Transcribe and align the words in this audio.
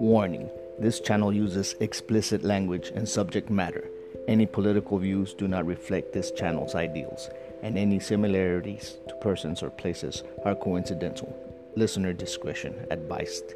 Warning 0.00 0.48
this 0.78 0.98
channel 0.98 1.30
uses 1.30 1.74
explicit 1.78 2.42
language 2.42 2.90
and 2.94 3.06
subject 3.06 3.50
matter. 3.50 3.86
Any 4.26 4.46
political 4.46 4.98
views 4.98 5.34
do 5.34 5.46
not 5.46 5.66
reflect 5.66 6.14
this 6.14 6.30
channel's 6.30 6.74
ideals, 6.74 7.28
and 7.62 7.76
any 7.76 8.00
similarities 8.00 8.96
to 9.08 9.14
persons 9.16 9.62
or 9.62 9.68
places 9.68 10.22
are 10.46 10.54
coincidental. 10.54 11.36
Listener 11.76 12.14
discretion 12.14 12.86
advised. 12.90 13.52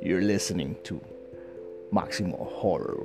You're 0.00 0.22
listening 0.22 0.76
to 0.84 0.98
Maximum 1.92 2.32
Horror. 2.38 3.04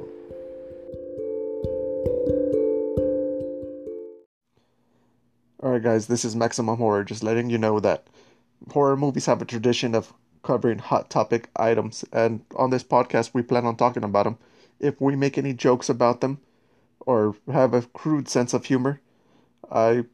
Alright, 5.61 5.83
guys, 5.83 6.07
this 6.07 6.23
is 6.23 6.37
Maximum 6.37 6.77
Horror, 6.77 7.03
just 7.03 7.21
letting 7.21 7.49
you 7.49 7.57
know 7.57 7.81
that 7.81 8.07
horror 8.71 8.95
movies 8.95 9.25
have 9.25 9.41
a 9.41 9.45
tradition 9.45 9.93
of 9.93 10.13
covering 10.43 10.79
hot 10.79 11.09
topic 11.09 11.49
items, 11.55 12.05
and 12.11 12.43
on 12.55 12.69
this 12.69 12.83
podcast, 12.83 13.31
we 13.33 13.41
plan 13.41 13.65
on 13.65 13.75
talking 13.75 14.03
about 14.03 14.23
them. 14.23 14.37
If 14.79 14.99
we 14.99 15.15
make 15.15 15.37
any 15.37 15.53
jokes 15.53 15.89
about 15.89 16.21
them 16.21 16.39
or 17.01 17.35
have 17.51 17.73
a 17.73 17.83
crude 17.83 18.27
sense 18.27 18.53
of 18.53 18.65
humor, 18.65 19.01
I 19.71 20.05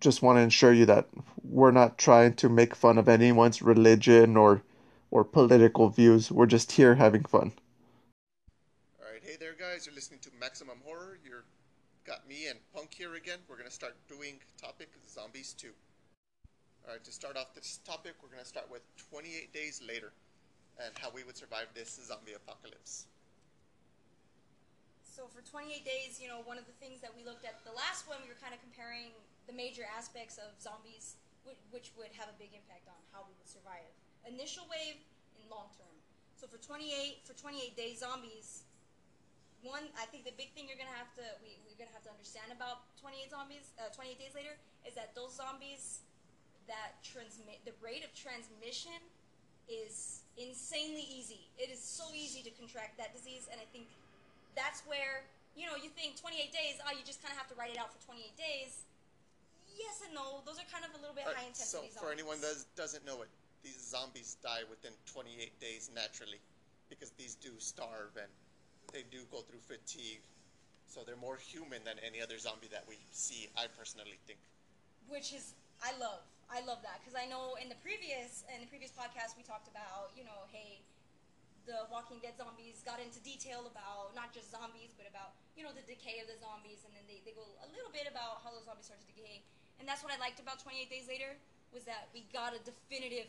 just 0.00 0.22
want 0.22 0.36
to 0.36 0.42
ensure 0.42 0.72
you 0.72 0.86
that 0.86 1.08
we're 1.42 1.70
not 1.70 1.98
trying 1.98 2.34
to 2.34 2.48
make 2.48 2.74
fun 2.74 2.98
of 2.98 3.08
anyone's 3.08 3.62
religion 3.62 4.36
or 4.36 4.62
or 5.10 5.24
political 5.24 5.88
views. 5.88 6.30
We're 6.30 6.46
just 6.46 6.72
here 6.72 6.96
having 6.96 7.24
fun. 7.24 7.52
All 9.00 9.10
right, 9.12 9.22
hey 9.24 9.36
there, 9.38 9.54
guys. 9.58 9.86
You're 9.86 9.94
listening 9.94 10.20
to 10.20 10.30
Maximum 10.38 10.78
Horror. 10.84 11.18
You're 11.24 11.44
got 12.04 12.28
me 12.28 12.46
and 12.48 12.58
Punk 12.74 12.94
here 12.94 13.14
again. 13.14 13.38
We're 13.48 13.56
gonna 13.56 13.70
start 13.70 13.94
doing 14.08 14.40
topic 14.60 14.90
zombies 15.08 15.54
2. 15.54 15.68
All 16.86 16.94
right, 16.94 17.02
to 17.02 17.10
start 17.10 17.34
off 17.34 17.50
this 17.50 17.82
topic, 17.82 18.14
we're 18.22 18.30
gonna 18.30 18.46
start 18.46 18.70
with 18.70 18.86
28 19.10 19.50
days 19.50 19.82
later 19.82 20.14
and 20.78 20.94
how 21.02 21.10
we 21.10 21.26
would 21.26 21.34
survive 21.34 21.66
this 21.74 21.98
zombie 21.98 22.38
apocalypse. 22.38 23.10
So 25.02 25.26
for 25.26 25.42
28 25.42 25.82
days, 25.82 26.22
you 26.22 26.30
know, 26.30 26.46
one 26.46 26.62
of 26.62 26.66
the 26.70 26.78
things 26.78 27.02
that 27.02 27.10
we 27.10 27.26
looked 27.26 27.42
at 27.42 27.58
the 27.66 27.74
last 27.74 28.06
one, 28.06 28.22
we 28.22 28.30
were 28.30 28.38
kind 28.38 28.54
of 28.54 28.62
comparing 28.62 29.10
the 29.50 29.54
major 29.56 29.82
aspects 29.98 30.38
of 30.38 30.54
zombies, 30.62 31.18
which 31.74 31.90
would 31.98 32.14
have 32.14 32.30
a 32.30 32.38
big 32.38 32.54
impact 32.54 32.86
on 32.86 33.02
how 33.10 33.26
we 33.26 33.34
would 33.34 33.50
survive. 33.50 33.90
Initial 34.22 34.62
wave 34.70 35.02
and 35.34 35.42
long 35.50 35.66
term. 35.74 35.90
So 36.38 36.46
for 36.46 36.62
28 36.62 37.26
for 37.26 37.34
28 37.34 37.74
days, 37.74 37.98
zombies. 37.98 38.62
One, 39.66 39.90
I 39.98 40.06
think 40.06 40.22
the 40.22 40.36
big 40.38 40.54
thing 40.54 40.70
you're 40.70 40.78
gonna 40.78 40.94
have 40.94 41.10
to 41.18 41.26
we, 41.42 41.58
we're 41.66 41.74
gonna 41.74 41.90
have 41.98 42.06
to 42.06 42.14
understand 42.14 42.54
about 42.54 42.86
28 43.02 43.34
zombies, 43.34 43.74
uh, 43.82 43.90
28 43.90 44.22
days 44.22 44.38
later, 44.38 44.54
is 44.86 44.94
that 44.94 45.18
those 45.18 45.34
zombies 45.34 46.05
that 46.66 46.98
transmit 47.02 47.62
the 47.64 47.74
rate 47.82 48.04
of 48.04 48.12
transmission 48.14 48.98
is 49.66 50.22
insanely 50.38 51.06
easy. 51.10 51.48
It 51.58 51.70
is 51.70 51.82
so 51.82 52.04
easy 52.14 52.42
to 52.46 52.50
contract 52.54 52.98
that 52.98 53.14
disease, 53.14 53.48
and 53.50 53.58
I 53.58 53.66
think 53.72 53.86
that's 54.54 54.82
where 54.86 55.26
you 55.56 55.66
know 55.66 55.74
you 55.74 55.90
think 55.90 56.20
28 56.20 56.52
days. 56.52 56.78
Oh, 56.84 56.92
you 56.94 57.02
just 57.04 57.22
kind 57.22 57.32
of 57.32 57.38
have 57.38 57.50
to 57.50 57.56
write 57.58 57.74
it 57.74 57.78
out 57.78 57.90
for 57.90 58.00
28 58.06 58.36
days. 58.38 58.86
Yes 59.74 60.00
and 60.06 60.14
no. 60.14 60.40
Those 60.46 60.56
are 60.56 60.68
kind 60.72 60.84
of 60.86 60.94
a 60.96 61.00
little 61.02 61.14
bit 61.14 61.28
high 61.28 61.46
right, 61.46 61.56
so 61.56 61.84
intensity 61.84 62.00
for 62.00 62.12
anyone 62.12 62.40
that 62.40 62.56
doesn't 62.76 63.04
know 63.04 63.20
it, 63.22 63.28
these 63.62 63.76
zombies 63.76 64.36
die 64.42 64.64
within 64.70 64.92
28 65.10 65.52
days 65.60 65.90
naturally 65.94 66.40
because 66.88 67.10
these 67.18 67.34
do 67.34 67.50
starve 67.58 68.16
and 68.16 68.30
they 68.92 69.04
do 69.10 69.26
go 69.30 69.42
through 69.44 69.60
fatigue. 69.60 70.22
So 70.86 71.02
they're 71.04 71.18
more 71.18 71.36
human 71.36 71.82
than 71.84 71.98
any 72.06 72.22
other 72.22 72.38
zombie 72.38 72.70
that 72.70 72.84
we 72.88 72.96
see, 73.10 73.50
I 73.58 73.66
personally 73.66 74.16
think. 74.26 74.38
which 75.08 75.34
is 75.34 75.52
I 75.82 75.92
love. 75.98 76.22
I 76.46 76.62
love 76.62 76.80
that 76.86 77.02
because 77.02 77.18
I 77.18 77.26
know 77.26 77.58
in 77.58 77.68
the 77.68 77.78
previous 77.82 78.46
in 78.50 78.62
the 78.62 78.70
previous 78.70 78.94
podcast 78.94 79.34
we 79.34 79.42
talked 79.42 79.66
about 79.66 80.14
you 80.14 80.22
know 80.22 80.46
hey 80.54 80.82
the 81.66 81.90
Walking 81.90 82.22
Dead 82.22 82.38
zombies 82.38 82.86
got 82.86 83.02
into 83.02 83.18
detail 83.26 83.66
about 83.66 84.14
not 84.14 84.30
just 84.30 84.54
zombies 84.54 84.94
but 84.94 85.10
about 85.10 85.34
you 85.58 85.66
know 85.66 85.74
the 85.74 85.82
decay 85.82 86.22
of 86.22 86.30
the 86.30 86.38
zombies 86.38 86.86
and 86.86 86.94
then 86.94 87.02
they, 87.10 87.18
they 87.26 87.34
go 87.34 87.42
a 87.66 87.68
little 87.74 87.90
bit 87.90 88.06
about 88.06 88.46
how 88.46 88.54
those 88.54 88.64
zombies 88.70 88.86
start 88.86 89.02
to 89.02 89.08
decay. 89.10 89.42
And 89.82 89.84
that's 89.84 90.00
what 90.00 90.14
I 90.14 90.18
liked 90.22 90.38
about 90.40 90.62
28 90.62 90.88
Days 90.88 91.10
Later 91.10 91.36
was 91.74 91.84
that 91.84 92.08
we 92.14 92.24
got 92.30 92.54
a 92.54 92.60
definitive 92.62 93.28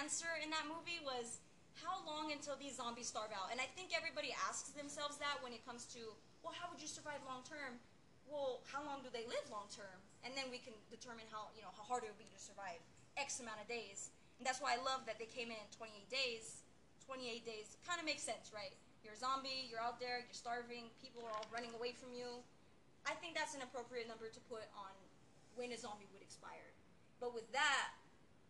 answer 0.00 0.30
in 0.40 0.48
that 0.54 0.64
movie 0.70 1.02
was 1.02 1.42
how 1.82 2.00
long 2.06 2.30
until 2.30 2.54
these 2.54 2.78
zombies 2.78 3.10
starve 3.10 3.34
out? 3.34 3.50
And 3.50 3.58
I 3.58 3.66
think 3.74 3.90
everybody 3.90 4.30
asks 4.46 4.70
themselves 4.72 5.18
that 5.18 5.42
when 5.42 5.50
it 5.50 5.66
comes 5.66 5.90
to 5.98 6.14
well 6.46 6.54
how 6.54 6.70
would 6.70 6.78
you 6.78 6.86
survive 6.86 7.18
long 7.26 7.42
term 7.42 7.82
well, 8.30 8.60
how 8.72 8.84
long 8.84 9.04
do 9.04 9.10
they 9.12 9.26
live 9.28 9.44
long 9.52 9.68
term? 9.68 10.00
And 10.24 10.32
then 10.32 10.48
we 10.48 10.56
can 10.56 10.72
determine 10.88 11.28
how 11.28 11.52
you 11.52 11.60
know 11.60 11.72
how 11.76 11.84
hard 11.84 12.02
it 12.02 12.10
would 12.10 12.20
be 12.20 12.32
to 12.32 12.40
survive 12.40 12.80
X 13.20 13.38
amount 13.38 13.60
of 13.60 13.68
days. 13.68 14.10
And 14.40 14.44
that's 14.48 14.58
why 14.58 14.74
I 14.74 14.80
love 14.82 15.06
that 15.06 15.20
they 15.20 15.28
came 15.28 15.52
in 15.52 15.62
28 15.76 16.08
days. 16.10 16.64
28 17.06 17.44
days 17.44 17.76
kind 17.84 18.00
of 18.00 18.08
makes 18.08 18.24
sense, 18.24 18.50
right? 18.50 18.72
You're 19.04 19.12
a 19.12 19.20
zombie, 19.20 19.68
you're 19.68 19.84
out 19.84 20.00
there, 20.00 20.24
you're 20.24 20.32
starving, 20.32 20.88
people 21.04 21.20
are 21.28 21.34
all 21.36 21.44
running 21.52 21.76
away 21.76 21.92
from 21.92 22.16
you. 22.16 22.40
I 23.04 23.12
think 23.20 23.36
that's 23.36 23.52
an 23.52 23.60
appropriate 23.60 24.08
number 24.08 24.32
to 24.32 24.40
put 24.48 24.64
on 24.72 24.96
when 25.54 25.70
a 25.76 25.78
zombie 25.78 26.08
would 26.16 26.24
expire. 26.24 26.72
But 27.20 27.36
with 27.36 27.44
that, 27.52 27.92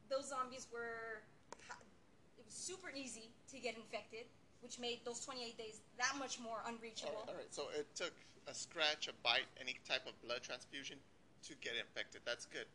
those 0.07 0.31
zombies 0.31 0.71
were 0.71 1.27
it 2.39 2.47
was 2.47 2.55
super 2.55 2.95
easy 2.95 3.35
to 3.51 3.59
get 3.59 3.75
infected, 3.75 4.31
which 4.63 4.79
made 4.79 5.03
those 5.03 5.19
28 5.27 5.59
days 5.59 5.83
that 5.99 6.15
much 6.23 6.39
more 6.39 6.63
unreachable. 6.71 7.27
right, 7.27 7.35
all 7.35 7.35
right, 7.35 7.51
so 7.51 7.67
it 7.75 7.91
took 7.99 8.15
a 8.47 8.55
scratch, 8.55 9.09
a 9.09 9.15
bite, 9.27 9.51
any 9.61 9.75
type 9.83 10.07
of 10.07 10.15
blood 10.23 10.43
transfusion 10.43 10.99
to 11.49 11.53
get 11.61 11.77
infected. 11.77 12.23
That's 12.25 12.47
good. 12.47 12.69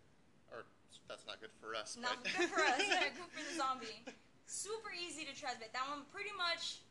Or 0.53 0.66
that's 1.09 1.25
not 1.25 1.41
good 1.41 1.53
for 1.57 1.74
us. 1.74 1.97
Not 1.97 2.22
but 2.22 2.34
good 2.38 2.50
for 2.50 2.62
us. 2.62 2.81
yeah, 2.90 3.09
good 3.13 3.30
for 3.34 3.41
the 3.41 3.56
zombie. 3.57 4.06
Super 4.46 4.90
easy 4.94 5.25
to 5.25 5.34
transmit. 5.34 5.74
That 5.74 5.85
one 5.90 6.06
pretty 6.09 6.34
much, 6.38 6.81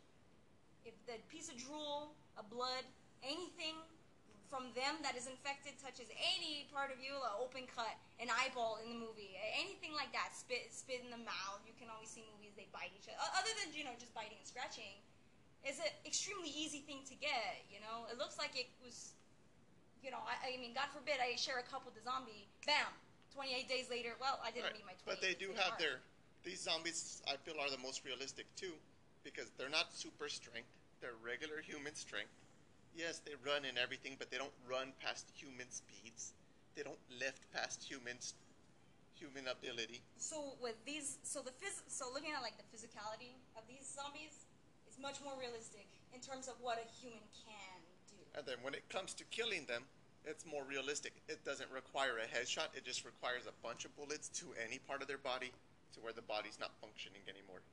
if 0.87 0.95
the 1.07 1.19
piece 1.31 1.51
of 1.51 1.59
drool, 1.59 2.15
a 2.39 2.43
blood, 2.47 2.87
anything 3.23 3.79
from 4.49 4.73
them 4.73 4.97
that 5.05 5.13
is 5.13 5.29
infected 5.29 5.77
touches 5.77 6.09
any 6.17 6.67
part 6.73 6.89
of 6.89 6.99
you, 6.99 7.13
an 7.13 7.35
open 7.37 7.69
cut, 7.69 7.93
an 8.17 8.33
eyeball 8.33 8.81
in 8.81 8.89
the 8.89 8.99
movie, 8.99 9.37
anything 9.53 9.93
like 9.93 10.09
that, 10.17 10.33
spit 10.33 10.73
spit 10.73 11.05
in 11.05 11.13
the 11.13 11.21
mouth. 11.21 11.61
You 11.69 11.77
can 11.77 11.93
always 11.93 12.09
see 12.09 12.25
movies 12.25 12.57
they 12.57 12.67
bite 12.73 12.91
each 12.97 13.07
other. 13.07 13.21
Other 13.37 13.53
than 13.61 13.77
you 13.77 13.85
know 13.85 13.95
just 14.01 14.17
biting 14.17 14.41
and 14.41 14.49
scratching, 14.49 14.99
it's 15.63 15.79
an 15.79 15.93
extremely 16.09 16.49
easy 16.49 16.81
thing 16.83 17.05
to 17.07 17.15
get. 17.15 17.69
You 17.69 17.85
know, 17.85 18.09
it 18.09 18.17
looks 18.17 18.41
like 18.41 18.57
it 18.57 18.73
was. 18.81 19.18
You 20.03 20.11
know, 20.11 20.23
I, 20.23 20.55
I 20.55 20.61
mean, 20.61 20.75
God 20.75 20.89
forbid 20.95 21.19
I 21.19 21.35
share 21.37 21.59
a 21.59 21.67
cup 21.67 21.83
with 21.85 21.99
a 21.99 22.05
zombie. 22.05 22.47
Bam! 22.67 22.87
28 23.35 23.69
days 23.69 23.87
later, 23.91 24.15
well, 24.21 24.41
I 24.43 24.51
didn't 24.51 24.75
Right, 24.75 24.83
meet 24.83 24.87
my 24.87 24.97
28 25.05 25.07
But 25.07 25.21
they 25.23 25.35
do 25.35 25.53
have 25.55 25.79
their 25.79 26.03
these 26.45 26.63
zombies. 26.63 27.23
I 27.27 27.37
feel 27.37 27.59
are 27.61 27.71
the 27.71 27.83
most 27.83 28.05
realistic 28.05 28.47
too, 28.57 28.73
because 29.23 29.51
they're 29.59 29.71
not 29.71 29.93
super 29.95 30.29
strength. 30.29 30.71
They're 31.01 31.19
regular 31.23 31.61
human 31.63 31.95
strength. 31.95 32.33
Yes, 32.97 33.21
they 33.23 33.39
run 33.47 33.63
and 33.67 33.79
everything, 33.79 34.17
but 34.19 34.31
they 34.31 34.39
don't 34.39 34.55
run 34.67 34.91
past 34.99 35.31
human 35.35 35.71
speeds. 35.71 36.35
They 36.75 36.83
don't 36.83 36.99
lift 37.21 37.47
past 37.55 37.83
humans, 37.83 38.35
human 39.15 39.47
ability. 39.47 40.03
So 40.17 40.59
with 40.63 40.79
these, 40.87 41.19
so 41.23 41.43
the 41.43 41.55
phys, 41.63 41.83
so 41.87 42.07
looking 42.11 42.35
at 42.35 42.43
like 42.43 42.59
the 42.59 42.67
physicality 42.75 43.39
of 43.55 43.63
these 43.71 43.87
zombies 43.87 44.47
is 44.91 44.99
much 44.99 45.23
more 45.23 45.35
realistic 45.39 45.87
in 46.15 46.21
terms 46.21 46.49
of 46.49 46.55
what 46.59 46.79
a 46.83 46.87
human 46.99 47.23
can. 47.47 47.78
And 48.35 48.47
then 48.47 48.57
when 48.63 48.75
it 48.75 48.89
comes 48.89 49.15
to 49.15 49.25
killing 49.31 49.65
them, 49.67 49.85
it's 50.25 50.45
more 50.45 50.63
realistic. 50.69 51.17
It 51.29 51.45
doesn't 51.45 51.71
require 51.73 52.21
a 52.21 52.29
headshot. 52.29 52.75
It 52.77 52.85
just 52.85 53.05
requires 53.05 53.49
a 53.49 53.55
bunch 53.65 53.85
of 53.85 53.95
bullets 53.97 54.29
to 54.43 54.53
any 54.61 54.79
part 54.79 55.01
of 55.01 55.09
their 55.09 55.21
body 55.21 55.53
to 55.95 56.01
where 56.01 56.13
the 56.13 56.27
body's 56.27 56.61
not 56.61 56.75
functioning 56.85 57.25
anymore. 57.25 57.65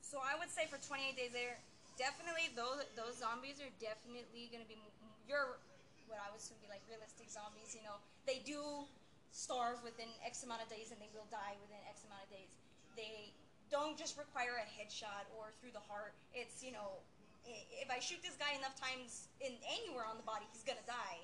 So 0.00 0.22
I 0.22 0.38
would 0.38 0.52
say 0.52 0.70
for 0.70 0.78
28 0.78 1.16
days 1.16 1.34
there, 1.34 1.58
definitely 1.98 2.52
those 2.54 2.84
those 2.94 3.18
zombies 3.18 3.58
are 3.58 3.72
definitely 3.80 4.48
going 4.52 4.62
to 4.62 4.70
be 4.70 4.78
your 5.26 5.58
what 6.06 6.20
I 6.20 6.28
would 6.30 6.38
assume 6.38 6.60
be 6.60 6.68
like 6.68 6.84
realistic 6.86 7.32
zombies. 7.32 7.72
You 7.72 7.82
know, 7.82 7.96
they 8.28 8.44
do 8.44 8.86
starve 9.32 9.80
within 9.80 10.12
X 10.20 10.44
amount 10.44 10.60
of 10.60 10.68
days 10.68 10.92
and 10.92 11.00
they 11.00 11.08
will 11.16 11.26
die 11.32 11.56
within 11.64 11.80
X 11.88 12.04
amount 12.04 12.28
of 12.28 12.30
days. 12.30 12.52
They 12.94 13.32
don't 13.72 13.96
just 13.96 14.20
require 14.20 14.60
a 14.60 14.66
headshot 14.76 15.24
or 15.32 15.56
through 15.58 15.72
the 15.72 15.84
heart. 15.88 16.12
It's 16.36 16.60
you 16.60 16.76
know, 16.76 17.00
if 17.46 17.88
I 17.90 17.98
shoot 17.98 18.22
this 18.22 18.38
guy 18.38 18.54
enough 18.54 18.78
times 18.78 19.30
in 19.42 19.58
anywhere 19.66 20.06
on 20.06 20.16
the 20.16 20.26
body, 20.26 20.46
he's 20.50 20.62
gonna 20.62 20.84
die. 20.86 21.22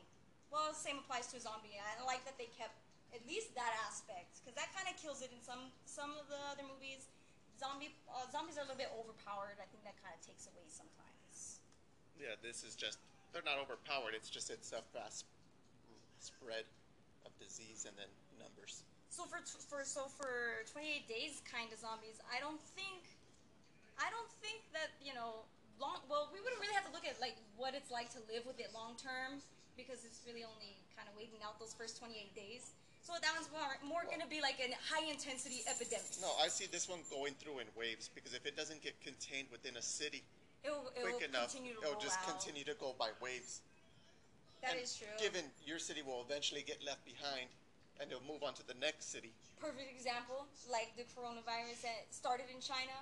Well, 0.50 0.73
the 0.73 0.79
same 0.79 0.99
applies 1.05 1.29
to 1.32 1.37
a 1.37 1.43
zombie. 1.43 1.76
I 1.76 2.00
like 2.09 2.25
that 2.25 2.41
they 2.41 2.49
kept 2.56 2.75
at 3.15 3.25
least 3.25 3.55
that 3.56 3.73
aspect 3.88 4.41
because 4.41 4.56
that 4.56 4.69
kind 4.76 4.88
of 4.88 4.97
kills 5.00 5.20
it 5.20 5.32
in 5.32 5.41
some 5.41 5.73
some 5.85 6.17
of 6.19 6.26
the 6.29 6.41
other 6.50 6.65
movies. 6.65 7.09
Zombie 7.59 7.91
uh, 8.06 8.26
zombies 8.31 8.56
are 8.56 8.65
a 8.65 8.69
little 8.70 8.79
bit 8.79 8.91
overpowered. 8.94 9.59
I 9.59 9.67
think 9.70 9.82
that 9.82 9.99
kind 9.99 10.15
of 10.15 10.23
takes 10.23 10.47
away 10.47 10.67
sometimes. 10.70 11.62
Yeah, 12.19 12.35
this 12.43 12.67
is 12.67 12.75
just, 12.75 12.99
they're 13.31 13.47
not 13.47 13.62
overpowered. 13.62 14.11
It's 14.11 14.26
just, 14.26 14.50
it's 14.50 14.75
a 14.75 14.82
fast 14.91 15.23
spread 16.19 16.67
of 17.23 17.31
disease 17.38 17.87
and 17.87 17.94
then 17.94 18.11
numbers. 18.43 18.82
So 19.09 19.25
for 19.25 19.38
for 19.43 19.87
so 19.87 20.11
for 20.11 20.67
28 20.70 21.09
days 21.09 21.41
kind 21.47 21.73
of 21.73 21.79
zombies, 21.79 22.19
I 22.29 22.43
don't 22.43 22.61
think 22.75 23.06
I 23.99 24.11
don't 24.11 24.31
think 24.38 24.62
that, 24.75 24.94
you 25.03 25.15
know, 25.15 25.47
long 25.80 26.02
well, 26.10 26.28
we 26.34 26.38
wouldn't 26.42 26.60
really 26.60 26.75
have 26.75 26.86
to 26.86 26.92
look 26.92 27.06
at 27.06 27.19
like 27.22 27.38
what 27.56 27.75
it's 27.75 27.90
like 27.90 28.10
to 28.14 28.20
live 28.30 28.44
with 28.46 28.58
it 28.60 28.70
long 28.75 28.94
term 28.98 29.40
because 29.78 30.02
it's 30.02 30.22
really 30.26 30.42
only 30.42 30.75
kind 30.98 31.06
of 31.06 31.14
waiting 31.14 31.38
out 31.46 31.58
those 31.62 31.72
first 31.75 31.98
28 32.02 32.34
days. 32.34 32.75
So 33.06 33.14
that 33.22 33.30
one's 33.32 33.48
more, 33.54 33.72
more 33.86 34.02
going 34.04 34.20
to 34.20 34.28
be 34.28 34.42
like 34.42 34.58
a 34.60 34.69
high 34.84 35.06
intensity 35.08 35.62
epidemic. 35.70 36.12
No, 36.20 36.34
I 36.42 36.50
see 36.50 36.66
this 36.66 36.90
one 36.90 37.00
going 37.08 37.32
through 37.38 37.62
in 37.62 37.69
waves 37.78 38.10
because 38.12 38.34
if 38.34 38.44
it 38.44 38.58
doesn't 38.58 38.82
get 38.82 38.98
contained 39.00 39.48
within 39.54 39.78
a 39.78 39.82
city 39.82 40.26
It'll, 40.66 40.90
it'll 40.98 41.14
quick 41.14 41.22
enough, 41.22 41.54
continue 41.54 41.78
to 41.78 41.81
it'll 41.86 42.02
just 42.02 42.19
out. 42.20 42.34
continue 42.36 42.66
to 42.66 42.74
go 42.76 42.92
by 42.98 43.14
waves. 43.22 43.62
That 44.60 44.74
And 44.74 44.82
is 44.82 44.98
true. 44.98 45.06
Given 45.16 45.46
your 45.64 45.78
city 45.78 46.02
will 46.02 46.20
eventually 46.26 46.66
get 46.66 46.82
left 46.82 47.06
behind, 47.06 47.46
and 48.02 48.10
it'll 48.10 48.26
move 48.26 48.42
on 48.42 48.54
to 48.58 48.66
the 48.66 48.74
next 48.82 49.14
city. 49.14 49.31
perfect 49.62 49.86
example, 49.94 50.46
like 50.66 50.90
the 50.98 51.06
coronavirus 51.14 51.82
that 51.86 52.10
started 52.10 52.46
in 52.50 52.58
China, 52.60 52.94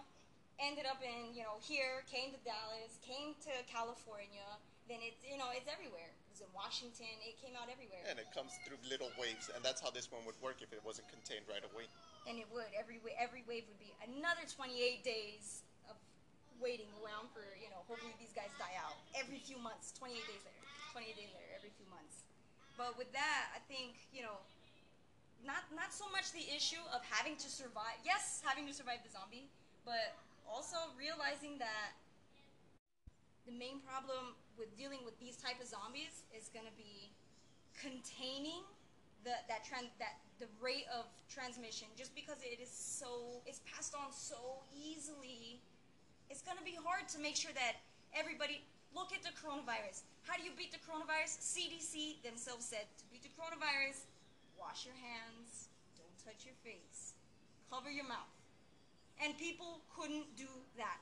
ended 0.60 0.88
up 0.88 1.00
in 1.04 1.34
you 1.36 1.44
know 1.44 1.60
here, 1.60 2.04
came 2.08 2.32
to 2.32 2.40
Dallas, 2.44 2.96
came 3.04 3.36
to 3.44 3.52
California, 3.68 4.46
then 4.88 5.00
it's 5.04 5.20
you 5.24 5.36
know 5.36 5.52
it's 5.52 5.68
everywhere. 5.68 6.08
It 6.08 6.30
was 6.32 6.42
in 6.44 6.52
Washington, 6.52 7.12
it 7.24 7.36
came 7.40 7.56
out 7.56 7.68
everywhere, 7.72 8.04
And 8.08 8.20
it 8.20 8.28
comes 8.36 8.52
through 8.64 8.76
little 8.88 9.08
waves, 9.16 9.48
and 9.52 9.64
that's 9.64 9.80
how 9.80 9.88
this 9.88 10.12
one 10.12 10.24
would 10.28 10.36
work 10.44 10.60
if 10.60 10.72
it 10.72 10.80
wasn't 10.84 11.08
contained 11.08 11.48
right 11.48 11.64
away. 11.64 11.88
and 12.28 12.36
it 12.40 12.48
would 12.52 12.68
every 12.76 13.00
every 13.16 13.44
wave 13.46 13.64
would 13.70 13.78
be 13.80 13.92
another 14.04 14.44
28 14.48 15.04
days 15.06 15.62
of 15.88 15.96
waiting 16.60 16.90
around 17.00 17.28
for 17.32 17.44
you 17.60 17.68
know 17.72 17.80
hopefully 17.88 18.12
these 18.18 18.32
guys 18.34 18.50
die 18.60 18.76
out 18.80 18.96
every 19.16 19.40
few 19.40 19.56
months, 19.60 19.92
28 19.96 20.16
days 20.26 20.42
later, 20.44 20.64
28 20.92 21.14
days 21.16 21.32
later, 21.36 21.50
every 21.56 21.72
few 21.76 21.86
months. 21.92 22.24
But 22.76 22.96
with 23.00 23.08
that, 23.12 23.52
I 23.56 23.60
think 23.68 23.96
you 24.12 24.24
know. 24.24 24.40
Not, 25.44 25.62
not 25.78 25.94
so 25.94 26.10
much 26.10 26.32
the 26.34 26.42
issue 26.50 26.82
of 26.90 27.04
having 27.06 27.36
to 27.38 27.46
survive. 27.46 28.00
Yes, 28.02 28.42
having 28.42 28.66
to 28.66 28.74
survive 28.74 29.04
the 29.06 29.12
zombie, 29.14 29.46
but 29.84 30.16
also 30.48 30.76
realizing 30.98 31.58
that 31.58 31.94
the 33.46 33.54
main 33.54 33.78
problem 33.86 34.34
with 34.58 34.72
dealing 34.74 35.02
with 35.06 35.14
these 35.22 35.36
type 35.38 35.60
of 35.62 35.68
zombies 35.68 36.26
is 36.34 36.50
going 36.50 36.66
to 36.66 36.76
be 36.78 37.10
containing 37.78 38.64
the 39.22 39.34
that 39.46 39.62
trend 39.62 39.86
that 39.98 40.18
the 40.38 40.50
rate 40.58 40.88
of 40.90 41.06
transmission. 41.30 41.86
Just 41.94 42.14
because 42.14 42.38
it 42.42 42.58
is 42.58 42.70
so 42.70 43.42
it's 43.46 43.62
passed 43.68 43.94
on 43.94 44.10
so 44.10 44.64
easily 44.74 45.62
it's 46.26 46.42
going 46.42 46.58
to 46.58 46.66
be 46.66 46.74
hard 46.74 47.06
to 47.14 47.22
make 47.22 47.38
sure 47.38 47.54
that 47.54 47.78
everybody 48.10 48.66
look 48.90 49.14
at 49.14 49.22
the 49.22 49.30
coronavirus. 49.38 50.02
How 50.26 50.34
do 50.34 50.42
you 50.42 50.50
beat 50.58 50.74
the 50.74 50.82
coronavirus? 50.82 51.38
Cdc 51.38 52.22
themselves 52.26 52.66
said 52.66 52.90
to 52.98 53.04
beat 53.14 53.22
the 53.22 53.30
coronavirus 53.38 54.10
wash 54.58 54.88
your 54.88 54.96
hands 54.96 55.68
don't 55.96 56.16
touch 56.24 56.44
your 56.44 56.56
face 56.64 57.14
cover 57.70 57.90
your 57.90 58.08
mouth 58.08 58.35
and 59.22 59.36
people 59.38 59.80
couldn't 59.96 60.26
do 60.36 60.48
that 60.76 61.00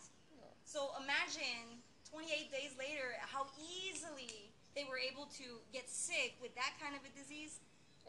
so 0.64 0.90
imagine 1.02 1.82
28 2.10 2.50
days 2.50 2.72
later 2.78 3.14
how 3.20 3.46
easily 3.60 4.48
they 4.74 4.84
were 4.88 4.98
able 4.98 5.26
to 5.38 5.44
get 5.72 5.88
sick 5.88 6.34
with 6.42 6.54
that 6.58 6.74
kind 6.82 6.94
of 6.98 7.02
a 7.06 7.12
disease. 7.14 7.60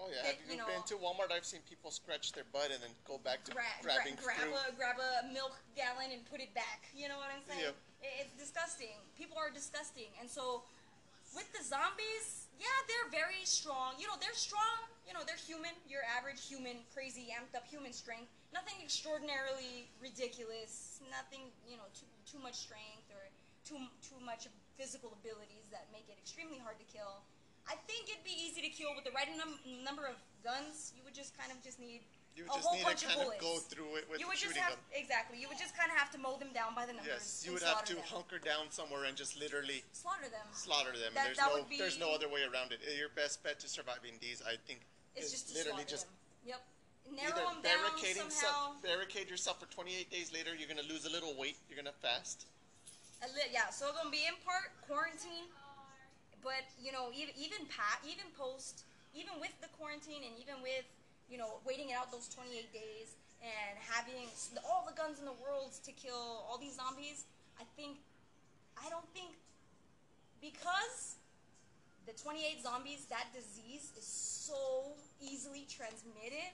Oh 0.02 0.10
yeah, 0.10 0.24
That, 0.26 0.36
have 0.42 0.46
you 0.50 0.52
you 0.54 0.58
know- 0.58 0.66
been 0.68 0.82
to 0.90 0.96
Walmart? 0.98 1.30
I've 1.32 1.46
seen 1.46 1.62
people 1.70 1.92
scratch 1.92 2.34
their 2.34 2.44
butt 2.52 2.72
and 2.74 2.82
then 2.82 2.90
go 3.06 3.18
back 3.22 3.44
to 3.46 3.52
Gra- 3.54 3.62
gra- 3.86 3.94
grabbing 4.02 4.18
grab 4.18 4.38
fruit. 4.50 4.56
a 4.56 4.74
grab 4.74 4.98
a 4.98 5.30
milk 5.32 5.54
gallon 5.78 6.10
and 6.12 6.26
put 6.26 6.42
it 6.42 6.50
back. 6.58 6.90
You 6.96 7.08
know 7.08 7.18
what 7.22 7.30
I'm 7.30 7.44
saying? 7.48 7.70
Yep. 7.70 7.76
It- 8.02 8.16
It's 8.26 8.34
disgusting. 8.40 8.98
People 9.18 9.38
are 9.38 9.50
disgusting, 9.54 10.10
and 10.20 10.26
so 10.30 10.64
with 11.36 11.52
the 11.54 11.62
zombies, 11.64 12.48
yeah, 12.60 12.66
they're 12.88 13.12
very 13.12 13.44
strong. 13.46 13.94
You 14.00 14.08
know, 14.08 14.16
they're 14.20 14.34
strong. 14.36 14.90
You 15.08 15.14
know, 15.14 15.22
they're 15.28 15.38
human. 15.38 15.72
Your 15.88 16.02
average 16.18 16.42
human, 16.48 16.82
crazy, 16.94 17.30
amped 17.36 17.56
up 17.56 17.66
human 17.68 17.94
strength. 17.94 18.32
Nothing 18.56 18.80
extraordinarily 18.80 19.92
ridiculous. 20.00 21.04
Nothing, 21.12 21.52
you 21.68 21.76
know, 21.76 21.84
too 21.92 22.08
too 22.24 22.40
much 22.40 22.56
strength 22.56 23.12
or 23.12 23.20
too 23.68 23.76
too 24.00 24.16
much 24.24 24.48
physical 24.80 25.12
abilities 25.12 25.68
that 25.76 25.92
make 25.92 26.08
it 26.08 26.16
extremely 26.24 26.58
hard 26.64 26.80
to 26.80 26.88
kill. 26.88 27.20
I 27.68 27.76
think 27.90 28.08
it'd 28.08 28.24
be 28.24 28.32
easy 28.32 28.62
to 28.64 28.70
kill 28.72 28.96
with 28.96 29.04
the 29.04 29.12
right 29.12 29.28
num- 29.36 29.60
number 29.84 30.06
of 30.08 30.16
guns. 30.40 30.94
You 30.96 31.04
would 31.04 31.14
just 31.18 31.36
kind 31.36 31.52
of 31.52 31.60
just 31.66 31.80
need 31.84 32.06
You 32.38 32.46
a 32.46 32.48
just 32.48 32.62
whole 32.64 32.78
need 32.78 32.86
bunch 32.86 33.02
to 33.04 33.08
kind 33.12 33.20
of 33.20 33.26
bullets. 33.26 33.42
go 33.44 33.54
through 33.58 33.92
it 34.00 34.06
with 34.08 34.20
you 34.22 34.28
would 34.30 34.38
just 34.40 34.54
shooting 34.56 34.62
have 34.62 34.78
them. 34.78 34.94
exactly. 34.96 35.36
You 35.42 35.50
would 35.52 35.58
just 35.60 35.74
kind 35.76 35.90
of 35.92 35.98
have 35.98 36.12
to 36.16 36.20
mow 36.22 36.38
them 36.38 36.54
down 36.56 36.72
by 36.78 36.86
the 36.86 36.94
numbers. 36.94 37.12
Yes, 37.12 37.44
you 37.44 37.52
would 37.58 37.66
have 37.66 37.84
to 37.92 37.96
them. 38.00 38.06
hunker 38.08 38.38
down 38.40 38.70
somewhere 38.72 39.04
and 39.10 39.18
just 39.18 39.36
literally 39.36 39.84
slaughter 39.92 40.30
them. 40.30 40.48
slaughter 40.54 40.94
them. 40.96 41.12
That- 41.18 41.34
there's 41.36 41.42
that 41.44 41.50
no 41.52 41.60
would 41.60 41.68
be- 41.68 41.82
there's 41.82 41.98
no 42.00 42.14
other 42.14 42.30
way 42.30 42.46
around 42.48 42.72
it. 42.72 42.80
Your 42.96 43.10
best 43.10 43.42
bet 43.44 43.60
to 43.66 43.68
surviving 43.68 44.16
these, 44.22 44.40
I 44.46 44.56
think, 44.64 44.86
is 45.18 45.32
just 45.34 45.52
literally 45.58 45.84
just 45.90 46.06
them. 46.06 46.16
Yep. 46.56 46.62
Either 47.08 47.16
Narrow 47.16 47.54
them 47.54 47.62
down 47.62 47.94
barricading 47.94 48.30
somehow. 48.30 48.74
some, 48.74 48.82
barricade 48.82 49.30
yourself 49.30 49.60
for 49.60 49.70
28 49.72 50.10
days 50.10 50.34
later. 50.34 50.56
You're 50.56 50.70
gonna 50.70 50.88
lose 50.88 51.06
a 51.06 51.12
little 51.12 51.36
weight. 51.38 51.58
You're 51.70 51.78
gonna 51.78 51.96
fast. 52.02 52.46
A 53.24 53.28
li- 53.34 53.52
yeah, 53.54 53.70
so 53.70 53.88
it's 53.88 53.98
gonna 53.98 54.10
be 54.10 54.26
in 54.28 54.36
part 54.46 54.74
quarantine, 54.88 55.48
but 56.44 56.66
you 56.82 56.92
know, 56.92 57.10
even 57.16 57.34
even 57.38 57.66
pat, 57.70 58.02
even 58.04 58.26
post, 58.38 58.84
even 59.14 59.40
with 59.40 59.54
the 59.62 59.70
quarantine, 59.78 60.26
and 60.26 60.34
even 60.42 60.62
with 60.62 60.86
you 61.30 61.38
know 61.38 61.62
waiting 61.66 61.90
it 61.90 61.96
out 61.96 62.12
those 62.12 62.28
28 62.30 62.72
days 62.74 63.16
and 63.46 63.78
having 63.78 64.26
all 64.66 64.86
the 64.90 64.96
guns 64.98 65.20
in 65.20 65.26
the 65.26 65.38
world 65.38 65.78
to 65.86 65.92
kill 65.94 66.46
all 66.50 66.58
these 66.58 66.76
zombies, 66.76 67.26
I 67.60 67.64
think, 67.78 67.98
I 68.74 68.90
don't 68.90 69.06
think, 69.14 69.38
because 70.42 71.16
the 72.06 72.14
28 72.14 72.62
zombies, 72.62 73.06
that 73.10 73.30
disease 73.34 73.94
is 73.98 74.06
so 74.06 74.94
easily 75.22 75.66
transmitted. 75.70 76.54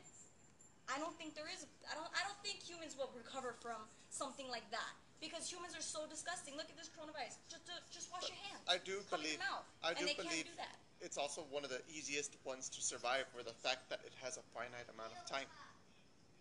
I 0.90 0.98
don't 1.00 1.16
think 1.20 1.36
there 1.36 1.48
is. 1.52 1.66
I 1.90 1.94
don't. 1.96 2.10
I 2.16 2.22
don't 2.26 2.40
think 2.42 2.62
humans 2.64 2.98
will 2.98 3.12
recover 3.16 3.54
from 3.62 3.78
something 4.10 4.50
like 4.50 4.66
that 4.72 4.92
because 5.22 5.46
humans 5.48 5.78
are 5.78 5.84
so 5.86 6.04
disgusting. 6.10 6.58
Look 6.58 6.68
at 6.70 6.78
this 6.78 6.90
coronavirus. 6.92 7.38
Just, 7.50 7.64
just, 7.70 7.84
just 7.94 8.08
wash 8.12 8.28
your 8.28 8.40
hands. 8.50 8.66
I 8.68 8.82
do 8.82 9.00
Cover 9.08 9.22
believe. 9.24 9.38
your 9.40 9.46
mouth. 9.48 9.68
I 9.86 9.94
and 9.96 10.00
do 10.02 10.06
they 10.10 10.18
believe 10.18 10.50
can't 10.50 10.58
do 10.58 10.62
that. 10.64 10.76
it's 11.00 11.16
also 11.18 11.46
one 11.54 11.64
of 11.64 11.70
the 11.72 11.80
easiest 11.88 12.36
ones 12.44 12.68
to 12.76 12.82
survive 12.82 13.30
for 13.32 13.44
the 13.44 13.56
fact 13.62 13.88
that 13.94 14.02
it 14.04 14.12
has 14.20 14.36
a 14.42 14.44
finite 14.52 14.90
amount 14.92 15.14
of 15.16 15.22
time. 15.30 15.48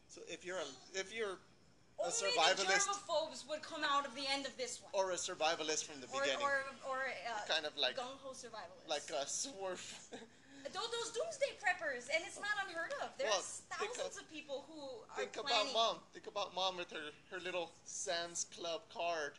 So 0.08 0.22
if 0.26 0.42
you're 0.44 0.58
a 0.58 0.68
if 0.98 1.14
you're 1.14 1.38
a 2.00 2.08
Only 2.08 2.10
the 2.10 2.26
survivalist 2.34 2.88
germaphobes 2.90 3.46
would 3.46 3.62
come 3.62 3.84
out 3.84 4.02
of 4.08 4.16
the 4.16 4.24
end 4.26 4.46
of 4.46 4.56
this 4.56 4.80
one. 4.82 4.90
or 4.96 5.12
a 5.12 5.20
survivalist 5.20 5.84
from 5.84 6.00
the 6.00 6.08
beginning, 6.08 6.42
or, 6.42 6.64
or 6.88 6.98
uh, 7.06 7.44
Kind 7.46 7.66
of 7.68 7.76
like- 7.76 7.94
gung 7.94 8.18
ho 8.24 8.32
survivalists. 8.32 8.88
like 8.88 9.06
us, 9.14 9.46
we're 9.60 9.76
those, 10.72 11.10
doomsday 11.12 11.58
preppers, 11.58 12.08
and 12.14 12.22
it's 12.26 12.38
not 12.38 12.54
unheard 12.66 12.92
of. 13.02 13.10
There's 13.18 13.30
Well, 13.30 13.42
thousands 13.88 14.16
of- 14.16 14.22
of 14.24 14.30
people 14.30 14.64
who 14.68 15.02
are 15.10 15.16
Think 15.16 15.32
planning. 15.34 15.70
about 15.70 15.96
mom. 15.96 16.02
Think 16.12 16.26
about 16.26 16.54
mom 16.54 16.76
with 16.76 16.90
her, 16.90 17.10
her 17.30 17.40
little 17.40 17.72
Sam's 17.84 18.44
Club 18.56 18.82
card, 18.92 19.38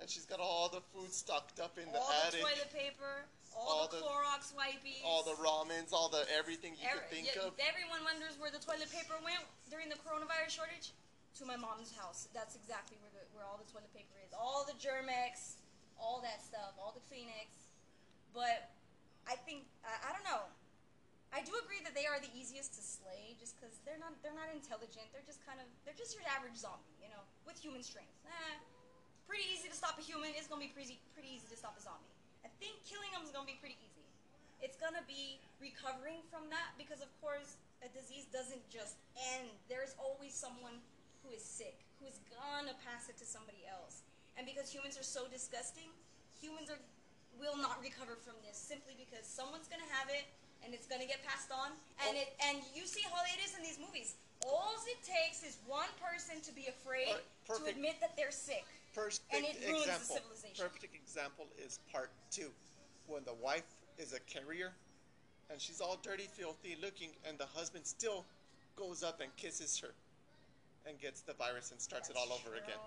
and 0.00 0.08
she's 0.08 0.24
got 0.26 0.40
all 0.40 0.68
the 0.68 0.80
food 0.94 1.12
stocked 1.12 1.60
up 1.60 1.78
in 1.78 1.90
the 1.92 1.98
attic. 2.00 2.42
all 2.42 2.48
the 2.48 2.54
toilet 2.54 2.72
paper, 2.72 3.24
all, 3.54 3.68
all 3.68 3.88
the, 3.88 3.96
the- 3.98 4.02
Clorox 4.04 4.54
wipes, 4.56 5.00
all 5.04 5.22
the 5.22 5.34
ramens, 5.36 5.92
all 5.92 6.08
the 6.08 6.24
everything 6.32 6.74
you 6.80 6.86
Every- 6.88 7.00
could 7.00 7.10
think 7.10 7.26
yeah, 7.36 7.42
of. 7.42 7.54
Everyone 7.60 8.02
wonders 8.04 8.38
where 8.38 8.50
the 8.50 8.58
toilet 8.58 8.90
paper 8.90 9.14
went 9.22 9.40
during 9.70 9.88
the 9.88 9.96
coronavirus 9.96 10.50
shortage. 10.50 10.92
To 11.40 11.46
my 11.46 11.56
mom's 11.56 11.90
house. 11.96 12.28
That's 12.34 12.54
exactly 12.56 12.98
where 13.00 13.08
the, 13.10 13.24
where 13.34 13.42
all 13.48 13.56
the 13.56 13.64
toilet 13.72 13.88
paper 13.96 14.12
is. 14.20 14.34
All 14.36 14.66
the 14.68 14.74
Germ-X, 14.78 15.56
all 15.98 16.20
that 16.20 16.42
stuff, 16.44 16.76
all 16.78 16.92
the 16.92 17.00
Kleenex. 17.08 17.48
But 18.34 18.68
I 19.26 19.36
think 19.36 19.64
I, 19.82 20.10
I 20.10 20.12
don't 20.12 20.24
know. 20.24 20.44
I 21.32 21.40
do 21.40 21.56
agree 21.64 21.80
that 21.80 21.96
they 21.96 22.04
are 22.04 22.20
the 22.20 22.28
easiest 22.36 22.76
to 22.76 22.84
slay, 22.84 23.32
just 23.40 23.56
because 23.56 23.72
they're 23.88 23.96
not 23.96 24.12
they're 24.20 24.36
not 24.36 24.52
intelligent. 24.52 25.08
They're 25.16 25.24
just 25.24 25.40
kind 25.48 25.56
of 25.56 25.66
they're 25.88 25.96
just 25.96 26.12
your 26.12 26.28
average 26.28 26.60
zombie, 26.60 26.92
you 27.00 27.08
know, 27.08 27.24
with 27.48 27.56
human 27.56 27.80
strength. 27.80 28.12
Eh, 28.28 28.54
pretty 29.24 29.48
easy 29.48 29.72
to 29.72 29.76
stop 29.76 29.96
a 29.96 30.04
human. 30.04 30.36
It's 30.36 30.44
gonna 30.44 30.60
be 30.60 30.72
pretty 30.76 31.00
pretty 31.16 31.32
easy 31.32 31.48
to 31.48 31.56
stop 31.56 31.72
a 31.80 31.82
zombie. 31.82 32.12
I 32.44 32.52
think 32.60 32.84
killing 32.84 33.08
them 33.16 33.24
is 33.24 33.32
gonna 33.32 33.48
be 33.48 33.56
pretty 33.56 33.80
easy. 33.80 34.04
It's 34.60 34.76
gonna 34.76 35.02
be 35.08 35.40
recovering 35.56 36.20
from 36.28 36.52
that 36.52 36.76
because, 36.76 37.00
of 37.00 37.10
course, 37.18 37.58
a 37.80 37.88
disease 37.90 38.28
doesn't 38.28 38.62
just 38.68 39.00
end. 39.34 39.50
There's 39.72 39.96
always 39.98 40.36
someone 40.36 40.84
who 41.24 41.32
is 41.32 41.42
sick, 41.42 41.82
who 41.98 42.06
is 42.06 42.20
gonna 42.28 42.76
pass 42.84 43.08
it 43.08 43.16
to 43.18 43.26
somebody 43.26 43.64
else. 43.66 44.04
And 44.36 44.44
because 44.44 44.68
humans 44.68 45.00
are 45.00 45.06
so 45.06 45.26
disgusting, 45.32 45.90
humans 46.36 46.68
are 46.68 46.78
will 47.40 47.56
not 47.56 47.80
recover 47.80 48.20
from 48.20 48.36
this 48.44 48.60
simply 48.60 48.92
because 48.92 49.24
someone's 49.24 49.66
gonna 49.66 49.88
have 49.96 50.12
it 50.12 50.28
and 50.64 50.74
it's 50.74 50.86
gonna 50.86 51.06
get 51.06 51.22
passed 51.24 51.50
on. 51.50 51.72
And 52.06 52.16
Oh. 52.16 52.20
it 52.20 52.36
and 52.40 52.62
you 52.74 52.86
see 52.86 53.02
how 53.02 53.22
it 53.24 53.40
is 53.44 53.54
in 53.54 53.62
these 53.62 53.78
movies. 53.78 54.14
All 54.46 54.74
it 54.86 55.02
takes 55.04 55.42
is 55.42 55.56
one 55.66 55.88
person 56.00 56.40
to 56.42 56.52
be 56.52 56.66
afraid 56.66 57.14
to 57.46 57.64
admit 57.66 58.00
that 58.00 58.16
they're 58.16 58.32
sick. 58.32 58.64
Perfect 58.92 59.24
And 59.32 59.44
it 59.44 59.56
ruins 59.66 59.84
the 59.86 59.92
example. 59.92 60.16
civilization. 60.16 60.64
Perfect 60.66 60.94
example 60.94 61.46
is 61.56 61.78
part 61.90 62.10
two, 62.30 62.52
when 63.06 63.24
the 63.24 63.34
wife 63.34 63.64
is 63.98 64.12
a 64.12 64.20
carrier, 64.20 64.74
and 65.48 65.60
she's 65.60 65.80
all 65.80 65.96
dirty, 65.96 66.26
filthy 66.26 66.76
looking, 66.76 67.10
and 67.24 67.38
the 67.38 67.46
husband 67.46 67.86
still 67.86 68.26
goes 68.76 69.02
up 69.02 69.20
and 69.20 69.34
kisses 69.36 69.78
her, 69.78 69.94
and 70.86 70.98
gets 71.00 71.20
the 71.22 71.34
virus 71.34 71.70
and 71.70 71.80
starts 71.80 72.10
it 72.10 72.16
all 72.16 72.26
That's 72.28 72.46
over 72.46 72.56
again. 72.56 72.78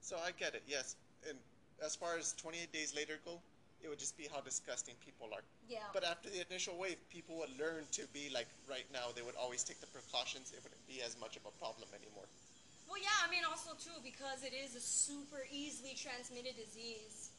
So 0.00 0.18
I 0.18 0.32
get 0.32 0.54
it, 0.54 0.62
yes. 0.66 0.96
And 1.28 1.38
as 1.82 1.96
far 1.96 2.16
as 2.16 2.32
28 2.34 2.70
days 2.72 2.94
later 2.94 3.18
go, 3.24 3.40
it 3.82 3.88
would 3.88 3.98
just 3.98 4.16
be 4.16 4.28
how 4.32 4.40
disgusting 4.40 4.94
people 5.04 5.28
are. 5.32 5.42
Yeah. 5.68 5.88
But 5.92 6.04
after 6.04 6.28
the 6.30 6.44
initial 6.46 6.76
wave, 6.76 6.98
people 7.08 7.36
would 7.38 7.52
learn 7.58 7.84
to 7.92 8.06
be 8.12 8.30
like 8.32 8.48
right 8.68 8.86
now. 8.92 9.12
They 9.14 9.22
would 9.22 9.36
always 9.36 9.64
take 9.64 9.80
the 9.80 9.88
precautions. 9.88 10.52
It 10.52 10.60
wouldn't 10.62 10.86
be 10.86 11.02
as 11.02 11.18
much 11.18 11.36
of 11.36 11.44
a 11.46 11.54
problem 11.58 11.88
anymore. 11.94 12.28
Well, 12.88 12.98
yeah, 12.98 13.22
I 13.22 13.30
mean, 13.30 13.46
also 13.46 13.78
too 13.78 13.94
because 14.02 14.42
it 14.42 14.52
is 14.52 14.74
a 14.74 14.82
super 14.82 15.46
easily 15.50 15.94
transmitted 15.94 16.56
disease. 16.58 17.30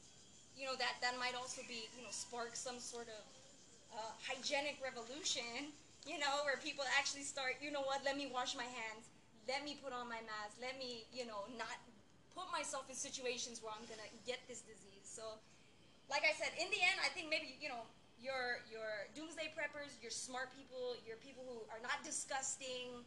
You 0.55 0.65
know 0.67 0.75
that 0.77 0.99
that 1.01 1.15
might 1.19 1.35
also 1.35 1.61
be 1.67 1.87
you 1.97 2.03
know 2.03 2.11
spark 2.11 2.55
some 2.55 2.79
sort 2.79 3.07
of 3.07 3.21
uh, 3.95 4.11
hygienic 4.27 4.77
revolution 4.83 5.71
You 6.05 6.17
know, 6.17 6.41
where 6.49 6.57
people 6.57 6.81
actually 6.97 7.21
start, 7.21 7.61
you 7.61 7.69
know 7.69 7.85
what, 7.85 8.01
let 8.01 8.17
me 8.17 8.25
wash 8.33 8.57
my 8.57 8.65
hands, 8.65 9.05
let 9.45 9.61
me 9.61 9.77
put 9.83 9.93
on 9.93 10.09
my 10.09 10.17
mask, 10.25 10.57
let 10.57 10.73
me, 10.81 11.05
you 11.13 11.29
know, 11.29 11.45
not 11.61 11.77
put 12.33 12.49
myself 12.49 12.89
in 12.89 12.97
situations 12.97 13.61
where 13.61 13.69
I'm 13.69 13.85
gonna 13.85 14.09
get 14.25 14.41
this 14.49 14.65
disease. 14.65 15.05
So, 15.05 15.37
like 16.11 16.27
I 16.27 16.35
said, 16.35 16.51
in 16.59 16.67
the 16.67 16.81
end, 16.83 16.99
I 16.99 17.09
think 17.15 17.31
maybe, 17.31 17.55
you 17.63 17.71
know, 17.71 17.87
your 18.19 18.59
your 18.67 19.07
doomsday 19.15 19.55
preppers, 19.55 19.95
your 20.03 20.11
smart 20.11 20.51
people, 20.53 20.99
your 21.07 21.17
people 21.23 21.41
who 21.47 21.63
are 21.71 21.79
not 21.79 22.03
disgusting, 22.03 23.01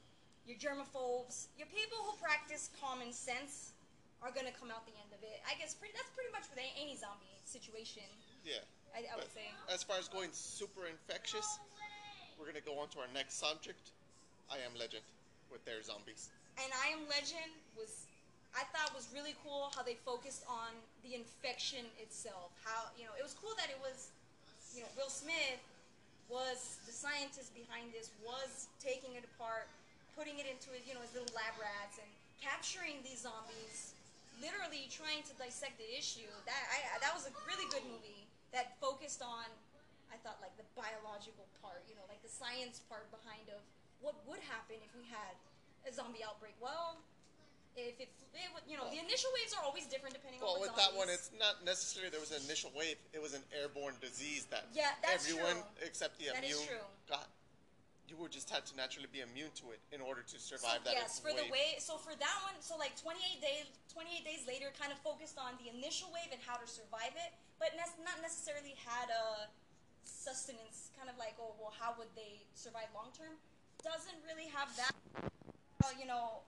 your 0.49 0.56
germaphobes, 0.56 1.52
your 1.54 1.68
people 1.68 2.00
who 2.02 2.16
practice 2.16 2.73
common 2.80 3.12
sense 3.12 3.76
are 4.25 4.32
gonna 4.32 4.56
come 4.56 4.73
out 4.73 4.88
the 4.88 4.96
end 4.96 5.12
of 5.12 5.20
it. 5.20 5.38
I 5.44 5.54
guess 5.61 5.76
pretty 5.76 5.92
that's 5.92 6.11
pretty 6.16 6.32
much 6.32 6.49
with 6.49 6.58
any, 6.58 6.73
any 6.80 6.96
zombie 6.96 7.38
situation. 7.44 8.08
Yeah. 8.42 8.64
I, 8.96 9.04
I 9.11 9.14
would 9.20 9.30
say. 9.30 9.46
As 9.68 9.84
far 9.84 10.00
as 10.00 10.08
going 10.08 10.32
super 10.32 10.88
infectious, 10.88 11.61
we're 12.40 12.49
gonna 12.49 12.64
go 12.64 12.80
on 12.80 12.88
to 12.96 13.04
our 13.04 13.11
next 13.12 13.37
subject. 13.37 13.92
I 14.49 14.56
am 14.64 14.73
Legend 14.80 15.04
with 15.52 15.62
their 15.68 15.84
zombies. 15.84 16.32
And 16.56 16.70
I 16.73 16.94
Am 16.94 17.02
Legend 17.11 17.50
was, 17.75 18.06
I 18.54 18.62
thought 18.70 18.94
was 18.94 19.11
really 19.11 19.34
cool 19.42 19.75
how 19.75 19.82
they 19.82 19.99
focused 20.06 20.46
on 20.46 20.70
the 21.04 21.14
infection 21.14 21.84
itself. 22.00 22.50
How 22.64 22.88
you 22.96 23.04
know 23.04 23.14
it 23.14 23.23
was 23.23 23.37
cool 23.37 23.52
that 23.61 23.68
it 23.68 23.78
was, 23.84 24.11
you 24.73 24.80
know, 24.82 24.90
Will 24.96 25.12
Smith 25.12 25.61
was 26.32 26.80
the 26.88 26.94
scientist 26.96 27.52
behind 27.52 27.92
this, 27.92 28.08
was 28.25 28.73
taking 28.80 29.12
it 29.14 29.28
apart, 29.37 29.68
putting 30.16 30.40
it 30.40 30.49
into 30.49 30.73
you 30.88 30.96
know 30.96 31.04
his 31.04 31.12
little 31.12 31.30
lab 31.37 31.54
rats 31.61 32.00
and 32.00 32.08
capturing 32.40 33.04
these 33.04 33.23
zombies, 33.23 33.92
literally 34.40 34.88
trying 34.88 35.20
to 35.28 35.32
dissect 35.37 35.76
the 35.76 35.88
issue. 35.92 36.26
That 36.49 36.62
I 36.73 36.99
that 37.04 37.12
was 37.12 37.28
a 37.28 37.32
really 37.44 37.68
good 37.68 37.84
movie 37.84 38.25
that 38.56 38.80
focused 38.80 39.20
on. 39.20 39.46
I 40.08 40.16
thought 40.23 40.38
like 40.38 40.54
the 40.54 40.68
biological 40.78 41.44
part, 41.58 41.82
you 41.90 41.99
know, 41.99 42.06
like 42.06 42.23
the 42.23 42.30
science 42.30 42.80
part 42.87 43.11
behind 43.11 43.50
of 43.50 43.58
what 43.99 44.14
would 44.30 44.38
happen 44.46 44.78
if 44.78 44.92
we 44.94 45.02
had 45.11 45.34
a 45.84 45.90
zombie 45.90 46.23
outbreak. 46.23 46.54
Well, 46.62 47.02
if 47.76 47.99
it, 48.00 48.09
it 48.35 48.49
would- 48.54 48.62
you 48.69 48.76
know, 48.76 48.88
the 48.90 48.99
initial 48.99 49.31
waves 49.35 49.52
are 49.54 49.62
always 49.64 49.87
different 49.87 50.14
depending 50.14 50.40
Well, 50.40 50.54
on 50.54 50.61
what 50.61 50.75
with 50.75 50.78
that 50.78 50.95
one, 50.95 51.09
it's 51.11 51.31
not 51.38 51.64
necessarily 51.64 52.11
there 52.11 52.21
was 52.23 52.31
an 52.31 52.43
initial 52.45 52.71
wave. 52.75 52.97
It 53.12 53.21
was 53.21 53.35
an 53.35 53.43
airborne 53.52 53.95
disease 54.00 54.47
that 54.50 54.66
Yeah, 54.73 54.95
that's 55.02 55.26
everyone 55.28 55.62
true. 55.62 55.87
except 55.87 56.19
the 56.19 56.26
That 56.31 56.45
is 56.45 56.54
immune 56.57 56.69
true. 56.69 56.87
got. 57.09 57.28
You 58.07 58.16
would 58.21 58.31
just 58.31 58.50
had 58.50 58.66
to 58.66 58.76
naturally 58.76 59.09
be 59.11 59.21
immune 59.23 59.50
to 59.64 59.73
it 59.73 59.81
in 59.90 60.00
order 60.02 60.23
to 60.23 60.37
survive 60.38 60.85
that 60.85 60.93
yes, 60.93 61.19
for 61.19 61.33
wave. 61.33 61.47
the 61.47 61.50
way. 61.50 61.78
So 61.81 61.97
for 61.97 62.14
that 62.14 62.38
one, 62.45 62.54
so 62.61 62.76
like 62.76 62.95
28 63.00 63.40
days, 63.40 63.64
28 63.88 64.23
days 64.25 64.47
later, 64.47 64.71
kind 64.78 64.93
of 64.93 64.99
focused 65.00 65.38
on 65.38 65.57
the 65.57 65.71
initial 65.73 66.12
wave 66.12 66.28
and 66.31 66.40
how 66.45 66.57
to 66.61 66.66
survive 66.69 67.16
it, 67.16 67.33
but 67.59 67.73
not 67.76 68.21
necessarily 68.21 68.76
had 68.85 69.09
a 69.09 69.49
sustenance. 70.04 70.90
Kind 70.97 71.09
of 71.09 71.16
like, 71.16 71.35
oh 71.40 71.54
well, 71.59 71.73
how 71.81 71.95
would 71.99 72.12
they 72.14 72.45
survive 72.54 72.93
long 72.95 73.09
term? 73.16 73.35
Doesn't 73.83 74.21
really 74.28 74.49
have 74.52 74.69
that. 74.76 74.93
Uh, 75.83 75.90
you 75.99 76.07
know, 76.07 76.45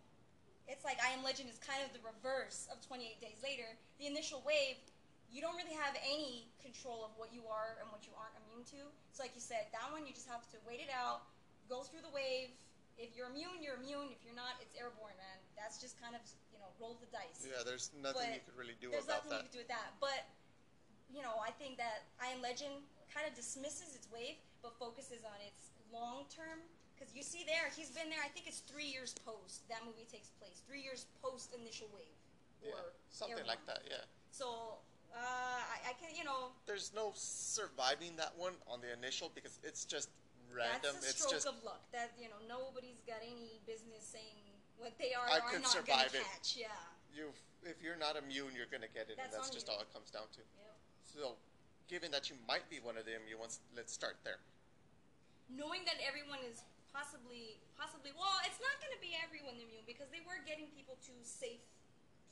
it's 0.66 0.82
like 0.82 0.98
I 0.98 1.14
Am 1.14 1.22
Legend 1.22 1.46
is 1.46 1.58
kind 1.62 1.78
of 1.82 1.94
the 1.94 2.02
reverse 2.02 2.66
of 2.70 2.82
28 2.82 3.22
Days 3.22 3.38
Later. 3.42 3.66
The 4.02 4.10
initial 4.10 4.42
wave, 4.42 4.78
you 5.30 5.38
don't 5.38 5.54
really 5.54 5.74
have 5.78 5.94
any 6.02 6.50
control 6.58 7.06
of 7.06 7.14
what 7.14 7.30
you 7.30 7.46
are 7.46 7.78
and 7.78 7.86
what 7.94 8.06
you 8.06 8.12
aren't 8.18 8.34
immune 8.46 8.66
to. 8.74 8.82
So, 9.14 9.22
like 9.22 9.34
you 9.38 9.42
said, 9.42 9.70
that 9.70 9.86
one 9.94 10.06
you 10.06 10.14
just 10.14 10.26
have 10.26 10.42
to 10.54 10.58
wait 10.66 10.82
it 10.82 10.90
out, 10.90 11.26
go 11.70 11.86
through 11.86 12.02
the 12.02 12.14
wave. 12.14 12.50
If 12.98 13.14
you're 13.14 13.28
immune, 13.30 13.60
you're 13.62 13.78
immune. 13.78 14.10
If 14.10 14.24
you're 14.26 14.38
not, 14.38 14.58
it's 14.58 14.72
airborne, 14.74 15.14
man. 15.20 15.38
That's 15.54 15.78
just 15.78 16.00
kind 16.00 16.16
of 16.16 16.22
you 16.50 16.58
know 16.58 16.70
roll 16.82 16.98
the 16.98 17.10
dice. 17.14 17.44
Yeah, 17.44 17.62
there's 17.62 17.92
nothing 17.94 18.34
you 18.34 18.42
could 18.42 18.58
really 18.58 18.78
do 18.80 18.90
about 18.90 19.06
that. 19.06 19.06
There's 19.06 19.12
nothing 19.12 19.32
you 19.38 19.44
could 19.46 19.56
do 19.56 19.62
with 19.62 19.72
that. 19.72 19.94
But 20.02 20.26
you 21.12 21.22
know, 21.22 21.38
I 21.44 21.52
think 21.54 21.78
that 21.78 22.08
I 22.18 22.32
Am 22.34 22.40
Legend 22.42 22.72
kind 23.12 23.28
of 23.28 23.36
dismisses 23.36 23.94
its 23.94 24.08
wave, 24.10 24.40
but 24.64 24.74
focuses 24.80 25.22
on 25.22 25.38
its 25.44 25.70
long 25.92 26.26
term. 26.32 26.64
Because 26.96 27.12
you 27.14 27.22
see 27.22 27.44
there, 27.44 27.68
he's 27.76 27.92
been 27.92 28.08
there. 28.08 28.24
I 28.24 28.28
think 28.32 28.48
it's 28.48 28.64
three 28.64 28.88
years 28.88 29.12
post 29.28 29.68
that 29.68 29.84
movie 29.84 30.08
takes 30.10 30.32
place. 30.40 30.64
Three 30.64 30.80
years 30.80 31.04
post 31.20 31.52
initial 31.52 31.88
wave, 31.92 32.16
Yeah, 32.64 32.72
or 32.72 32.96
something 33.12 33.36
airborne. 33.36 33.52
like 33.52 33.64
that. 33.68 33.84
Yeah. 33.84 34.00
So 34.32 34.80
uh, 35.12 35.20
I, 35.20 35.92
I 35.92 35.92
can, 36.00 36.16
you 36.16 36.24
know, 36.24 36.56
There's 36.64 36.92
no 36.96 37.12
surviving 37.14 38.16
that 38.16 38.32
one 38.36 38.56
on 38.64 38.80
the 38.80 38.92
initial 38.96 39.30
because 39.36 39.60
it's 39.62 39.84
just 39.84 40.08
random. 40.48 40.96
that's 40.96 41.04
a 41.04 41.08
it's 41.12 41.20
stroke 41.20 41.36
just 41.36 41.46
of 41.46 41.60
luck. 41.68 41.84
That 41.92 42.16
you 42.16 42.32
know, 42.32 42.40
nobody's 42.48 43.04
got 43.04 43.20
any 43.20 43.60
business 43.68 44.00
saying 44.00 44.40
what 44.80 44.96
they 44.96 45.12
are 45.12 45.28
I 45.28 45.40
or 45.40 45.44
are 45.44 45.50
could 45.52 45.62
not 45.68 45.72
survive 45.76 46.16
it. 46.16 46.24
catch. 46.32 46.56
Yeah. 46.56 46.72
you. 47.12 47.28
If 47.64 47.82
you're 47.82 47.98
not 47.98 48.16
immune, 48.16 48.54
you're 48.56 48.70
gonna 48.72 48.88
get 48.88 49.10
it, 49.12 49.18
That's 49.20 49.34
and 49.34 49.42
that's 49.42 49.50
just 49.52 49.66
you. 49.68 49.74
all 49.74 49.80
it 49.84 49.90
comes 49.92 50.08
down 50.08 50.30
to. 50.32 50.40
Yep. 50.40 50.76
So, 51.02 51.34
given 51.92 52.08
that 52.14 52.30
you 52.30 52.36
might 52.46 52.62
be 52.70 52.78
one 52.80 52.96
of 52.96 53.04
the 53.04 53.16
immune 53.20 53.40
ones, 53.42 53.58
let's 53.76 53.92
start 53.92 54.16
there. 54.24 54.38
knowing 55.50 55.82
that 55.84 55.98
everyone 56.06 56.38
is 56.46 56.62
possibly 56.92 57.60
possibly 57.78 58.10
well 58.16 58.36
it's 58.46 58.60
not 58.62 58.74
going 58.82 58.92
to 58.94 59.02
be 59.02 59.12
everyone 59.20 59.54
immune 59.58 59.84
because 59.86 60.08
they 60.10 60.22
were 60.24 60.38
getting 60.46 60.66
people 60.72 60.96
to 61.04 61.12
safe 61.22 61.62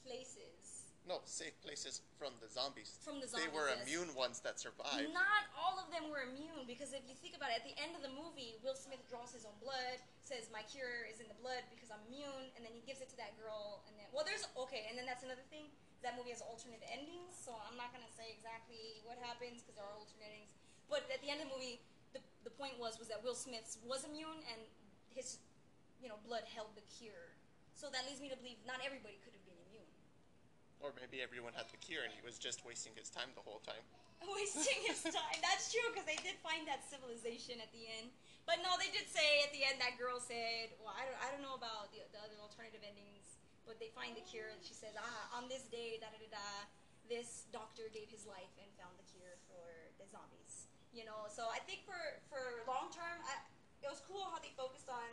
places 0.04 0.84
No, 1.04 1.20
safe 1.28 1.52
places 1.60 2.00
from 2.16 2.32
the 2.40 2.48
zombies. 2.48 2.96
From 3.04 3.20
the 3.20 3.28
zombies. 3.28 3.44
They 3.44 3.52
were 3.52 3.68
immune 3.76 4.08
ones 4.16 4.40
that 4.40 4.56
survived. 4.56 5.12
not 5.12 5.44
all 5.52 5.76
of 5.76 5.92
them 5.92 6.08
were 6.08 6.24
immune 6.24 6.64
because 6.64 6.96
if 6.96 7.04
you 7.04 7.12
think 7.20 7.36
about 7.36 7.52
it 7.52 7.60
at 7.60 7.66
the 7.68 7.76
end 7.76 7.92
of 7.92 8.00
the 8.00 8.08
movie 8.08 8.56
will 8.64 8.72
smith 8.76 9.04
draws 9.12 9.36
his 9.36 9.44
own 9.44 9.52
blood 9.60 10.00
says 10.24 10.48
my 10.48 10.64
cure 10.64 11.04
is 11.04 11.20
in 11.20 11.28
the 11.28 11.36
blood 11.44 11.60
because 11.68 11.92
i'm 11.92 12.00
immune 12.08 12.48
and 12.56 12.64
then 12.64 12.72
he 12.72 12.80
gives 12.88 13.04
it 13.04 13.08
to 13.12 13.18
that 13.20 13.36
girl 13.36 13.84
and 13.84 13.92
then 14.00 14.08
well 14.16 14.24
there's 14.24 14.48
okay 14.56 14.88
and 14.88 14.96
then 14.96 15.04
that's 15.04 15.20
another 15.20 15.44
thing 15.52 15.68
that 16.00 16.16
movie 16.16 16.32
has 16.32 16.40
alternate 16.40 16.80
endings 16.88 17.36
so 17.36 17.52
i'm 17.68 17.76
not 17.76 17.92
going 17.92 18.04
to 18.04 18.14
say 18.16 18.32
exactly 18.32 19.04
what 19.04 19.20
happens 19.20 19.60
because 19.60 19.76
there 19.76 19.84
are 19.84 19.96
alternate 20.00 20.24
endings 20.24 20.56
but 20.88 21.04
at 21.12 21.20
the 21.20 21.28
end 21.28 21.44
of 21.44 21.48
the 21.48 21.52
movie 21.52 21.84
the, 22.44 22.54
point 22.54 22.76
was 22.78 23.00
was 23.00 23.08
that 23.08 23.24
will 23.24 23.34
smith 23.34 23.76
was 23.88 24.04
immune 24.04 24.40
and 24.52 24.60
his 25.10 25.40
you 26.00 26.08
know 26.08 26.20
blood 26.28 26.44
held 26.46 26.70
the 26.76 26.84
cure 26.86 27.34
so 27.74 27.90
that 27.90 28.06
leads 28.06 28.20
me 28.20 28.28
to 28.28 28.38
believe 28.38 28.60
not 28.68 28.78
everybody 28.84 29.18
could 29.24 29.34
have 29.34 29.44
been 29.48 29.58
immune 29.68 29.90
Or 30.78 30.92
maybe 31.00 31.24
everyone 31.24 31.56
had 31.56 31.66
the 31.72 31.80
cure 31.80 32.04
and 32.04 32.12
he 32.12 32.22
was 32.22 32.38
just 32.38 32.62
wasting 32.62 32.92
his 32.94 33.08
time 33.10 33.32
the 33.34 33.42
whole 33.42 33.64
time. 33.64 33.82
wasting 34.36 34.80
his 34.88 35.02
time. 35.04 35.38
That's 35.44 35.68
true 35.72 35.84
because 35.92 36.08
they 36.08 36.20
did 36.24 36.36
find 36.40 36.64
that 36.64 36.84
civilization 36.88 37.60
at 37.60 37.68
the 37.72 37.84
end. 38.00 38.08
But 38.44 38.60
no, 38.60 38.76
they 38.76 38.92
did 38.92 39.08
say 39.08 39.44
at 39.44 39.52
the 39.56 39.64
end 39.64 39.80
that 39.80 39.96
girl 39.96 40.20
said, 40.20 40.76
"Well, 40.80 40.92
I 40.92 41.08
don't, 41.08 41.18
I 41.20 41.32
don't 41.32 41.40
know 41.40 41.56
about 41.56 41.92
the, 41.92 42.04
the 42.12 42.20
other 42.20 42.36
alternative 42.40 42.84
endings, 42.84 43.40
but 43.64 43.80
they 43.80 43.88
find 43.96 44.12
the 44.12 44.24
cure." 44.24 44.52
And 44.52 44.60
she 44.60 44.76
says, 44.76 44.92
"Ah, 45.00 45.40
on 45.40 45.48
this 45.48 45.64
day, 45.72 45.96
da 45.96 46.12
da 46.12 46.20
da 46.20 46.28
da, 46.28 46.48
this 47.08 47.48
doctor 47.56 47.88
gave 47.92 48.12
his 48.12 48.28
life 48.28 48.52
and 48.60 48.68
found 48.76 49.00
the 49.00 49.06
cure 49.08 49.40
for 49.48 49.64
the 49.96 50.04
zombies." 50.12 50.43
You 50.94 51.02
know, 51.02 51.26
so 51.26 51.50
I 51.50 51.58
think 51.66 51.82
for 51.82 51.98
for 52.30 52.62
long 52.70 52.94
term, 52.94 53.18
I, 53.26 53.42
it 53.82 53.90
was 53.90 53.98
cool 54.06 54.22
how 54.30 54.38
they 54.38 54.54
focused 54.54 54.86
on 54.86 55.10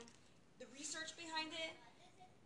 the 0.61 0.69
research 0.69 1.17
behind 1.17 1.49
it. 1.57 1.73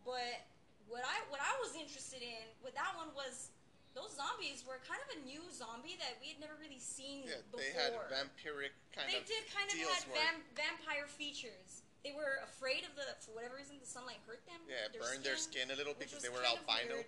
But 0.08 0.40
what 0.88 1.04
I 1.04 1.20
what 1.28 1.44
I 1.44 1.52
was 1.60 1.76
interested 1.76 2.24
in 2.24 2.48
with 2.64 2.72
that 2.80 2.96
one 2.96 3.12
was 3.12 3.52
those 3.92 4.12
zombies 4.16 4.60
were 4.64 4.76
kind 4.84 5.00
of 5.08 5.08
a 5.16 5.18
new 5.24 5.40
zombie 5.52 5.96
that 6.00 6.20
we 6.20 6.32
had 6.32 6.40
never 6.40 6.52
really 6.60 6.80
seen 6.80 7.24
Yeah, 7.24 7.40
before. 7.48 7.64
they 7.64 7.72
had 7.72 7.92
vampiric 8.12 8.76
kind 8.92 9.08
They 9.08 9.20
of 9.20 9.24
They 9.24 9.40
did 9.40 9.42
kind 9.48 9.68
of 9.72 9.76
had 9.80 10.04
vam- 10.12 10.44
vampire 10.52 11.08
features. 11.08 11.80
They 12.04 12.12
were 12.12 12.44
afraid 12.44 12.84
of 12.84 12.92
the 12.92 13.08
for 13.24 13.32
whatever 13.32 13.56
reason 13.56 13.80
the 13.80 13.88
sunlight 13.88 14.20
hurt 14.28 14.44
them. 14.44 14.60
Yeah, 14.68 14.92
burned 14.96 15.24
their 15.24 15.40
skin 15.40 15.72
a 15.72 15.76
little 15.80 15.96
because 15.96 16.20
they 16.20 16.28
were 16.32 16.44
albino. 16.44 17.04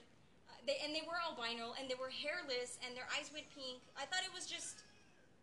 Uh, 0.49 0.61
they 0.65 0.81
and 0.81 0.97
they 0.97 1.05
were 1.05 1.21
albino 1.21 1.77
and 1.77 1.89
they 1.93 1.97
were 2.01 2.09
hairless 2.13 2.81
and 2.81 2.97
their 2.97 3.07
eyes 3.17 3.29
went 3.37 3.47
pink. 3.53 3.85
I 3.97 4.09
thought 4.09 4.25
it 4.25 4.33
was 4.33 4.49
just 4.49 4.81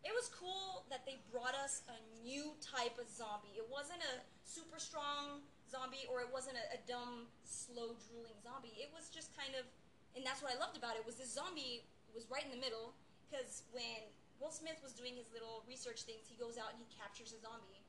it 0.01 0.13
was 0.17 0.33
cool 0.33 0.64
that 0.89 1.05
they 1.05 1.21
brought 1.33 1.55
us 1.57 1.81
a 1.89 1.97
new 2.21 2.53
type 2.61 2.97
of 3.01 3.09
zombie. 3.09 3.53
It 3.57 3.65
wasn't 3.69 4.01
a 4.05 4.21
super 4.45 4.77
strong 4.77 5.41
zombie 5.65 6.05
or 6.07 6.21
it 6.21 6.29
wasn't 6.29 6.57
a, 6.57 6.77
a 6.77 6.79
dumb, 6.85 7.29
slow 7.43 7.97
drooling 8.09 8.37
zombie. 8.45 8.73
It 8.77 8.93
was 8.93 9.09
just 9.09 9.33
kind 9.33 9.57
of, 9.57 9.65
and 10.13 10.21
that's 10.21 10.45
what 10.45 10.53
I 10.53 10.57
loved 10.57 10.77
about 10.77 10.95
it 10.95 11.03
was 11.03 11.17
this 11.17 11.33
zombie 11.33 11.83
was 12.13 12.29
right 12.31 12.45
in 12.45 12.53
the 12.53 12.61
middle 12.61 12.95
because 13.25 13.65
when 13.73 14.07
Will 14.39 14.51
Smith 14.51 14.79
was 14.83 14.93
doing 14.93 15.15
his 15.15 15.27
little 15.31 15.63
research 15.67 16.03
things, 16.03 16.27
he 16.27 16.35
goes 16.35 16.59
out 16.59 16.75
and 16.75 16.79
he 16.79 16.87
captures 16.91 17.31
a 17.31 17.39
zombie, 17.39 17.79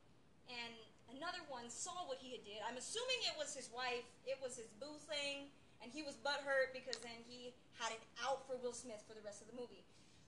and 0.47 0.75
another 1.11 1.43
one 1.50 1.67
saw 1.67 2.07
what 2.07 2.19
he 2.23 2.35
had 2.35 2.43
did. 2.47 2.62
I'm 2.62 2.79
assuming 2.79 3.19
it 3.26 3.35
was 3.35 3.55
his 3.55 3.71
wife. 3.75 4.07
It 4.26 4.38
was 4.38 4.55
his 4.55 4.71
boo 4.79 4.99
thing, 5.11 5.50
and 5.83 5.91
he 5.91 6.07
was 6.07 6.15
butthurt 6.23 6.71
because 6.71 6.99
then 7.03 7.19
he 7.26 7.50
had 7.79 7.91
it 7.91 8.03
out 8.23 8.47
for 8.47 8.55
Will 8.62 8.75
Smith 8.75 9.03
for 9.07 9.15
the 9.15 9.25
rest 9.26 9.43
of 9.43 9.50
the 9.50 9.59
movie. 9.59 9.83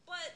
But 0.06 0.34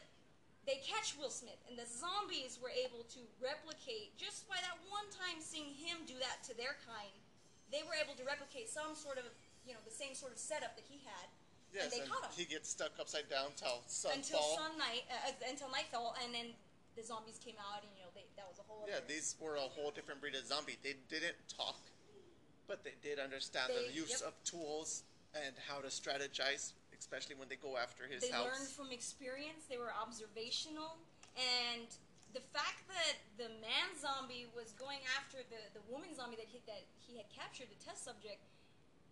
they 0.67 0.79
catch 0.87 1.19
Will 1.19 1.31
Smith, 1.33 1.59
and 1.67 1.75
the 1.75 1.87
zombies 1.87 2.59
were 2.63 2.71
able 2.71 3.03
to 3.11 3.21
replicate 3.43 4.15
just 4.15 4.47
by 4.47 4.57
that 4.63 4.79
one 4.87 5.07
time 5.11 5.43
seeing 5.43 5.75
him 5.75 6.07
do 6.07 6.15
that 6.23 6.43
to 6.47 6.55
their 6.55 6.79
kind. 6.87 7.15
They 7.75 7.83
were 7.83 7.99
able 7.99 8.15
to 8.15 8.25
replicate 8.25 8.71
some 8.71 8.95
sort 8.95 9.19
of, 9.19 9.27
you 9.67 9.75
know, 9.75 9.83
the 9.83 9.95
same 9.95 10.15
sort 10.15 10.31
of 10.31 10.39
setup 10.39 10.77
that 10.79 10.87
he 10.87 11.03
had, 11.03 11.27
Yes, 11.73 11.89
and 11.89 11.91
they 11.91 12.01
and 12.05 12.11
caught 12.13 12.29
him 12.29 12.37
he 12.37 12.45
gets 12.45 12.69
stuck 12.69 12.93
upside 13.01 13.27
down 13.33 13.51
sunfall. 13.57 14.13
until 14.15 14.43
sun 14.55 14.77
night, 14.79 15.09
uh, 15.09 15.33
uh, 15.33 15.51
until 15.51 15.73
nightfall, 15.73 16.15
and 16.23 16.35
then 16.35 16.53
the 16.95 17.03
zombies 17.03 17.41
came 17.41 17.57
out, 17.59 17.81
and 17.83 17.91
you 17.97 18.05
know, 18.05 18.13
they, 18.15 18.29
that 18.37 18.45
was 18.47 18.61
a 18.61 18.67
whole. 18.69 18.85
Yeah, 18.87 19.01
these 19.09 19.35
were 19.41 19.57
a 19.57 19.67
whole 19.73 19.91
different 19.91 20.21
breed 20.21 20.37
of 20.37 20.45
zombie. 20.47 20.77
They 20.85 21.01
didn't 21.09 21.41
talk, 21.49 21.81
but 22.69 22.85
they 22.85 22.95
did 23.03 23.19
understand 23.19 23.73
They- 23.73 23.89
the 23.89 23.93
use 23.93 24.21
yep. 24.21 24.29
of 24.29 24.35
tools 24.45 25.03
and 25.35 25.57
how 25.67 25.81
to 25.81 25.89
strategize, 25.89 26.73
especially 27.03 27.35
when 27.35 27.51
they 27.51 27.59
go 27.59 27.75
after 27.75 28.07
his 28.07 28.23
they 28.23 28.31
house. 28.31 28.47
learned 28.47 28.71
from 28.71 28.95
experience. 28.95 29.67
They 29.67 29.77
were 29.77 29.91
observational, 29.91 30.95
and 31.35 31.91
the 32.31 32.45
fact 32.55 32.87
that 32.87 33.19
the 33.37 33.51
man 33.59 33.91
zombie 33.99 34.47
was 34.55 34.71
going 34.79 35.03
after 35.19 35.43
the, 35.51 35.61
the 35.75 35.83
woman 35.91 36.15
zombie 36.15 36.39
that 36.39 36.47
he, 36.47 36.63
that 36.71 36.87
he 37.03 37.19
had 37.19 37.27
captured, 37.35 37.69
the 37.69 37.81
test 37.83 38.07
subject, 38.07 38.41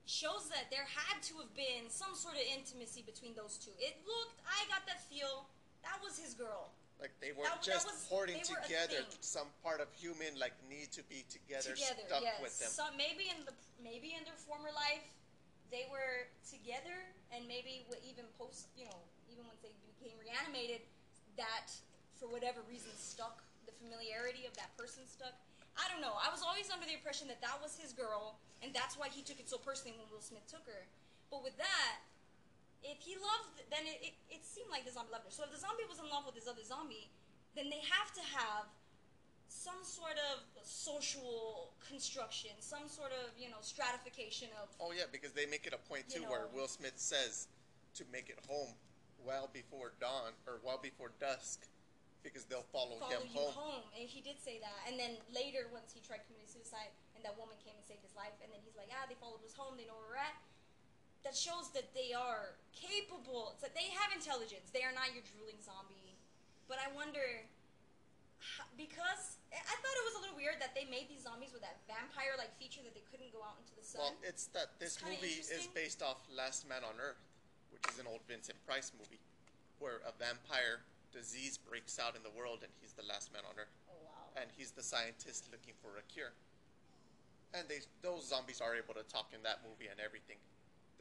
shows 0.06 0.48
that 0.54 0.70
there 0.70 0.86
had 0.86 1.20
to 1.28 1.36
have 1.42 1.52
been 1.52 1.90
some 1.90 2.14
sort 2.14 2.38
of 2.38 2.44
intimacy 2.46 3.02
between 3.02 3.34
those 3.34 3.58
two. 3.58 3.74
It 3.76 3.98
looked, 4.06 4.38
I 4.46 4.64
got 4.70 4.86
that 4.86 5.02
feel, 5.10 5.50
that 5.82 5.98
was 6.00 6.16
his 6.16 6.32
girl. 6.32 6.70
Like 7.02 7.12
they 7.20 7.32
weren't 7.32 7.48
That- 7.48 7.64
that 7.64 7.72
just 7.80 7.88
was- 7.88 8.06
hoarding 8.08 8.40
they 8.40 8.48
were 8.52 8.60
together. 8.62 9.04
Some 9.20 9.48
part 9.64 9.80
of 9.80 9.88
human 9.96 10.36
like 10.38 10.52
need 10.68 10.92
to 10.92 11.02
be 11.08 11.24
together, 11.32 11.72
together, 11.72 12.04
stuck 12.06 12.22
yes. 12.22 12.40
with 12.44 12.54
them. 12.60 12.68
So 12.68 12.84
maybe 12.96 13.32
in 13.32 13.40
the 13.48 13.56
maybe 13.80 14.12
in 14.12 14.20
their 14.28 14.36
former 14.36 14.68
life, 14.68 15.08
they 15.70 15.86
were 15.90 16.26
together, 16.42 17.06
and 17.30 17.46
maybe 17.46 17.86
even 18.02 18.26
post, 18.36 18.70
you 18.74 18.84
know, 18.84 19.00
even 19.30 19.46
once 19.46 19.62
they 19.62 19.72
became 19.96 20.18
reanimated, 20.18 20.82
that 21.38 21.70
for 22.18 22.26
whatever 22.28 22.60
reason 22.68 22.92
stuck. 22.98 23.40
The 23.64 23.72
familiarity 23.78 24.44
of 24.44 24.52
that 24.58 24.74
person 24.74 25.06
stuck. 25.06 25.32
I 25.78 25.86
don't 25.86 26.02
know. 26.02 26.18
I 26.18 26.28
was 26.28 26.42
always 26.42 26.68
under 26.68 26.84
the 26.84 26.96
impression 26.96 27.30
that 27.30 27.40
that 27.40 27.56
was 27.62 27.78
his 27.78 27.94
girl, 27.94 28.36
and 28.60 28.74
that's 28.74 28.98
why 28.98 29.08
he 29.08 29.22
took 29.22 29.38
it 29.38 29.48
so 29.48 29.56
personally 29.56 29.96
when 29.96 30.10
Will 30.10 30.24
Smith 30.24 30.44
took 30.50 30.66
her. 30.66 30.84
But 31.30 31.46
with 31.46 31.54
that, 31.56 32.02
if 32.82 32.98
he 33.04 33.14
loved, 33.16 33.62
then 33.70 33.86
it, 33.86 34.12
it, 34.12 34.14
it 34.28 34.42
seemed 34.42 34.72
like 34.72 34.84
the 34.84 34.92
zombie 34.92 35.12
loved 35.12 35.28
her. 35.28 35.32
So 35.32 35.46
if 35.46 35.52
the 35.54 35.60
zombie 35.60 35.86
was 35.86 36.00
in 36.02 36.08
love 36.10 36.26
with 36.26 36.34
this 36.34 36.50
other 36.50 36.64
zombie, 36.64 37.12
then 37.54 37.70
they 37.70 37.84
have 37.86 38.10
to 38.16 38.24
have 38.34 38.66
some 39.50 39.82
sort 39.82 40.14
of 40.30 40.46
social 40.62 41.74
construction, 41.82 42.54
some 42.62 42.86
sort 42.86 43.10
of 43.10 43.34
you 43.34 43.50
know 43.50 43.58
stratification 43.60 44.48
of 44.62 44.70
Oh 44.78 44.94
yeah, 44.94 45.10
because 45.10 45.34
they 45.34 45.44
make 45.44 45.66
it 45.66 45.74
a 45.74 45.82
point 45.90 46.08
too, 46.08 46.22
where. 46.30 46.46
Will 46.54 46.70
Smith 46.70 46.96
says 46.96 47.50
to 47.98 48.04
make 48.14 48.30
it 48.30 48.38
home 48.46 48.72
well 49.26 49.50
before 49.52 49.92
dawn 50.00 50.32
or 50.46 50.62
well 50.64 50.78
before 50.78 51.10
dusk, 51.18 51.66
because 52.22 52.46
they'll 52.46 52.66
follow, 52.72 52.96
follow 53.02 53.20
him 53.20 53.26
you 53.26 53.36
home. 53.36 53.52
home. 53.52 53.86
And 53.98 54.06
he 54.08 54.22
did 54.22 54.38
say 54.40 54.62
that. 54.62 54.78
And 54.88 54.94
then 54.96 55.18
later, 55.34 55.66
once 55.74 55.90
he 55.92 56.00
tried 56.00 56.22
committing 56.30 56.48
suicide, 56.48 56.94
and 57.18 57.20
that 57.26 57.34
woman 57.36 57.58
came 57.60 57.74
and 57.76 57.84
saved 57.84 58.06
his 58.06 58.14
life, 58.14 58.32
and 58.40 58.48
then 58.54 58.62
he's 58.64 58.78
like, 58.78 58.88
ah, 58.94 59.04
they 59.10 59.18
followed 59.18 59.42
us 59.44 59.52
home. 59.52 59.76
They 59.76 59.84
know 59.84 59.98
where 59.98 60.16
we're 60.16 60.22
at. 60.22 60.38
That 61.26 61.36
shows 61.36 61.68
that 61.76 61.92
they 61.92 62.16
are 62.16 62.56
capable. 62.72 63.52
It's 63.52 63.60
that 63.60 63.76
they 63.76 63.92
have 63.92 64.08
intelligence. 64.14 64.72
They 64.72 64.86
are 64.86 64.94
not 64.94 65.12
your 65.12 65.26
drooling 65.36 65.60
zombie. 65.60 66.16
But 66.64 66.80
I 66.80 66.88
wonder, 66.96 67.44
because 68.78 69.39
I 69.50 69.74
thought 69.82 69.96
it 69.98 70.06
was 70.06 70.14
a 70.14 70.22
little 70.22 70.38
weird 70.38 70.62
that 70.62 70.78
they 70.78 70.86
made 70.86 71.10
these 71.10 71.26
zombies 71.26 71.50
with 71.50 71.66
that 71.66 71.82
vampire-like 71.90 72.54
feature 72.54 72.86
that 72.86 72.94
they 72.94 73.02
couldn't 73.10 73.34
go 73.34 73.42
out 73.42 73.58
into 73.58 73.74
the 73.74 73.82
sun. 73.82 74.14
Well, 74.14 74.16
it's 74.22 74.46
that 74.54 74.78
this 74.78 74.94
It's 74.94 75.02
movie 75.02 75.42
is 75.42 75.66
based 75.74 76.02
off 76.06 76.22
Last 76.30 76.70
Man 76.70 76.86
on 76.86 76.94
Earth, 77.02 77.18
which 77.74 77.82
is 77.90 77.98
an 77.98 78.06
old 78.06 78.22
Vincent 78.30 78.58
Price 78.62 78.94
movie, 78.94 79.18
where 79.82 79.98
a 80.06 80.14
vampire 80.14 80.86
disease 81.10 81.58
breaks 81.58 81.98
out 81.98 82.14
in 82.14 82.22
the 82.22 82.30
world 82.30 82.62
and 82.62 82.70
he's 82.78 82.94
the 82.94 83.02
last 83.02 83.34
man 83.34 83.42
on 83.42 83.58
Earth, 83.58 83.74
oh 83.90 83.98
wow. 84.06 84.38
and 84.38 84.46
he's 84.54 84.70
the 84.70 84.86
scientist 84.86 85.50
looking 85.50 85.74
for 85.82 85.98
a 85.98 86.04
cure. 86.06 86.30
And 87.50 87.66
they 87.66 87.82
those 88.06 88.30
zombies 88.30 88.62
are 88.62 88.78
able 88.78 88.94
to 88.94 89.02
talk 89.10 89.34
in 89.34 89.42
that 89.42 89.66
movie 89.66 89.90
and 89.90 89.98
everything. 89.98 90.38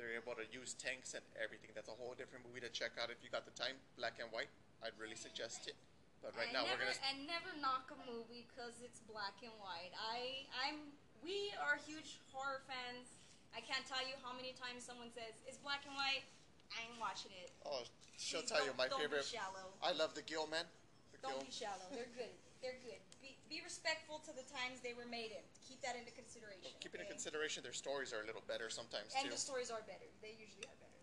They're 0.01 0.17
able 0.17 0.33
to 0.33 0.47
use 0.49 0.73
tanks 0.73 1.13
and 1.13 1.21
everything. 1.37 1.69
That's 1.77 1.91
a 1.91 1.97
whole 1.99 2.17
different 2.17 2.47
movie 2.47 2.63
to 2.63 2.71
check 2.73 2.97
out 2.97 3.11
if 3.13 3.21
you 3.21 3.29
got 3.29 3.45
the 3.45 3.53
time. 3.53 3.77
Black 3.99 4.17
and 4.17 4.31
white. 4.33 4.49
I'd 4.81 4.95
really 4.97 5.19
suggest 5.19 5.67
it. 5.67 5.75
But 6.19 6.35
right 6.35 6.51
I 6.51 6.55
now 6.55 6.67
never, 6.67 6.83
we're 6.83 6.91
gonna. 6.91 7.07
and 7.11 7.17
never 7.25 7.51
knock 7.63 7.88
a 7.95 7.99
movie 8.03 8.43
because 8.51 8.75
it's 8.83 8.99
black 9.07 9.39
and 9.39 9.55
white. 9.59 9.95
I 9.95 10.43
I'm 10.51 10.91
we 11.23 11.51
are 11.63 11.79
huge 11.79 12.19
horror 12.31 12.63
fans. 12.67 13.07
I 13.55 13.63
can't 13.63 13.83
tell 13.88 14.03
you 14.03 14.13
how 14.21 14.35
many 14.35 14.53
times 14.55 14.83
someone 14.83 15.09
says 15.15 15.35
it's 15.47 15.57
black 15.59 15.88
and 15.88 15.95
white. 15.95 16.27
I 16.75 16.85
ain't 16.85 16.99
watching 17.01 17.33
it. 17.33 17.49
Oh, 17.65 17.81
she'll 18.19 18.45
Please 18.45 18.51
tell 18.51 18.61
you 18.61 18.75
my 18.77 18.85
don't 18.91 19.01
favorite. 19.01 19.25
Be 19.25 19.35
shallow. 19.39 19.73
I 19.81 19.95
love 19.95 20.13
the 20.13 20.21
Gill 20.21 20.45
Man. 20.45 20.67
The 21.15 21.17
Don't 21.23 21.41
Gill. 21.41 21.49
be 21.49 21.53
shallow. 21.55 21.88
They're 21.89 22.13
good. 22.13 22.35
They're 22.61 22.77
good. 22.85 23.01
Be, 23.23 23.39
be 23.49 23.63
respectful 23.65 24.21
to 24.27 24.31
the 24.35 24.45
times 24.53 24.83
they 24.85 24.93
were 24.93 25.07
made 25.09 25.33
in. 25.33 25.41
Keep 25.65 25.81
that 25.81 25.97
into 25.97 26.13
consideration. 26.13 26.69
Keeping 26.83 27.01
in 27.01 27.07
okay? 27.09 27.15
consideration, 27.17 27.63
their 27.65 27.73
stories 27.73 28.13
are 28.13 28.21
a 28.21 28.27
little 28.29 28.43
better 28.45 28.69
sometimes 28.69 29.15
And 29.17 29.25
too. 29.27 29.33
the 29.33 29.39
stories 29.41 29.71
are 29.73 29.81
better. 29.89 30.05
They 30.21 30.38
usually 30.38 30.67
are 30.69 30.77
better. 30.77 31.01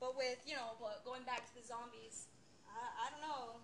But 0.00 0.16
with 0.16 0.40
you 0.48 0.56
know, 0.56 0.72
going 1.04 1.26
back 1.28 1.44
to 1.44 1.52
the 1.52 1.66
zombies, 1.66 2.32
I, 2.64 2.80
I 2.80 3.06
don't 3.12 3.20
know. 3.20 3.60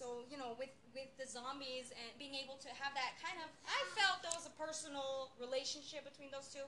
So 0.00 0.24
you 0.32 0.40
know, 0.40 0.56
with 0.56 0.72
with 0.96 1.12
the 1.20 1.28
zombies 1.28 1.92
and 1.92 2.08
being 2.16 2.32
able 2.32 2.56
to 2.64 2.72
have 2.72 2.96
that 2.96 3.20
kind 3.20 3.36
of, 3.44 3.52
I 3.68 3.76
felt 3.92 4.24
there 4.24 4.32
was 4.32 4.48
a 4.48 4.54
personal 4.56 5.36
relationship 5.36 6.08
between 6.08 6.32
those 6.32 6.48
two. 6.48 6.64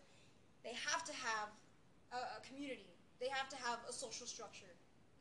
They 0.61 0.77
have 0.77 1.01
to 1.09 1.15
have 1.17 1.49
a, 2.13 2.37
a 2.37 2.41
community. 2.45 2.93
They 3.25 3.33
have 3.33 3.49
to 3.49 3.57
have 3.57 3.81
a 3.89 3.93
social 3.93 4.29
structure. 4.29 4.69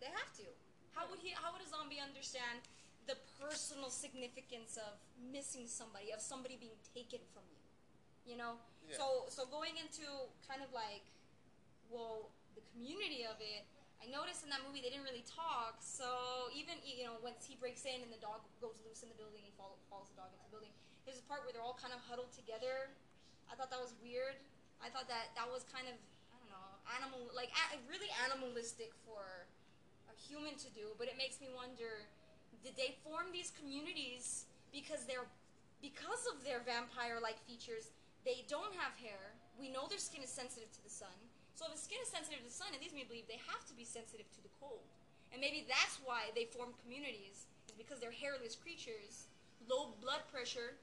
They 0.04 0.12
have 0.12 0.28
to. 0.44 0.48
How 0.92 1.08
would 1.08 1.24
he? 1.24 1.32
How 1.32 1.56
would 1.56 1.64
a 1.64 1.70
zombie 1.72 2.04
understand 2.04 2.68
the 3.08 3.16
personal 3.40 3.88
significance 3.88 4.76
of 4.76 5.00
missing 5.32 5.72
somebody, 5.72 6.12
of 6.12 6.20
somebody 6.20 6.60
being 6.60 6.76
taken 6.92 7.24
from 7.32 7.48
you? 7.48 7.64
You 8.28 8.36
know. 8.36 8.60
Yeah. 8.92 9.00
So 9.00 9.32
so 9.32 9.48
going 9.48 9.80
into 9.80 10.04
kind 10.44 10.60
of 10.60 10.76
like, 10.76 11.08
well, 11.88 12.36
the 12.60 12.64
community 12.76 13.24
of 13.24 13.40
it. 13.40 13.64
I 14.02 14.10
noticed 14.10 14.42
in 14.42 14.50
that 14.50 14.66
movie 14.66 14.82
they 14.82 14.90
didn't 14.90 15.06
really 15.06 15.24
talk. 15.30 15.78
So 15.86 16.50
even 16.58 16.82
you 16.82 17.06
know 17.06 17.22
once 17.22 17.46
he 17.46 17.54
breaks 17.54 17.86
in 17.86 18.02
and 18.02 18.10
the 18.10 18.18
dog 18.18 18.42
goes 18.58 18.82
loose 18.82 19.06
in 19.06 19.14
the 19.14 19.18
building, 19.22 19.46
he 19.46 19.54
follow, 19.54 19.78
follows 19.94 20.10
the 20.10 20.18
dog 20.18 20.34
into 20.34 20.42
the 20.50 20.54
building. 20.58 20.74
There's 21.06 21.22
a 21.22 21.28
part 21.30 21.46
where 21.46 21.54
they're 21.54 21.66
all 21.66 21.78
kind 21.78 21.94
of 21.94 22.02
huddled 22.02 22.34
together. 22.34 22.90
I 23.46 23.54
thought 23.54 23.70
that 23.70 23.82
was 23.82 23.94
weird. 24.02 24.42
I 24.82 24.90
thought 24.90 25.06
that 25.06 25.38
that 25.38 25.46
was 25.46 25.62
kind 25.70 25.86
of 25.86 25.94
I 26.34 26.42
don't 26.42 26.50
know 26.50 26.68
animal 26.98 27.30
like 27.38 27.54
really 27.86 28.10
animalistic 28.26 28.98
for 29.06 29.46
a 30.10 30.16
human 30.18 30.58
to 30.66 30.70
do. 30.74 30.98
But 30.98 31.06
it 31.06 31.16
makes 31.22 31.38
me 31.38 31.54
wonder: 31.54 32.10
did 32.66 32.74
they 32.74 32.98
form 33.06 33.30
these 33.30 33.54
communities 33.54 34.50
because 34.74 35.06
they're 35.06 35.30
because 35.78 36.26
of 36.34 36.42
their 36.42 36.66
vampire-like 36.66 37.38
features? 37.46 37.94
They 38.26 38.46
don't 38.50 38.74
have 38.78 38.94
hair. 38.98 39.34
We 39.58 39.70
know 39.70 39.90
their 39.90 40.02
skin 40.02 40.22
is 40.22 40.30
sensitive 40.30 40.70
to 40.74 40.82
the 40.86 40.94
sun. 40.94 41.14
So 41.62 41.70
if 41.70 41.78
the 41.78 41.86
skin 41.86 42.02
is 42.02 42.10
sensitive 42.10 42.42
to 42.42 42.50
the 42.50 42.58
sun, 42.58 42.74
it 42.74 42.82
leads 42.82 42.90
me 42.90 43.06
to 43.06 43.10
believe 43.14 43.30
they 43.30 43.38
have 43.46 43.62
to 43.70 43.78
be 43.78 43.86
sensitive 43.86 44.26
to 44.34 44.42
the 44.42 44.50
cold. 44.58 44.82
And 45.30 45.38
maybe 45.38 45.62
that's 45.70 46.02
why 46.02 46.34
they 46.34 46.50
form 46.50 46.74
communities, 46.82 47.46
is 47.70 47.78
because 47.78 48.02
they're 48.02 48.10
hairless 48.18 48.58
creatures, 48.58 49.30
low 49.70 49.94
blood 50.02 50.26
pressure. 50.34 50.74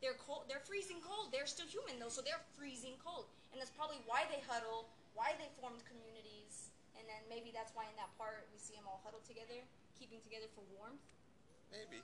They're 0.00 0.16
cold. 0.16 0.48
They're 0.48 0.64
freezing 0.64 1.04
cold. 1.04 1.36
They're 1.36 1.44
still 1.44 1.68
human 1.68 2.00
though, 2.00 2.08
so 2.08 2.24
they're 2.24 2.40
freezing 2.56 2.96
cold. 3.04 3.28
And 3.52 3.60
that's 3.60 3.76
probably 3.76 4.00
why 4.08 4.24
they 4.32 4.40
huddle, 4.48 4.88
why 5.12 5.36
they 5.36 5.52
formed 5.60 5.84
communities. 5.84 6.72
And 6.96 7.04
then 7.04 7.20
maybe 7.28 7.52
that's 7.52 7.76
why 7.76 7.84
in 7.92 7.96
that 8.00 8.08
part 8.16 8.48
we 8.48 8.56
see 8.56 8.72
them 8.72 8.88
all 8.88 9.04
huddled 9.04 9.28
together, 9.28 9.60
keeping 10.00 10.24
together 10.24 10.48
for 10.56 10.64
warmth. 10.72 11.04
Maybe. 11.68 12.00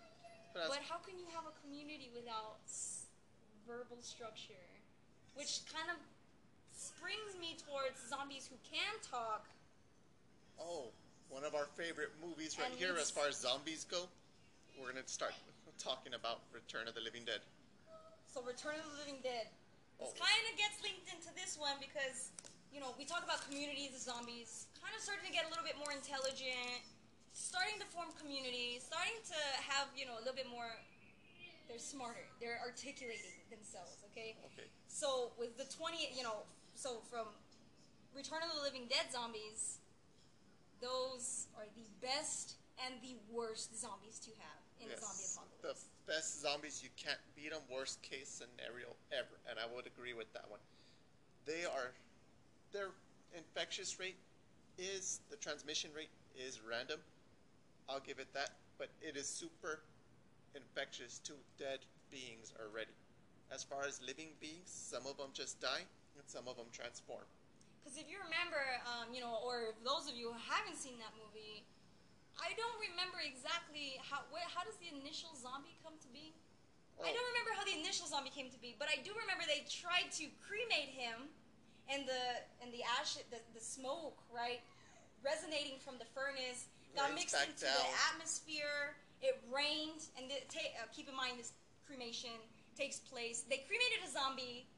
But, 0.52 0.68
But 0.68 0.84
how 0.84 1.00
can 1.00 1.16
you 1.16 1.32
have 1.32 1.48
a 1.48 1.54
community 1.64 2.12
without 2.12 2.60
s- 2.68 3.08
verbal 3.64 4.04
structure? 4.04 4.68
Which 5.32 5.64
kind 5.72 5.88
of 5.88 5.96
springs 6.78 7.34
me 7.42 7.58
towards 7.58 7.98
zombies 8.06 8.46
who 8.46 8.54
can 8.62 8.94
talk. 9.02 9.50
oh, 10.62 10.90
one 11.28 11.42
of 11.44 11.54
our 11.54 11.66
favorite 11.76 12.14
movies 12.24 12.56
right 12.56 12.70
And 12.70 12.78
here 12.78 12.94
as 12.96 13.10
far 13.10 13.26
as 13.28 13.36
zombies 13.36 13.84
go. 13.84 14.08
We're 14.80 14.94
gonna 14.94 15.06
start 15.06 15.34
talking 15.76 16.14
about 16.14 16.40
Return 16.54 16.86
of 16.88 16.94
the 16.94 17.02
Living 17.02 17.26
Dead. 17.26 17.42
So 18.30 18.40
Return 18.46 18.78
of 18.78 18.86
the 18.94 18.98
Living 19.04 19.20
Dead. 19.22 19.50
This 19.98 20.14
Oh. 20.14 20.18
kind 20.18 20.44
of 20.50 20.54
gets 20.56 20.80
linked 20.80 21.10
into 21.12 21.34
this 21.34 21.58
one 21.58 21.76
because, 21.82 22.30
you 22.72 22.78
know, 22.80 22.94
we 22.96 23.04
talk 23.04 23.22
about 23.26 23.42
communities 23.42 23.92
of 23.94 24.00
zombies, 24.00 24.66
kind 24.80 24.94
of 24.94 25.02
starting 25.02 25.26
to 25.26 25.32
get 25.34 25.44
a 25.46 25.50
little 25.50 25.64
bit 25.66 25.76
more 25.76 25.90
intelligent, 25.92 26.80
starting 27.34 27.78
to 27.82 27.86
form 27.86 28.08
communities, 28.14 28.86
starting 28.86 29.18
to 29.26 29.38
have, 29.68 29.90
you 29.98 30.06
know, 30.06 30.14
a 30.16 30.22
little 30.22 30.38
bit 30.38 30.46
more. 30.48 30.70
They're 31.66 31.78
smarter. 31.82 32.24
They're 32.40 32.60
articulating 32.64 33.34
themselves. 33.50 33.98
Okay. 34.10 34.38
Okay. 34.54 34.70
So 34.88 35.32
with 35.36 35.58
the 35.58 35.66
20, 35.66 36.14
you 36.16 36.22
know, 36.22 36.46
so 36.78 37.02
from 37.10 37.26
Return 38.14 38.38
of 38.46 38.54
the 38.54 38.62
Living 38.62 38.86
Dead 38.88 39.10
zombies, 39.10 39.82
those 40.80 41.48
are 41.58 41.66
the 41.74 41.90
best 42.00 42.54
and 42.86 42.94
the 43.02 43.18
worst 43.34 43.74
zombies 43.74 44.20
to 44.22 44.30
have 44.38 44.62
in 44.78 44.86
a 44.86 44.94
zombie 44.94 45.26
apocalypse. 45.34 45.90
The 46.06 46.12
best 46.12 46.40
zombies 46.40 46.80
you 46.80 46.90
can't 46.94 47.18
beat 47.34 47.50
them. 47.50 47.62
Worst 47.66 48.00
case 48.02 48.30
scenario 48.30 48.94
ever, 49.10 49.42
and 49.50 49.58
I 49.58 49.66
would 49.74 49.90
agree 49.90 50.14
with 50.14 50.32
that 50.34 50.46
one. 50.46 50.62
They 51.46 51.66
are 51.66 51.90
their 52.70 52.94
infectious 53.36 53.98
rate 53.98 54.16
is 54.78 55.18
the 55.30 55.36
transmission 55.36 55.90
rate 55.96 56.14
is 56.38 56.60
random. 56.62 57.00
I'll 57.88 58.06
give 58.06 58.20
it 58.20 58.32
that, 58.34 58.50
but 58.78 58.90
it 59.02 59.16
is 59.16 59.26
super 59.26 59.80
infectious 60.54 61.18
to 61.26 61.32
dead 61.58 61.80
beings 62.12 62.52
already. 62.62 62.94
As 63.50 63.64
far 63.64 63.82
as 63.82 64.00
living 64.06 64.28
beings, 64.40 64.70
some 64.70 65.06
of 65.06 65.16
them 65.16 65.30
just 65.34 65.60
die 65.60 65.82
and 66.18 66.26
some 66.26 66.50
of 66.50 66.58
them 66.58 66.66
transform. 66.74 67.24
Because 67.80 67.96
if 67.96 68.10
you 68.10 68.18
remember, 68.20 68.60
um, 68.84 69.14
you 69.14 69.22
know, 69.22 69.38
or 69.40 69.72
those 69.86 70.10
of 70.10 70.18
you 70.18 70.34
who 70.34 70.38
haven't 70.38 70.76
seen 70.76 70.98
that 70.98 71.14
movie, 71.16 71.62
I 72.42 72.52
don't 72.58 72.76
remember 72.82 73.22
exactly 73.22 73.98
how 74.02 74.26
how 74.50 74.62
does 74.66 74.76
the 74.82 74.90
initial 74.90 75.32
zombie 75.38 75.78
come 75.82 75.94
to 76.02 76.10
be. 76.10 76.34
I 76.98 77.10
Oh. 77.10 77.14
don't 77.14 77.28
remember 77.30 77.54
how 77.54 77.62
the 77.62 77.78
initial 77.78 78.10
zombie 78.10 78.34
came 78.34 78.50
to 78.50 78.58
be, 78.58 78.74
but 78.78 78.90
I 78.90 78.98
do 79.06 79.14
remember 79.14 79.46
they 79.46 79.62
tried 79.70 80.10
to 80.18 80.26
cremate 80.42 80.90
him, 80.90 81.30
and 81.88 82.02
the 82.06 82.42
and 82.60 82.74
the 82.74 82.82
ash, 82.98 83.14
the, 83.30 83.38
the 83.54 83.62
smoke, 83.62 84.18
right, 84.34 84.60
resonating 85.22 85.78
from 85.78 85.98
the 85.98 86.04
furnace 86.10 86.66
got 86.94 87.14
mixed 87.14 87.38
into 87.38 87.64
down. 87.66 87.78
the 87.78 87.88
atmosphere. 88.12 88.98
It 89.20 89.42
rained, 89.50 90.06
and 90.14 90.30
the, 90.30 90.38
ta- 90.46 90.74
uh, 90.78 90.86
keep 90.94 91.08
in 91.10 91.14
mind 91.16 91.40
this 91.42 91.50
cremation 91.86 92.30
takes 92.78 93.00
place. 93.02 93.42
They 93.50 93.66
cremated 93.66 94.06
a 94.06 94.10
zombie 94.14 94.68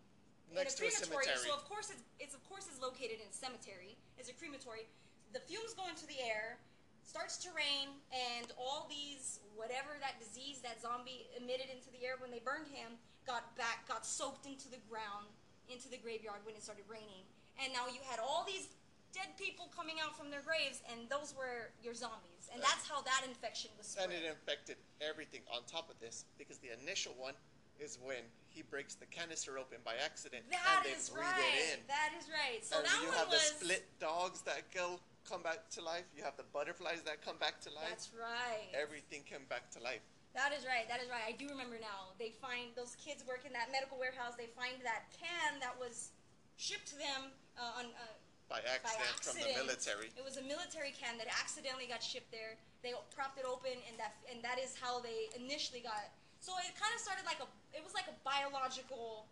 Next 0.55 0.83
in 0.83 0.91
to 0.91 0.93
a 0.93 1.07
cemetery. 1.07 1.47
so 1.47 1.55
of 1.55 1.65
course 1.69 1.91
it's, 1.91 2.03
it's 2.19 2.35
of 2.35 2.43
course 2.51 2.67
is 2.67 2.83
located 2.83 3.23
in 3.23 3.29
a 3.31 3.37
cemetery. 3.37 3.95
It's 4.19 4.29
a 4.29 4.35
crematory. 4.35 4.91
The 5.33 5.41
fumes 5.41 5.75
go 5.75 5.87
into 5.87 6.07
the 6.07 6.19
air. 6.19 6.59
Starts 7.01 7.43
to 7.43 7.51
rain, 7.57 7.91
and 8.13 8.53
all 8.55 8.87
these 8.87 9.41
whatever 9.57 9.99
that 9.99 10.21
disease 10.23 10.63
that 10.63 10.79
zombie 10.79 11.27
emitted 11.35 11.67
into 11.67 11.91
the 11.91 12.07
air 12.07 12.21
when 12.23 12.31
they 12.31 12.39
burned 12.39 12.71
him 12.71 13.01
got 13.27 13.57
back, 13.57 13.89
got 13.89 14.07
soaked 14.07 14.47
into 14.47 14.71
the 14.71 14.79
ground, 14.87 15.27
into 15.67 15.89
the 15.89 15.97
graveyard 15.97 16.45
when 16.45 16.55
it 16.55 16.63
started 16.63 16.85
raining. 16.87 17.25
And 17.59 17.73
now 17.73 17.89
you 17.91 17.99
had 18.07 18.21
all 18.21 18.45
these 18.47 18.69
dead 19.13 19.35
people 19.39 19.71
coming 19.75 19.97
out 19.99 20.17
from 20.17 20.31
their 20.31 20.43
graves, 20.43 20.83
and 20.91 21.09
those 21.11 21.35
were 21.35 21.75
your 21.83 21.95
zombies. 21.95 22.51
And 22.53 22.63
that's 22.63 22.87
how 22.87 23.03
that 23.03 23.23
infection 23.27 23.71
was 23.79 23.89
spread. 23.89 24.11
And 24.11 24.15
it 24.15 24.25
infected 24.27 24.77
everything 25.03 25.43
on 25.51 25.63
top 25.67 25.91
of 25.91 25.99
this 25.99 26.25
because 26.39 26.59
the 26.59 26.71
initial 26.83 27.15
one 27.19 27.35
is 27.79 27.99
when 28.03 28.23
he 28.51 28.63
breaks 28.63 28.95
the 28.99 29.07
canister 29.07 29.57
open 29.59 29.79
by 29.85 29.95
accident 30.05 30.45
That 30.51 30.83
and 30.83 30.85
they 30.87 30.99
is 30.99 31.09
breathe 31.09 31.25
right. 31.25 31.55
it 31.55 31.79
in. 31.79 31.87
That 31.87 32.11
is 32.19 32.27
right. 32.29 32.61
So 32.67 32.79
and 32.79 32.87
that 32.87 32.99
you 33.01 33.09
one 33.09 33.19
have 33.19 33.31
was. 33.31 33.39
the 33.39 33.65
split 33.65 33.85
dogs 34.03 34.43
that 34.43 34.67
go 34.75 34.99
come 35.29 35.43
back 35.43 35.71
to 35.79 35.81
life. 35.83 36.05
You 36.17 36.23
have 36.27 36.37
the 36.37 36.49
butterflies 36.53 37.03
that 37.07 37.23
come 37.23 37.39
back 37.39 37.61
to 37.63 37.71
life. 37.71 37.89
That's 37.89 38.11
right. 38.15 38.69
Everything 38.75 39.23
came 39.23 39.47
back 39.49 39.71
to 39.75 39.81
life. 39.81 40.03
That 40.35 40.55
is 40.55 40.63
right. 40.67 40.87
That 40.87 41.03
is 41.03 41.11
right. 41.11 41.23
I 41.27 41.35
do 41.35 41.47
remember 41.51 41.79
now. 41.79 42.15
They 42.19 42.35
find 42.39 42.71
those 42.79 42.95
kids 42.99 43.23
work 43.27 43.43
in 43.47 43.53
that 43.55 43.71
medical 43.75 43.99
warehouse. 43.99 44.35
They 44.39 44.51
find 44.55 44.79
that 44.87 45.11
can 45.15 45.59
that 45.63 45.75
was 45.79 46.15
shipped 46.59 46.87
to 46.95 46.97
them 46.99 47.35
uh, 47.59 47.79
on. 47.83 47.91
Uh, 47.95 48.15
By 48.51 48.63
by 48.63 48.71
accident, 48.75 49.15
from 49.23 49.39
the 49.39 49.47
accident. 49.47 49.67
military. 49.67 50.09
It 50.19 50.23
was 50.27 50.39
a 50.39 50.47
military 50.47 50.91
can 50.95 51.19
that 51.19 51.31
accidentally 51.31 51.87
got 51.87 52.03
shipped 52.03 52.31
there. 52.35 52.59
They 52.83 52.95
propped 53.15 53.39
it 53.39 53.47
open, 53.47 53.75
and 53.91 53.95
that 53.99 54.19
and 54.31 54.39
that 54.43 54.59
is 54.59 54.75
how 54.79 54.99
they 55.03 55.31
initially 55.39 55.83
got. 55.83 56.11
So 56.41 56.57
it 56.65 56.73
kind 56.81 56.93
of 56.97 57.01
started 57.01 57.25
like 57.29 57.39
a. 57.39 57.49
It 57.77 57.85
was 57.85 57.93
like 57.93 58.09
a 58.09 58.17
biological, 58.25 59.29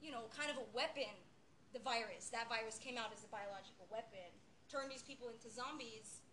you 0.00 0.14
know, 0.14 0.30
kind 0.30 0.48
of 0.48 0.56
a 0.58 0.66
weapon. 0.72 1.10
The 1.76 1.84
virus. 1.84 2.32
That 2.32 2.48
virus 2.48 2.80
came 2.80 2.96
out 2.96 3.12
as 3.12 3.20
a 3.26 3.30
biological 3.30 3.84
weapon. 3.92 4.24
Turned 4.72 4.88
these 4.88 5.04
people 5.04 5.28
into 5.28 5.52
zombies. 5.52 6.24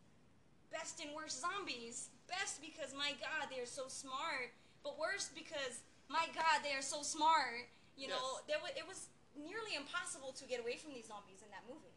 Best 0.72 1.04
and 1.04 1.12
worst 1.12 1.44
zombies. 1.44 2.08
Best 2.32 2.63
because 2.63 2.96
my 2.96 3.12
God, 3.20 3.52
they 3.52 3.60
are 3.60 3.68
so 3.68 3.91
smart. 3.91 4.56
But 4.80 4.96
worst 4.96 5.36
because 5.36 5.84
my 6.08 6.24
God, 6.32 6.63
they 6.63 6.72
are 6.72 6.86
so 6.86 7.04
smart. 7.04 7.68
You 7.98 8.08
know, 8.08 8.39
Yes. 8.48 8.62
there 8.62 8.80
it 8.80 8.88
was 8.88 9.12
nearly 9.36 9.76
impossible 9.76 10.32
to 10.39 10.46
get 10.46 10.60
away 10.60 10.78
from 10.78 10.94
these 10.94 11.08
zombies 11.08 11.44
in 11.44 11.52
that 11.52 11.63
movie. 11.68 11.96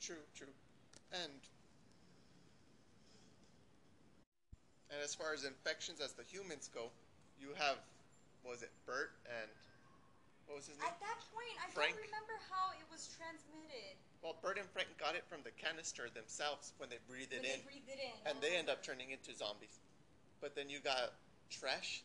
True, 0.00 0.24
true. 0.34 0.52
And 1.12 1.32
and 4.90 5.00
as 5.02 5.14
far 5.14 5.32
as 5.32 5.44
infections 5.44 6.00
as 6.00 6.12
the 6.12 6.24
humans 6.24 6.68
go, 6.68 6.90
you 7.40 7.56
have 7.56 7.80
what 8.44 8.56
was 8.56 8.62
it 8.62 8.72
Burt 8.84 9.16
and 9.28 9.48
what 10.48 10.60
was 10.60 10.66
his 10.66 10.76
name? 10.80 10.88
At 10.90 10.98
that 11.00 11.20
point, 11.30 11.54
I 11.62 11.70
Frank? 11.70 11.94
don't 11.94 12.10
remember 12.10 12.36
how 12.50 12.74
it 12.74 12.82
was 12.90 13.06
transmitted. 13.14 13.94
Well, 14.20 14.34
Burt 14.42 14.58
and 14.58 14.66
Frank 14.74 14.90
got 14.98 15.14
it 15.16 15.24
from 15.30 15.40
the 15.46 15.54
canister 15.54 16.10
themselves 16.12 16.74
when 16.76 16.90
they 16.90 16.98
breathed 17.06 17.32
it 17.32 17.46
when 17.46 17.54
in, 17.54 17.58
they 17.62 17.70
breathed 17.70 17.90
it 17.92 18.00
in. 18.02 18.16
and 18.26 18.34
they 18.42 18.58
end 18.58 18.68
up 18.68 18.82
turning 18.82 19.14
into 19.14 19.32
zombies. 19.32 19.78
But 20.42 20.58
then 20.58 20.68
you 20.68 20.80
got 20.82 21.14
Trash, 21.48 22.02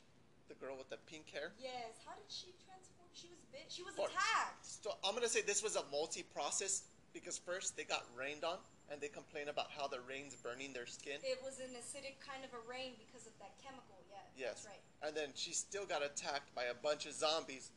the 0.47 0.55
girl 0.61 0.77
with 0.77 0.89
the 0.93 1.01
pink 1.09 1.27
hair. 1.33 1.51
Yes. 1.57 1.97
How 2.05 2.13
did 2.13 2.29
she 2.29 2.53
transform? 2.61 3.09
She 3.17 3.31
was 3.33 3.41
bit. 3.49 3.65
She 3.71 3.81
was 3.81 3.95
attacked. 3.97 4.61
So 4.61 4.93
I'm 5.01 5.15
gonna 5.17 5.31
say 5.31 5.41
this 5.41 5.63
was 5.65 5.75
a 5.75 5.83
multi-process 5.89 6.85
because 7.15 7.39
first 7.41 7.73
they 7.79 7.87
got 7.87 8.05
rained 8.13 8.43
on, 8.43 8.59
and 8.91 8.99
they 9.01 9.07
complain 9.09 9.47
about 9.49 9.71
how 9.73 9.87
the 9.87 10.03
rain's 10.05 10.35
burning 10.37 10.69
their 10.75 10.85
skin. 10.85 11.17
It 11.23 11.39
was 11.41 11.57
an 11.63 11.73
acidic 11.73 12.19
kind 12.21 12.43
of 12.45 12.51
a 12.53 12.61
rain 12.69 12.93
because 12.99 13.25
of 13.25 13.33
that 13.41 13.55
chemical. 13.63 14.04
Yes. 14.37 14.63
That's 14.63 14.67
right. 14.67 15.07
And 15.07 15.15
then 15.15 15.29
she 15.35 15.51
still 15.53 15.85
got 15.85 16.03
attacked 16.03 16.53
by 16.55 16.63
a 16.65 16.73
bunch 16.73 17.05
of 17.05 17.13
zombies 17.13 17.71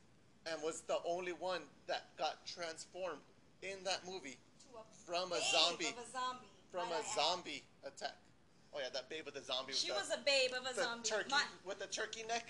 and 0.47 0.61
was 0.63 0.83
the 0.83 0.99
only 1.05 1.33
one 1.33 1.63
that 1.87 2.05
got 2.19 2.47
transformed 2.47 3.21
in 3.63 3.83
that 3.85 4.01
movie 4.07 4.39
a 4.75 4.81
From 5.07 5.33
a 5.33 5.41
zombie. 5.51 5.87
Of 5.91 5.99
a 5.99 6.11
zombie. 6.11 6.47
from 6.71 6.89
a 6.93 7.03
zombie 7.15 7.65
attack. 7.85 8.15
Oh 8.73 8.79
yeah, 8.79 8.89
that 8.93 9.09
babe 9.11 9.25
with 9.25 9.35
the 9.35 9.43
zombie 9.43 9.73
She 9.73 9.91
was 9.91 10.11
a 10.15 10.21
babe 10.25 10.53
of 10.55 10.65
a 10.67 10.75
zombie. 10.75 11.09
turkey 11.09 11.31
My- 11.31 11.43
with 11.65 11.79
the 11.81 11.87
turkey 11.89 12.23
neck. 12.29 12.47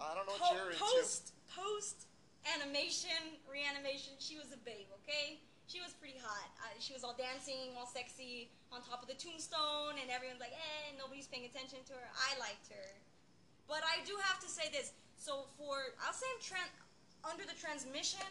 I 0.00 0.14
don't 0.14 0.26
know 0.26 0.32
what 0.38 0.54
you're 0.54 0.70
into. 0.70 0.78
post 0.82 1.32
post 1.54 2.06
animation 2.54 3.38
reanimation. 3.50 4.14
She 4.18 4.36
was 4.38 4.52
a 4.52 4.60
babe. 4.64 4.86
Okay. 5.02 5.40
She 5.66 5.80
was 5.80 5.92
pretty 5.94 6.18
hot. 6.18 6.50
Uh, 6.60 6.74
she 6.78 6.92
was 6.92 7.02
all 7.04 7.14
dancing, 7.16 7.72
all 7.78 7.86
sexy, 7.86 8.50
on 8.70 8.82
top 8.82 9.00
of 9.02 9.08
the 9.08 9.14
tombstone, 9.14 9.96
and 10.00 10.10
everyone's 10.10 10.40
like, 10.40 10.52
"Eh, 10.52 10.92
nobody's 10.98 11.26
paying 11.26 11.46
attention 11.46 11.78
to 11.86 11.92
her." 11.94 12.08
I 12.12 12.36
liked 12.38 12.68
her, 12.68 12.88
but 13.68 13.82
I 13.84 14.04
do 14.04 14.14
have 14.28 14.40
to 14.40 14.48
say 14.48 14.68
this. 14.72 14.92
So 15.16 15.46
for 15.56 15.94
I'll 16.02 16.12
say 16.12 16.26
under 17.22 17.46
the 17.46 17.54
transmission, 17.54 18.26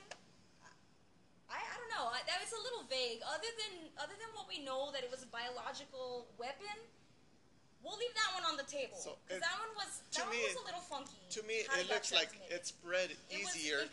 I, 1.48 1.60
I 1.60 1.76
don't 1.80 1.92
know. 1.96 2.12
I, 2.12 2.20
that 2.28 2.40
was 2.40 2.52
a 2.52 2.62
little 2.64 2.84
vague. 2.88 3.24
Other 3.28 3.52
than 3.60 3.92
other 4.00 4.16
than 4.16 4.32
what 4.36 4.48
we 4.48 4.64
know 4.64 4.92
that 4.96 5.04
it 5.04 5.12
was 5.12 5.24
a 5.24 5.32
biological 5.32 6.28
weapon, 6.40 6.76
we'll 7.84 8.00
leave 8.00 8.16
that 8.16 8.32
one 8.36 8.46
on 8.48 8.56
the 8.56 8.68
table 8.68 9.00
So 9.00 9.20
because 9.28 9.40
it- 9.40 9.48
that 9.48 9.58
one 9.60 9.72
was 9.76 10.04
to 10.16 10.24
that 10.24 10.28
one 10.28 10.36
me 10.36 10.44
was 10.44 10.56
it- 10.56 10.64
a 10.64 10.66
little 10.68 10.86
funky. 10.88 11.20
To 11.36 11.42
me, 11.44 11.64
it 11.68 11.88
looks 11.92 12.12
like 12.12 12.32
it 12.52 12.68
spread 12.68 13.12
It 13.12 13.20
easier. 13.32 13.88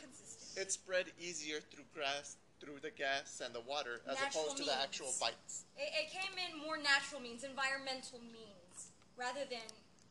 It 0.59 0.73
spread 0.75 1.07
easier 1.19 1.63
through 1.71 1.87
grass, 1.95 2.35
through 2.59 2.83
the 2.83 2.91
gas 2.91 3.39
and 3.39 3.55
the 3.55 3.63
water, 3.63 4.03
as 4.11 4.19
Natural 4.19 4.43
opposed 4.43 4.59
to 4.59 4.65
the 4.67 4.75
actual 4.75 5.15
bites. 5.21 5.67
It, 5.79 5.91
it 5.95 6.07
came 6.11 6.35
in 6.35 6.59
more 6.59 6.79
natural 6.79 7.21
means, 7.23 7.45
environmental 7.47 8.19
means, 8.19 8.91
rather 9.15 9.47
than 9.47 9.63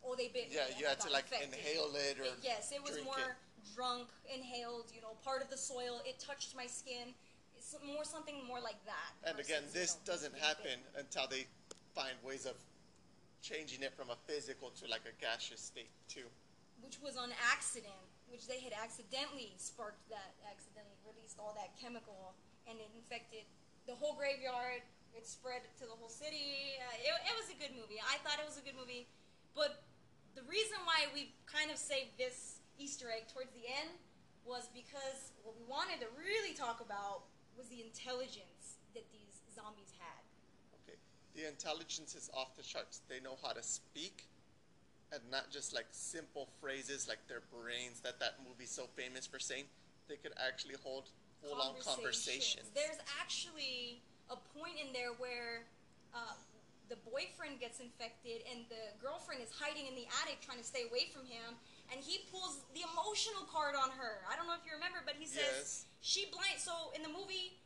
oh 0.08 0.16
they 0.16 0.30
bit 0.30 0.50
me. 0.50 0.56
Yeah, 0.56 0.72
you 0.80 0.86
had 0.88 1.00
to 1.02 1.10
like 1.12 1.26
infected. 1.32 1.54
inhale 1.60 1.92
it 1.96 2.20
or 2.20 2.24
It- 2.24 2.40
yes, 2.42 2.72
it 2.72 2.82
was 2.82 2.96
more 3.04 3.20
it. 3.20 3.76
drunk, 3.76 4.08
inhaled. 4.34 4.92
You 4.96 5.02
know, 5.02 5.16
part 5.24 5.44
of 5.44 5.50
the 5.50 5.58
soil. 5.58 6.02
It 6.06 6.20
touched 6.20 6.56
my 6.56 6.66
skin. 6.68 7.14
It's 7.58 7.76
more 7.84 8.06
something 8.06 8.46
more 8.48 8.62
like 8.62 8.80
that. 8.86 9.12
And 9.28 9.40
again, 9.40 9.64
versus, 9.68 9.76
you 9.76 9.82
this 9.82 9.92
know, 9.96 10.14
doesn't 10.14 10.32
being 10.34 10.44
bit. 10.46 10.48
happen 10.48 10.78
until 10.98 11.28
they 11.28 11.48
find 11.94 12.16
ways 12.24 12.46
of 12.46 12.56
changing 13.42 13.82
it 13.84 13.94
from 13.94 14.10
a 14.10 14.18
physical 14.26 14.70
to 14.80 14.88
like 14.88 15.04
a 15.06 15.14
gaseous 15.22 15.62
state 15.62 15.92
too. 16.08 16.26
which 16.82 17.02
was 17.02 17.18
on 17.18 17.34
accident, 17.52 18.06
which 18.30 18.46
they 18.48 18.60
had 18.62 18.72
accidentally 18.72 19.50
sparked 19.58 20.06
that, 20.14 20.38
accidentally 20.46 20.94
released 21.10 21.42
all 21.42 21.52
that 21.58 21.74
chemical, 21.82 22.38
and 22.70 22.78
it 22.78 22.86
infected 22.96 23.42
the 23.90 23.96
whole 23.98 24.14
graveyard. 24.14 24.86
It 25.18 25.26
spread 25.26 25.66
to 25.82 25.86
the 25.90 25.98
whole 25.98 26.10
city. 26.14 26.78
Uh, 26.78 26.94
it, 27.02 27.10
it 27.10 27.34
was 27.34 27.50
a 27.50 27.58
good 27.58 27.74
movie. 27.74 27.98
I 27.98 28.22
thought 28.22 28.38
it 28.38 28.46
was 28.46 28.62
a 28.62 28.62
good 28.62 28.78
movie, 28.78 29.08
but 29.58 29.82
the 30.38 30.46
reason 30.46 30.78
why 30.86 31.10
we 31.18 31.34
kind 31.50 31.74
of 31.74 31.78
saved 31.82 32.14
this 32.22 32.62
Easter 32.78 33.10
egg 33.10 33.26
towards 33.34 33.50
the 33.58 33.66
end 33.66 33.98
was 34.46 34.70
because 34.70 35.34
what 35.42 35.58
we 35.58 35.66
wanted 35.66 35.98
to 35.98 36.08
really 36.14 36.54
talk 36.54 36.78
about 36.78 37.26
was 37.58 37.66
the 37.74 37.82
intelligence 37.82 38.78
that 38.94 39.10
these 39.10 39.42
zombies 39.50 39.90
had. 39.98 40.22
Okay. 40.86 41.02
The 41.34 41.50
intelligence 41.50 42.14
is 42.14 42.30
off 42.38 42.54
the 42.56 42.62
charts. 42.62 43.02
They 43.10 43.20
know 43.20 43.34
how 43.42 43.58
to 43.58 43.66
speak 43.66 44.30
and 45.12 45.22
not 45.32 45.50
just 45.50 45.74
like 45.74 45.90
simple 45.90 46.48
phrases 46.62 47.08
like 47.10 47.26
their 47.28 47.42
brains 47.50 48.00
that 48.02 48.20
that 48.20 48.38
movie's 48.48 48.70
so 48.70 48.86
famous 48.94 49.26
for 49.26 49.40
saying. 49.40 49.66
They 50.08 50.22
could 50.22 50.38
actually 50.38 50.76
hold 50.84 51.10
full 51.42 51.60
on 51.60 51.82
conversations. 51.82 52.70
There's 52.76 53.02
actually 53.20 54.06
a 54.30 54.38
point 54.54 54.78
in 54.78 54.94
there 54.94 55.18
where 55.18 55.66
uh, 56.14 56.38
the 56.88 57.00
boyfriend 57.04 57.60
gets 57.60 57.80
infected 57.84 58.44
and 58.48 58.64
the 58.72 58.96
girlfriend 59.00 59.44
is 59.44 59.52
hiding 59.52 59.88
in 59.88 59.96
the 59.96 60.08
attic 60.24 60.40
trying 60.40 60.60
to 60.60 60.68
stay 60.68 60.88
away 60.88 61.12
from 61.12 61.28
him, 61.28 61.56
and 61.92 62.00
he 62.00 62.24
pulls 62.32 62.64
the 62.76 62.84
emotional 62.96 63.44
card 63.48 63.76
on 63.76 63.92
her. 63.96 64.24
I 64.28 64.36
don't 64.36 64.48
know 64.48 64.56
if 64.56 64.64
you 64.68 64.76
remember, 64.76 65.04
but 65.04 65.16
he 65.20 65.28
says 65.28 65.86
Yes. 65.86 65.86
she 66.00 66.28
blind. 66.32 66.60
So 66.60 66.92
in 66.96 67.04
the 67.04 67.12
movie, 67.12 67.60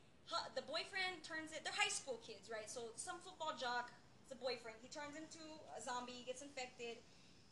the 0.55 0.65
boyfriend 0.65 1.21
turns 1.25 1.51
it. 1.53 1.61
They're 1.65 1.75
high 1.75 1.91
school 1.91 2.21
kids, 2.25 2.49
right? 2.49 2.69
So 2.69 2.93
some 2.95 3.19
football 3.21 3.53
jock, 3.57 3.91
the 4.31 4.39
boyfriend, 4.39 4.79
he 4.81 4.87
turns 4.87 5.13
into 5.19 5.43
a 5.75 5.81
zombie, 5.81 6.15
he 6.21 6.25
gets 6.25 6.41
infected. 6.41 7.01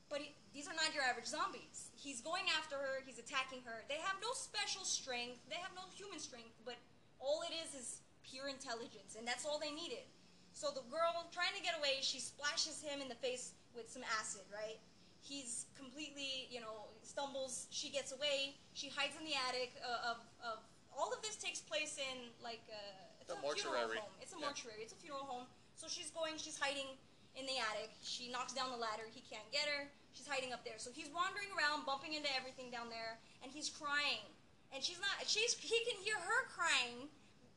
But 0.10 0.26
he, 0.26 0.34
these 0.58 0.66
are 0.66 0.74
not 0.74 0.90
your 0.98 1.06
average 1.06 1.30
zombies. 1.30 1.94
He's 1.94 2.18
going 2.18 2.50
after 2.58 2.74
her. 2.82 3.06
He's 3.06 3.22
attacking 3.22 3.62
her. 3.62 3.86
They 3.86 4.02
have 4.02 4.18
no 4.26 4.34
special 4.34 4.82
strength. 4.82 5.38
They 5.46 5.62
have 5.62 5.70
no 5.78 5.86
human 5.94 6.18
strength. 6.18 6.58
But 6.66 6.82
all 7.22 7.46
it 7.46 7.54
is 7.54 7.78
is 7.78 8.02
pure 8.26 8.48
intelligence, 8.50 9.14
and 9.18 9.28
that's 9.28 9.46
all 9.46 9.60
they 9.62 9.70
needed. 9.70 10.06
So 10.54 10.70
the 10.76 10.84
girl 10.92 11.26
trying 11.32 11.56
to 11.56 11.64
get 11.64 11.78
away, 11.80 12.00
she 12.02 12.20
splashes 12.20 12.82
him 12.82 13.02
in 13.02 13.08
the 13.08 13.16
face 13.20 13.54
with 13.76 13.90
some 13.90 14.04
acid. 14.20 14.44
Right? 14.52 14.78
He's 15.22 15.66
completely, 15.78 16.48
you 16.50 16.60
know, 16.62 16.90
stumbles. 17.04 17.68
She 17.72 17.90
gets 17.90 18.12
away. 18.12 18.56
She 18.74 18.90
hides 18.90 19.16
in 19.20 19.26
the 19.26 19.36
attic 19.48 19.76
uh, 19.84 20.12
of, 20.12 20.18
of. 20.44 20.58
All 20.96 21.14
of 21.16 21.22
this 21.24 21.38
takes 21.40 21.60
place 21.64 21.96
in 21.96 22.28
like 22.44 22.60
a, 22.68 22.84
it's 23.24 23.32
The 23.32 23.40
a 23.40 23.54
funeral 23.56 23.88
mortuary. 23.88 24.00
home. 24.04 24.12
It's 24.20 24.34
a 24.34 24.40
Yeah. 24.40 24.46
mortuary. 24.52 24.82
It's 24.84 24.92
a 24.92 25.00
funeral 25.00 25.24
home. 25.24 25.46
So 25.76 25.88
she's 25.88 26.12
going. 26.12 26.36
She's 26.36 26.60
hiding 26.60 26.92
in 27.40 27.46
the 27.48 27.56
attic. 27.72 27.92
She 28.04 28.28
knocks 28.28 28.52
down 28.52 28.72
the 28.72 28.82
ladder. 28.82 29.08
He 29.12 29.24
can't 29.24 29.48
get 29.52 29.64
her. 29.72 29.88
She's 30.12 30.28
hiding 30.28 30.52
up 30.52 30.66
there. 30.68 30.76
So 30.76 30.92
he's 30.92 31.08
wandering 31.16 31.48
around, 31.56 31.86
bumping 31.88 32.16
into 32.20 32.28
everything 32.36 32.68
down 32.68 32.90
there, 32.92 33.16
and 33.44 33.48
he's 33.52 33.70
crying. 33.72 34.28
And 34.76 34.84
she's 34.84 35.00
not. 35.00 35.24
She's. 35.24 35.56
He 35.56 35.80
can 35.88 35.96
hear 36.04 36.20
her 36.20 36.40
crying, 36.52 37.08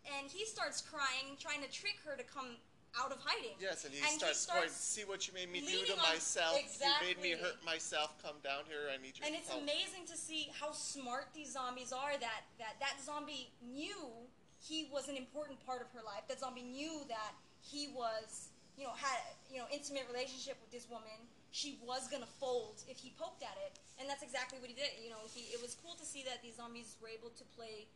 and 0.07 0.31
he 0.31 0.47
starts 0.47 0.79
crying, 0.81 1.35
trying 1.41 1.63
to 1.67 1.71
trick 1.73 1.99
her 2.07 2.15
to 2.15 2.23
come 2.23 2.61
out 3.01 3.11
of 3.13 3.19
hiding. 3.25 3.57
Yes, 3.61 3.85
and 3.85 3.93
he 3.95 4.01
And 4.01 4.11
he 4.13 4.19
starts, 4.19 4.47
going, 4.47 4.69
see 4.69 5.05
what 5.09 5.25
you 5.27 5.33
made 5.33 5.51
me 5.51 5.61
do 5.65 5.81
to 5.89 5.97
myself. 5.97 6.57
You 6.57 6.93
made 7.01 7.21
me 7.23 7.33
hurt 7.33 7.57
myself. 7.65 8.15
Come 8.23 8.37
down 8.45 8.69
here. 8.69 8.93
I 8.93 9.01
need 9.01 9.17
your 9.17 9.25
And 9.27 9.35
it's 9.37 9.49
help. 9.49 9.63
amazing 9.65 10.05
to 10.13 10.17
see 10.17 10.53
how 10.53 10.73
smart 10.73 11.33
these 11.33 11.53
zombies 11.57 11.93
are. 11.93 12.13
That 12.21 12.45
that 12.61 12.77
that 12.81 13.01
zombie 13.01 13.49
knew 13.65 14.29
he 14.61 14.89
was 14.93 15.09
an 15.09 15.17
important 15.17 15.59
part 15.65 15.81
of 15.81 15.89
her 15.97 16.05
life. 16.05 16.29
That 16.29 16.41
zombie 16.41 16.63
knew 16.69 17.01
that 17.09 17.33
he 17.65 17.89
was, 17.97 18.53
you 18.77 18.85
know, 18.85 18.93
had 18.93 19.21
you 19.51 19.59
know 19.59 19.67
intimate 19.73 20.05
relationship 20.13 20.61
with 20.61 20.71
this 20.71 20.89
woman. 20.89 21.17
She 21.53 21.77
was 21.85 22.09
gonna 22.09 22.29
fold 22.41 22.81
if 22.89 22.97
he 22.97 23.13
poked 23.21 23.43
at 23.45 23.57
it, 23.69 23.77
and 24.01 24.09
that's 24.09 24.23
exactly 24.25 24.57
what 24.61 24.69
he 24.69 24.77
did. 24.77 24.89
You 25.03 25.11
know, 25.13 25.21
he 25.33 25.53
it 25.53 25.61
was 25.61 25.77
cool 25.81 25.97
to 25.97 26.05
see 26.05 26.25
that 26.25 26.41
these 26.45 26.57
zombies 26.57 26.97
were 27.01 27.09
able 27.13 27.29
to 27.29 27.45
play, 27.57 27.89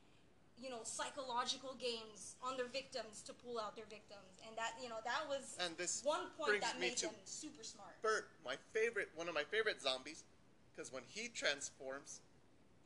you 0.60 0.70
know, 0.70 0.80
psychological 0.84 1.76
games 1.78 2.36
on 2.42 2.56
their 2.56 2.68
victims 2.68 3.22
to 3.26 3.32
pull 3.32 3.58
out 3.58 3.76
their 3.76 3.88
victims, 3.88 4.40
and 4.46 4.56
that 4.56 4.72
you 4.82 4.88
know 4.88 5.00
that 5.04 5.28
was 5.28 5.56
And 5.60 5.76
this 5.76 6.02
one 6.04 6.32
point 6.38 6.60
that 6.62 6.80
made 6.80 6.96
them 6.98 7.10
super 7.24 7.62
smart. 7.62 8.00
Burt, 8.02 8.28
my 8.44 8.56
favorite, 8.72 9.10
one 9.14 9.28
of 9.28 9.34
my 9.34 9.44
favorite 9.44 9.82
zombies, 9.82 10.24
because 10.74 10.92
when 10.92 11.02
he 11.08 11.28
transforms, 11.28 12.20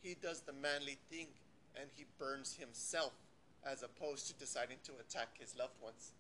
he 0.02 0.16
does 0.20 0.40
the 0.40 0.52
manly 0.52 0.98
thing 1.10 1.28
and 1.78 1.88
he 1.94 2.04
burns 2.18 2.56
himself 2.58 3.12
as 3.64 3.82
opposed 3.82 4.26
to 4.26 4.34
deciding 4.34 4.78
to 4.84 4.92
attack 4.98 5.38
his 5.38 5.54
loved 5.56 5.76
ones. 5.82 6.12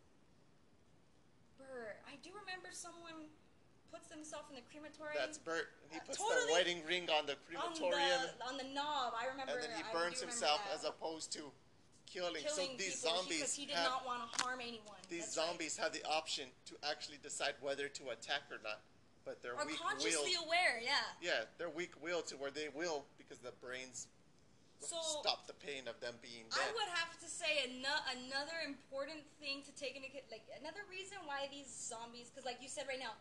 Burt, 1.58 1.96
I 2.06 2.16
do 2.22 2.30
remember 2.30 2.68
someone 2.72 3.28
puts 3.90 4.08
themselves 4.08 4.46
in 4.50 4.56
the 4.56 4.62
crematory. 4.70 5.14
That's 5.16 5.38
Burt. 5.38 5.68
He 5.90 5.98
Uh, 5.98 6.02
puts 6.06 6.18
totally 6.18 6.46
the 6.46 6.52
wedding 6.52 6.84
ring 6.86 7.10
on 7.10 7.26
the 7.26 7.34
on 7.34 7.38
crematorium 7.74 8.20
the 8.38 8.44
on 8.46 8.56
the 8.56 8.64
knob. 8.64 9.14
I 9.16 9.26
remember. 9.26 9.52
and 9.58 9.62
then 9.62 9.76
he 9.76 9.82
burns 9.92 10.20
himself 10.20 10.60
that. 10.64 10.74
as 10.74 10.84
opposed 10.84 11.32
to 11.32 11.52
killing. 12.06 12.42
killing 12.42 12.70
so 12.72 12.76
these 12.76 13.00
people 13.02 13.16
zombies 13.16 13.38
because 13.38 13.54
he 13.54 13.66
did 13.66 13.76
have, 13.76 13.90
not 13.90 14.06
want 14.06 14.32
to 14.32 14.42
harm 14.42 14.60
anyone. 14.60 14.96
these 15.08 15.26
That's 15.26 15.36
right. 15.36 15.46
zombies 15.46 15.76
have 15.76 15.92
the 15.92 16.04
option 16.04 16.48
to 16.66 16.76
actually 16.88 17.18
decide 17.22 17.54
whether 17.60 17.88
to 17.88 18.10
attack 18.10 18.42
or 18.50 18.58
not. 18.62 18.80
But 19.24 19.42
they're 19.42 19.54
are 19.58 19.66
weak 19.66 19.78
consciously 19.78 20.32
willed. 20.34 20.46
aware. 20.46 20.80
Yeah. 20.82 21.04
Yeah, 21.20 21.44
they're 21.58 21.68
weak 21.70 21.92
willed 22.02 22.26
to 22.28 22.36
where 22.36 22.50
they 22.50 22.68
will 22.70 23.04
because 23.18 23.38
the 23.38 23.52
brains 23.60 24.08
So 24.80 24.96
stop 25.20 25.46
the 25.46 25.52
pain 25.52 25.86
of 25.88 26.00
them 26.00 26.16
being 26.22 26.48
dead. 26.48 26.56
I 26.64 26.72
would 26.72 26.88
have 26.96 27.12
to 27.20 27.28
say 27.28 27.68
ano- 27.68 28.00
another 28.16 28.64
important 28.64 29.20
thing 29.38 29.62
to 29.68 29.72
take 29.76 29.94
into 29.94 30.08
like 30.32 30.48
another 30.58 30.80
reason 30.88 31.18
why 31.26 31.48
these 31.52 31.68
zombies, 31.68 32.30
because 32.32 32.46
like 32.46 32.62
you 32.62 32.68
said 32.68 32.88
right 32.88 32.98
now, 32.98 33.12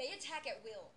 they 0.00 0.16
attack 0.16 0.48
at 0.48 0.64
will, 0.64 0.88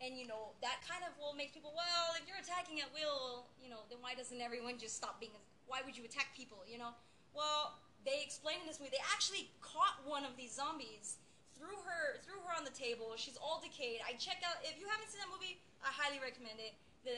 and 0.00 0.16
you 0.16 0.24
know 0.24 0.56
that 0.64 0.80
kind 0.88 1.04
of 1.04 1.12
will 1.20 1.36
make 1.36 1.52
people. 1.52 1.76
Well, 1.76 2.16
if 2.16 2.24
you're 2.24 2.40
attacking 2.40 2.80
at 2.80 2.88
will, 2.96 3.52
you 3.60 3.68
know, 3.68 3.84
then 3.92 4.00
why 4.00 4.16
doesn't 4.16 4.40
everyone 4.40 4.80
just 4.80 4.96
stop 4.96 5.20
being? 5.20 5.36
Why 5.68 5.84
would 5.84 5.92
you 5.92 6.08
attack 6.08 6.32
people? 6.32 6.64
You 6.64 6.80
know, 6.80 6.96
well, 7.36 7.76
they 8.08 8.24
explain 8.24 8.64
in 8.64 8.66
this 8.66 8.80
movie 8.80 8.96
they 8.96 9.06
actually 9.12 9.52
caught 9.60 10.00
one 10.08 10.24
of 10.24 10.32
these 10.40 10.56
zombies. 10.56 11.20
Threw 11.52 11.72
her, 11.88 12.20
threw 12.20 12.36
her 12.44 12.52
on 12.52 12.68
the 12.68 12.76
table. 12.76 13.16
She's 13.16 13.40
all 13.40 13.64
decayed. 13.64 14.04
I 14.04 14.12
check 14.20 14.44
out. 14.44 14.60
If 14.60 14.76
you 14.76 14.84
haven't 14.88 15.08
seen 15.08 15.24
that 15.24 15.32
movie, 15.32 15.56
I 15.80 15.88
highly 15.88 16.20
recommend 16.20 16.60
it. 16.60 16.76
the 17.04 17.16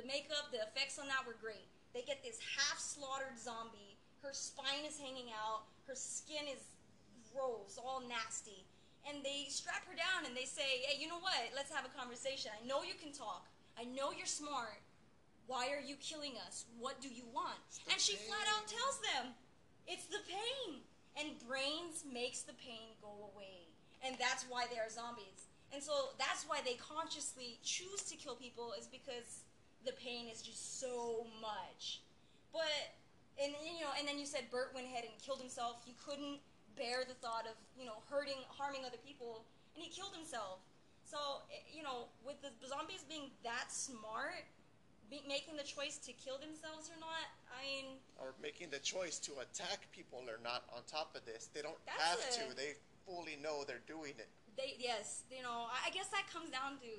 The 0.00 0.04
makeup, 0.08 0.52
the 0.52 0.64
effects 0.64 1.00
on 1.00 1.08
that 1.08 1.24
were 1.28 1.36
great. 1.40 1.68
They 1.92 2.04
get 2.04 2.24
this 2.24 2.36
half 2.40 2.80
slaughtered 2.80 3.40
zombie. 3.40 3.96
Her 4.20 4.36
spine 4.36 4.84
is 4.84 5.00
hanging 5.00 5.32
out. 5.32 5.64
Her 5.88 5.96
skin 5.96 6.44
is 6.44 6.60
gross, 7.32 7.80
all 7.80 8.04
nasty. 8.04 8.68
And 9.08 9.24
they 9.24 9.48
strap 9.48 9.86
her 9.88 9.96
down 9.96 10.28
and 10.28 10.36
they 10.36 10.44
say, 10.44 10.84
hey, 10.84 11.00
you 11.00 11.08
know 11.08 11.18
what? 11.18 11.34
Let's 11.56 11.72
have 11.72 11.84
a 11.84 11.92
conversation. 11.96 12.52
I 12.52 12.60
know 12.66 12.82
you 12.82 12.94
can 13.00 13.12
talk. 13.12 13.48
I 13.78 13.84
know 13.84 14.12
you're 14.12 14.28
smart. 14.28 14.80
Why 15.46 15.72
are 15.72 15.80
you 15.82 15.96
killing 15.98 16.36
us? 16.46 16.66
What 16.78 17.00
do 17.00 17.08
you 17.08 17.24
want? 17.32 17.58
And 17.90 17.98
she 17.98 18.14
flat 18.14 18.46
out 18.54 18.68
tells 18.68 19.00
them, 19.00 19.32
it's 19.88 20.06
the 20.06 20.22
pain. 20.28 20.84
And 21.18 21.34
brains 21.48 22.04
makes 22.06 22.42
the 22.42 22.54
pain 22.54 22.94
go 23.02 23.32
away. 23.34 23.66
And 24.06 24.16
that's 24.20 24.44
why 24.48 24.66
they 24.70 24.78
are 24.78 24.88
zombies. 24.88 25.50
And 25.72 25.82
so 25.82 26.14
that's 26.18 26.44
why 26.46 26.60
they 26.64 26.74
consciously 26.74 27.58
choose 27.62 28.02
to 28.10 28.16
kill 28.16 28.34
people 28.34 28.74
is 28.78 28.86
because 28.86 29.44
the 29.84 29.92
pain 29.92 30.26
is 30.30 30.42
just 30.42 30.80
so 30.80 31.26
much. 31.40 32.02
But 32.52 32.94
and 33.42 33.54
you 33.64 33.80
know, 33.80 33.92
and 33.98 34.06
then 34.06 34.18
you 34.18 34.26
said 34.26 34.50
Burt 34.50 34.72
went 34.74 34.86
ahead 34.86 35.04
and 35.04 35.12
killed 35.22 35.40
himself. 35.40 35.82
He 35.84 35.94
couldn't 36.04 36.40
bear 36.80 37.04
the 37.04 37.14
thought 37.20 37.44
of 37.44 37.52
you 37.76 37.84
know 37.84 38.00
hurting, 38.08 38.40
harming 38.48 38.88
other 38.88 38.96
people, 39.04 39.44
and 39.76 39.84
he 39.84 39.92
killed 39.92 40.16
himself. 40.16 40.64
So 41.04 41.44
eh, 41.52 41.60
you 41.68 41.84
know, 41.84 42.08
with 42.24 42.40
the 42.40 42.48
zombies 42.64 43.04
being 43.04 43.28
that 43.44 43.68
smart, 43.68 44.48
be, 45.12 45.20
making 45.28 45.60
the 45.60 45.68
choice 45.68 46.00
to 46.08 46.16
kill 46.16 46.40
themselves 46.40 46.88
or 46.88 46.96
not, 46.96 47.28
I 47.52 47.60
mean, 47.60 48.00
or 48.16 48.32
making 48.40 48.72
the 48.72 48.80
choice 48.80 49.20
to 49.28 49.44
attack 49.44 49.84
people 49.92 50.24
or 50.24 50.40
not 50.40 50.64
on 50.72 50.80
top 50.88 51.12
of 51.12 51.22
this. 51.28 51.52
They 51.52 51.60
don't 51.60 51.78
have 51.84 52.16
a- 52.16 52.32
to. 52.40 52.56
They 52.56 52.80
fully 53.04 53.36
know 53.36 53.62
they're 53.68 53.84
doing 53.84 54.16
it. 54.16 54.32
they 54.56 54.74
yes, 54.80 55.28
you 55.28 55.44
know, 55.44 55.68
I 55.68 55.88
I 55.88 55.90
guess 55.92 56.08
that 56.16 56.24
comes 56.32 56.48
down 56.48 56.80
to, 56.80 56.92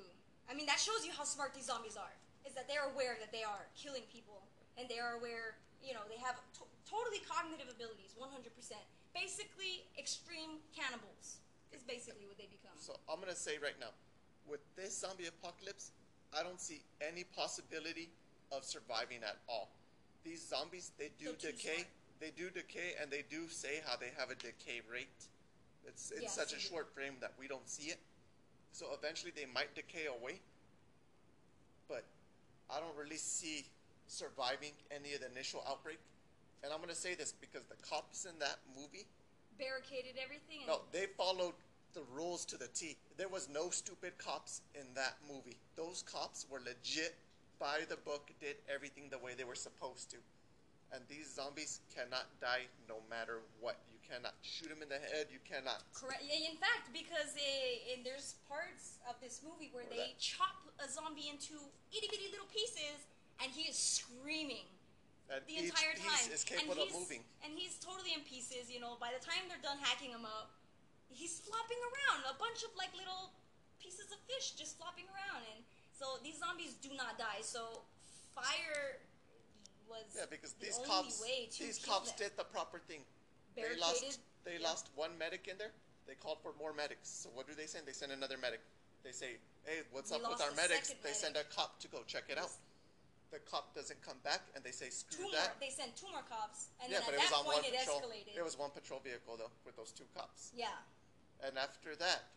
I 0.46 0.54
mean, 0.54 0.66
that 0.70 0.78
shows 0.78 1.02
you 1.02 1.10
how 1.10 1.26
smart 1.26 1.54
these 1.58 1.66
zombies 1.66 1.98
are. 1.98 2.14
Is 2.46 2.54
that 2.54 2.66
they're 2.70 2.86
aware 2.94 3.16
that 3.22 3.30
they 3.30 3.42
are 3.46 3.66
killing 3.78 4.02
people, 4.10 4.42
and 4.78 4.88
they 4.90 4.98
are 4.98 5.14
aware, 5.14 5.54
you 5.78 5.94
know, 5.94 6.02
they 6.10 6.18
have 6.18 6.36
to- 6.58 6.66
totally 6.86 7.22
cognitive 7.22 7.70
abilities, 7.70 8.14
100%. 8.18 8.82
Basically, 9.14 9.84
extreme 9.98 10.60
cannibals 10.74 11.40
is 11.72 11.82
basically 11.82 12.26
what 12.26 12.38
they 12.38 12.48
become. 12.50 12.76
So 12.78 12.96
I'm 13.08 13.20
gonna 13.20 13.36
say 13.36 13.58
right 13.62 13.78
now, 13.78 13.92
with 14.48 14.60
this 14.76 14.98
zombie 14.98 15.26
apocalypse, 15.26 15.92
I 16.36 16.42
don't 16.42 16.60
see 16.60 16.82
any 17.00 17.24
possibility 17.24 18.10
of 18.50 18.64
surviving 18.64 19.22
at 19.22 19.36
all. 19.48 19.68
These 20.24 20.46
zombies, 20.48 20.92
they 20.98 21.10
do 21.18 21.34
They're 21.40 21.52
decay. 21.52 21.84
They 22.20 22.30
do 22.30 22.50
decay, 22.50 22.94
and 23.00 23.10
they 23.10 23.24
do 23.28 23.48
say 23.48 23.82
how 23.84 23.96
they 23.96 24.10
have 24.16 24.30
a 24.30 24.36
decay 24.36 24.80
rate. 24.90 25.08
It's 25.84 26.10
in 26.12 26.28
such 26.28 26.52
a 26.52 26.56
do. 26.56 26.60
short 26.60 26.94
frame 26.94 27.14
that 27.20 27.32
we 27.38 27.48
don't 27.48 27.68
see 27.68 27.90
it. 27.90 27.98
So 28.72 28.86
eventually, 28.96 29.32
they 29.34 29.46
might 29.52 29.74
decay 29.74 30.06
away. 30.06 30.40
But 31.88 32.04
I 32.70 32.78
don't 32.78 32.96
really 32.96 33.16
see 33.16 33.66
surviving 34.06 34.72
any 34.90 35.14
of 35.14 35.20
the 35.20 35.30
initial 35.30 35.64
outbreak. 35.68 35.98
And 36.62 36.72
I'm 36.72 36.80
gonna 36.80 36.94
say 36.94 37.14
this 37.14 37.32
because 37.40 37.62
the 37.68 37.76
cops 37.86 38.24
in 38.24 38.38
that 38.38 38.58
movie, 38.76 39.06
Barricaded 39.58 40.16
everything. 40.22 40.64
No, 40.66 40.80
they 40.92 41.06
followed 41.16 41.54
the 41.94 42.02
rules 42.14 42.44
to 42.46 42.56
the 42.56 42.68
T. 42.68 42.96
There 43.18 43.28
was 43.28 43.48
no 43.52 43.68
stupid 43.70 44.16
cops 44.18 44.62
in 44.74 44.86
that 44.94 45.16
movie. 45.28 45.58
Those 45.76 46.02
cops 46.02 46.46
were 46.50 46.60
legit, 46.64 47.14
by 47.60 47.80
the 47.88 47.96
book, 47.98 48.32
did 48.40 48.56
everything 48.72 49.04
the 49.10 49.18
way 49.18 49.34
they 49.36 49.44
were 49.44 49.54
supposed 49.54 50.10
to. 50.10 50.16
And 50.90 51.04
these 51.08 51.28
zombies 51.30 51.80
cannot 51.94 52.26
die 52.40 52.64
no 52.88 52.96
matter 53.10 53.40
what. 53.60 53.76
You 53.92 54.00
cannot 54.08 54.34
shoot 54.42 54.68
them 54.68 54.82
in 54.82 54.88
the 54.88 54.98
head. 54.98 55.28
You 55.30 55.38
cannot. 55.44 55.84
Correct. 55.94 56.24
Yeah, 56.26 56.48
In 56.50 56.56
fact, 56.56 56.88
because 56.92 57.32
they, 57.36 57.92
and 57.94 58.04
there's 58.04 58.36
parts 58.48 58.98
of 59.08 59.14
this 59.22 59.42
movie 59.44 59.68
where 59.72 59.84
Where 59.84 59.92
they 59.94 60.16
that- 60.16 60.18
chop 60.18 60.64
a 60.82 60.88
zombie 60.90 61.28
into 61.30 61.54
itty 61.92 62.08
bitty 62.08 62.32
little 62.32 62.48
pieces, 62.50 63.04
and 63.40 63.52
he 63.52 63.68
is 63.68 63.76
screaming 63.76 64.64
And 65.32 65.40
the 65.48 65.56
each 65.56 65.72
entire 65.72 65.96
piece 65.96 66.28
time. 66.28 66.28
is 66.36 66.44
and 66.44 66.68
of 66.68 66.76
he's, 66.76 66.92
moving. 66.92 67.22
And 67.40 67.56
he's 67.56 67.80
totally 67.80 68.12
in 68.12 68.20
pieces. 68.28 68.68
You 68.68 68.84
know, 68.84 69.00
by 69.00 69.08
the 69.16 69.22
time 69.24 69.48
they're 69.48 69.62
done 69.64 69.80
hacking 69.80 70.12
him 70.12 70.28
up, 70.28 70.52
he's 71.08 71.40
flopping 71.40 71.80
around. 71.80 72.28
A 72.28 72.36
bunch 72.36 72.60
of 72.62 72.70
like 72.76 72.92
little 72.92 73.32
pieces 73.80 74.12
of 74.12 74.20
fish 74.28 74.52
just 74.54 74.76
flopping 74.76 75.08
around, 75.08 75.42
and 75.56 75.64
so 75.96 76.20
these 76.22 76.36
zombies 76.38 76.76
do 76.84 76.92
not 76.94 77.16
die. 77.16 77.40
So 77.40 77.80
fire 78.36 79.00
was 79.88 80.04
Yeah, 80.12 80.28
because 80.28 80.52
the 80.60 80.68
these 80.68 80.76
only 80.78 80.88
cops, 80.88 81.16
way 81.24 81.48
to 81.48 81.58
these 81.64 81.80
cops 81.80 82.12
them. 82.12 82.28
did 82.28 82.32
the 82.36 82.44
proper 82.44 82.78
thing. 82.84 83.00
They 83.56 83.72
lost. 83.80 84.20
They 84.44 84.58
lost 84.60 84.90
one 84.94 85.16
medic 85.16 85.48
in 85.48 85.56
there. 85.56 85.72
They 86.06 86.14
called 86.14 86.38
for 86.42 86.52
more 86.58 86.72
medics. 86.76 87.08
So 87.08 87.30
what 87.32 87.46
do 87.48 87.54
they 87.54 87.66
send? 87.66 87.86
They 87.86 87.92
send 87.96 88.12
another 88.12 88.36
medic. 88.36 88.60
They 89.02 89.12
say, 89.12 89.38
"Hey, 89.64 89.82
what's 89.92 90.10
We 90.10 90.16
up 90.20 90.28
with 90.28 90.40
our 90.42 90.52
medics?" 90.52 90.88
They 90.90 90.96
medic. 91.02 91.14
send 91.16 91.36
a 91.36 91.44
cop 91.44 91.78
to 91.80 91.88
go 91.88 92.02
check 92.06 92.24
it 92.28 92.38
out. 92.38 92.50
The 93.32 93.40
cop 93.48 93.72
doesn't 93.74 93.96
come 94.04 94.20
back, 94.22 94.44
and 94.54 94.60
they 94.62 94.76
say, 94.76 94.92
Two 94.92 95.24
"Screw 95.24 95.24
more. 95.24 95.32
that." 95.40 95.56
They 95.56 95.72
sent 95.72 95.96
two 95.96 96.04
more 96.12 96.20
cops, 96.28 96.68
and 96.84 96.92
yeah, 96.92 97.00
then 97.00 97.08
but 97.08 97.16
at 97.16 97.20
it 97.20 97.22
was 97.24 97.32
that 97.32 97.40
on 97.40 97.44
point 97.48 97.64
one 97.64 97.72
it 97.72 97.80
patrol. 97.80 98.00
escalated. 98.04 98.32
It 98.36 98.44
was 98.44 98.54
one 98.60 98.70
patrol 98.76 99.00
vehicle 99.00 99.40
though, 99.40 99.52
with 99.64 99.72
those 99.80 99.88
two 99.90 100.04
cops. 100.12 100.52
yeah. 100.52 100.76
And 101.40 101.56
after 101.56 101.96
that, 101.96 102.28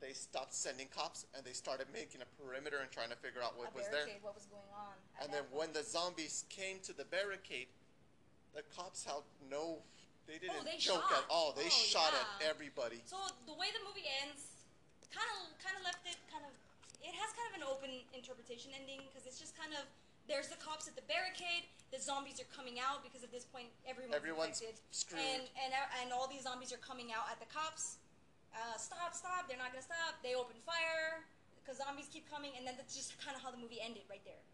they 0.00 0.14
stopped 0.14 0.54
sending 0.54 0.86
cops, 0.94 1.26
and 1.34 1.42
they 1.44 1.52
started 1.52 1.90
making 1.92 2.22
a 2.22 2.28
perimeter 2.38 2.78
and 2.78 2.88
trying 2.94 3.10
to 3.10 3.18
figure 3.18 3.42
out 3.42 3.58
what 3.58 3.74
a 3.74 3.76
was 3.76 3.90
there. 3.90 4.06
what 4.22 4.32
was 4.38 4.46
going 4.46 4.70
on. 4.72 4.94
And 5.20 5.34
then 5.34 5.42
when 5.50 5.74
the 5.74 5.82
zombies 5.82 6.46
came 6.48 6.78
to 6.86 6.94
the 6.94 7.04
barricade, 7.10 7.66
the 8.54 8.62
cops 8.72 9.02
had 9.04 9.26
no. 9.50 9.82
They 10.30 10.38
oh, 10.38 10.54
didn't 10.54 10.62
Oh, 10.62 10.64
they 10.64 10.78
joke 10.78 11.02
shot. 11.10 11.18
at 11.18 11.26
all. 11.28 11.50
They 11.52 11.66
Oh, 11.66 11.90
shot 11.90 12.14
yeah. 12.14 12.22
at 12.46 12.46
everybody. 12.46 13.02
So 13.10 13.18
the 13.44 13.58
way 13.58 13.74
the 13.74 13.82
movie 13.82 14.06
ends, 14.22 14.54
kind 15.10 15.26
of, 15.34 15.50
kind 15.58 15.74
of 15.74 15.82
left 15.82 16.06
it 16.06 16.16
kind 16.30 16.46
of. 16.46 16.54
It 17.02 17.12
has 17.18 17.28
kind 17.34 17.48
of 17.50 17.54
an 17.58 17.64
open 17.66 17.90
interpretation 18.14 18.70
ending 18.78 19.02
because 19.10 19.26
it's 19.26 19.38
just 19.42 19.58
kind 19.58 19.74
of 19.74 19.82
there's 20.28 20.52
the 20.52 20.60
cops 20.60 20.86
at 20.86 20.94
the 20.94 21.04
barricade. 21.08 21.66
The 21.88 21.96
zombies 21.96 22.36
are 22.36 22.48
coming 22.52 22.76
out 22.76 23.00
because 23.00 23.24
at 23.24 23.32
this 23.32 23.48
point 23.48 23.72
everyone's, 23.88 24.12
Everyone's 24.14 24.60
infected, 24.60 24.84
screwed. 24.92 25.24
and 25.24 25.44
and 25.56 25.72
and 26.04 26.12
all 26.12 26.28
these 26.28 26.44
zombies 26.44 26.68
are 26.70 26.80
coming 26.84 27.10
out 27.16 27.24
at 27.32 27.40
the 27.40 27.48
cops. 27.48 27.96
Uh, 28.52 28.76
stop! 28.76 29.16
Stop! 29.16 29.48
They're 29.48 29.60
not 29.60 29.72
gonna 29.72 29.84
stop. 29.84 30.20
They 30.20 30.36
open 30.36 30.60
fire 30.68 31.24
because 31.60 31.80
zombies 31.80 32.12
keep 32.12 32.28
coming, 32.28 32.52
and 32.60 32.68
then 32.68 32.76
that's 32.76 32.92
just 32.92 33.16
kind 33.16 33.32
of 33.32 33.40
how 33.40 33.48
the 33.48 33.60
movie 33.60 33.80
ended 33.80 34.04
right 34.12 34.22
there. 34.28 34.44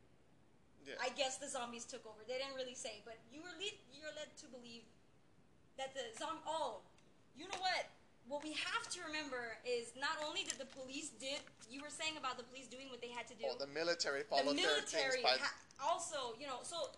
Yeah. 0.87 1.01
I 1.03 1.11
guess 1.19 1.43
the 1.43 1.51
zombies 1.51 1.83
took 1.83 2.07
over. 2.07 2.23
They 2.23 2.39
didn't 2.39 2.55
really 2.55 2.79
say, 2.79 3.03
but 3.03 3.19
you 3.35 3.43
were 3.43 3.55
lead, 3.59 3.75
you're 3.91 4.15
led 4.15 4.31
to 4.45 4.47
believe 4.55 4.87
that 5.75 5.91
the 5.91 6.15
zombie. 6.15 6.45
Oh, 6.47 6.87
you 7.35 7.51
know 7.51 7.59
what? 7.59 7.91
what 8.29 8.43
we 8.43 8.53
have 8.57 8.89
to 8.89 9.01
remember 9.05 9.61
is 9.69 9.93
not 10.01 10.17
only 10.25 10.45
did 10.45 10.57
the 10.57 10.69
police 10.73 11.13
did 11.21 11.45
you 11.71 11.81
were 11.83 11.84
saying 12.05 12.21
about 12.21 12.37
the 12.37 12.45
police 12.45 12.69
doing 12.69 12.93
what 12.93 13.01
they 13.01 13.09
had 13.09 13.25
to 13.33 13.37
do. 13.41 13.49
Oh, 13.49 13.57
the 13.57 13.73
military 13.73 14.21
the 14.21 14.29
followed 14.29 14.53
their 14.61 14.69
military 14.69 15.25
things 15.25 15.41
by. 15.41 15.41
ha- 15.41 15.57
also, 15.81 16.37
you 16.37 16.45
know, 16.45 16.61
so 16.61 16.93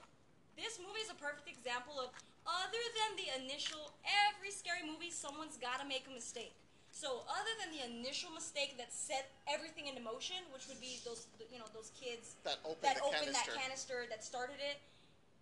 this 0.58 0.82
movie 0.82 0.98
is 0.98 1.10
a 1.14 1.18
perfect 1.22 1.46
example 1.46 1.94
of 2.02 2.10
other 2.42 2.82
than 2.98 3.10
the 3.14 3.28
initial 3.46 3.94
every 4.26 4.50
scary 4.50 4.82
movie 4.82 5.10
someone's 5.14 5.54
got 5.58 5.78
to 5.78 5.86
make 5.86 6.10
a 6.10 6.14
mistake. 6.14 6.54
So 6.90 7.22
other 7.28 7.54
than 7.62 7.70
the 7.76 7.82
initial 7.86 8.32
mistake 8.32 8.74
that 8.80 8.90
set 8.90 9.30
everything 9.46 9.86
into 9.86 10.00
motion, 10.02 10.40
which 10.50 10.66
would 10.66 10.80
be 10.82 10.98
those 11.06 11.30
you 11.52 11.60
know 11.62 11.68
those 11.70 11.94
kids 11.94 12.34
That 12.42 12.58
opened 12.66 12.82
that 12.82 12.98
opened 12.98 13.30
canister. 13.30 13.52
that 13.52 13.62
canister 13.62 13.98
that 14.10 14.24
started 14.26 14.58
it. 14.58 14.82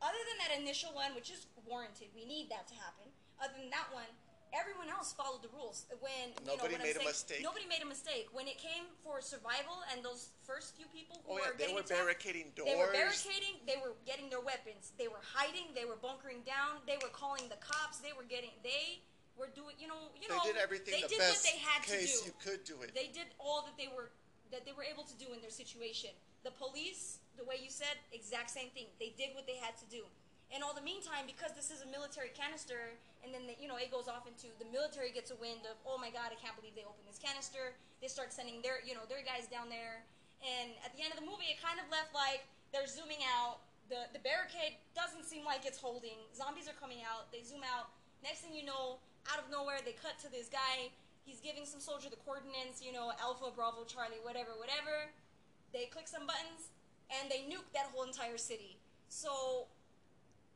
Other 0.03 0.19
than 0.29 0.37
that 0.45 0.53
initial 0.61 0.93
one, 0.93 1.15
which 1.15 1.31
is 1.31 1.47
warranted, 1.65 2.11
we 2.13 2.27
need 2.27 2.51
that 2.51 2.67
to 2.69 2.75
happen. 2.77 3.07
Other 3.41 3.55
than 3.57 3.71
that 3.71 3.89
one, 3.95 4.11
everyone 4.55 4.89
else 4.89 5.13
followed 5.13 5.43
the 5.43 5.51
rules. 5.51 5.85
When 6.01 6.31
you 6.31 6.47
know, 6.47 6.55
Nobody 6.55 6.79
when 6.79 6.81
I'm 6.81 6.87
made 6.87 6.97
a 6.97 7.03
saying- 7.03 7.11
mistake. 7.11 7.43
Nobody 7.43 7.67
made 7.67 7.83
a 7.83 7.91
mistake. 7.91 8.27
When 8.33 8.47
it 8.47 8.59
came 8.59 8.87
for 9.03 9.21
survival 9.21 9.83
and 9.93 10.01
those 10.07 10.31
first 10.47 10.77
few 10.79 10.87
people 10.95 11.21
Oh 11.27 11.35
who 11.37 11.43
yeah, 11.43 11.51
were 11.51 11.57
they 11.59 11.73
were 11.75 11.83
attacked, 11.83 12.01
barricading 12.01 12.53
doors. 12.55 12.71
they 12.71 12.77
were 12.79 12.93
barricading. 12.95 13.59
They 13.67 13.77
were 13.83 13.93
getting 14.07 14.31
their 14.31 14.41
weapons. 14.41 14.95
They 14.97 15.09
were 15.11 15.21
hiding. 15.23 15.75
They 15.75 15.85
were 15.85 15.99
bunkering 15.99 16.47
down. 16.47 16.81
They 16.87 16.97
were 17.03 17.11
calling 17.11 17.51
the 17.51 17.59
cops. 17.59 17.99
They 17.99 18.15
were 18.15 18.25
getting. 18.25 18.55
They 18.63 19.03
were 19.37 19.51
doing. 19.51 19.75
You 19.83 19.89
know. 19.91 20.15
You 20.15 20.29
They 20.31 20.35
know. 20.39 20.47
did 20.47 20.57
everything 20.57 20.95
They 20.95 21.03
the 21.03 21.19
did 21.19 21.19
best 21.19 21.43
what 21.43 21.45
they 21.51 21.59
had 21.59 21.81
to 21.91 21.97
do. 21.99 22.15
you 22.31 22.35
could 22.39 22.63
do 22.65 22.77
it. 22.87 22.95
They 22.95 23.11
did 23.11 23.35
all 23.43 23.63
that 23.67 23.75
they 23.77 23.91
were 23.91 24.15
that 24.55 24.63
they 24.65 24.73
were 24.73 24.85
able 24.87 25.03
to 25.03 25.17
do 25.19 25.33
in 25.35 25.41
their 25.43 25.51
situation. 25.51 26.11
The 26.47 26.53
police, 26.55 27.19
the 27.37 27.43
way 27.45 27.57
you 27.59 27.71
said, 27.71 27.97
exact 28.13 28.51
same 28.53 28.71
thing. 28.71 28.87
They 29.01 29.11
did 29.19 29.35
what 29.35 29.47
they 29.49 29.57
had 29.57 29.75
to 29.83 29.87
do. 29.91 30.05
And 30.53 30.63
all 30.63 30.75
the 30.77 30.85
meantime, 30.85 31.25
because 31.27 31.57
this 31.57 31.73
is 31.73 31.81
a 31.83 31.87
military 31.91 32.29
canister, 32.29 32.95
and 33.25 33.33
then 33.33 33.49
the, 33.49 33.57
you 33.57 33.67
know 33.67 33.81
it 33.81 33.89
goes 33.89 34.07
off 34.07 34.29
into 34.29 34.53
the 34.61 34.69
military 34.69 35.09
gets 35.09 35.33
a 35.33 35.39
wind 35.41 35.65
of, 35.65 35.81
oh 35.89 35.97
my 35.97 36.13
god, 36.13 36.29
I 36.31 36.37
can't 36.37 36.53
believe 36.55 36.77
they 36.77 36.85
opened 36.85 37.09
this 37.09 37.19
canister. 37.19 37.73
They 38.05 38.13
start 38.13 38.31
sending 38.31 38.61
their 38.61 38.85
you 38.85 38.93
know 38.93 39.09
their 39.09 39.25
guys 39.25 39.49
down 39.49 39.73
there, 39.73 40.05
and 40.45 40.77
at 40.85 40.93
the 40.93 41.01
end 41.01 41.17
of 41.17 41.19
the 41.19 41.27
movie, 41.27 41.49
it 41.49 41.59
kind 41.59 41.81
of 41.81 41.89
left 41.89 42.13
like 42.13 42.45
they're 42.71 42.87
zooming 42.87 43.25
out. 43.25 43.65
The 43.89 44.13
the 44.13 44.21
barricade 44.21 44.77
doesn't 44.93 45.25
seem 45.25 45.43
like 45.49 45.65
it's 45.65 45.81
holding. 45.81 46.21
Zombies 46.37 46.69
are 46.69 46.77
coming 46.77 47.01
out. 47.01 47.33
They 47.33 47.41
zoom 47.41 47.65
out. 47.65 47.97
Next 48.21 48.45
thing 48.45 48.53
you 48.53 48.65
know, 48.65 49.01
out 49.33 49.41
of 49.41 49.49
nowhere, 49.49 49.81
they 49.85 49.97
cut 49.97 50.21
to 50.25 50.29
this 50.29 50.53
guy. 50.53 50.93
He's 51.25 51.41
giving 51.41 51.65
some 51.65 51.81
soldier 51.81 52.13
the 52.13 52.21
coordinates, 52.21 52.85
you 52.85 52.93
know, 52.93 53.13
Alpha, 53.17 53.49
Bravo, 53.49 53.85
Charlie, 53.89 54.21
whatever, 54.21 54.53
whatever. 54.61 55.09
They 55.73 55.89
click 55.89 56.05
some 56.09 56.29
buttons, 56.29 56.69
and 57.09 57.33
they 57.33 57.49
nuke 57.49 57.69
that 57.73 57.89
whole 57.93 58.05
entire 58.05 58.37
city. 58.37 58.77
So 59.09 59.69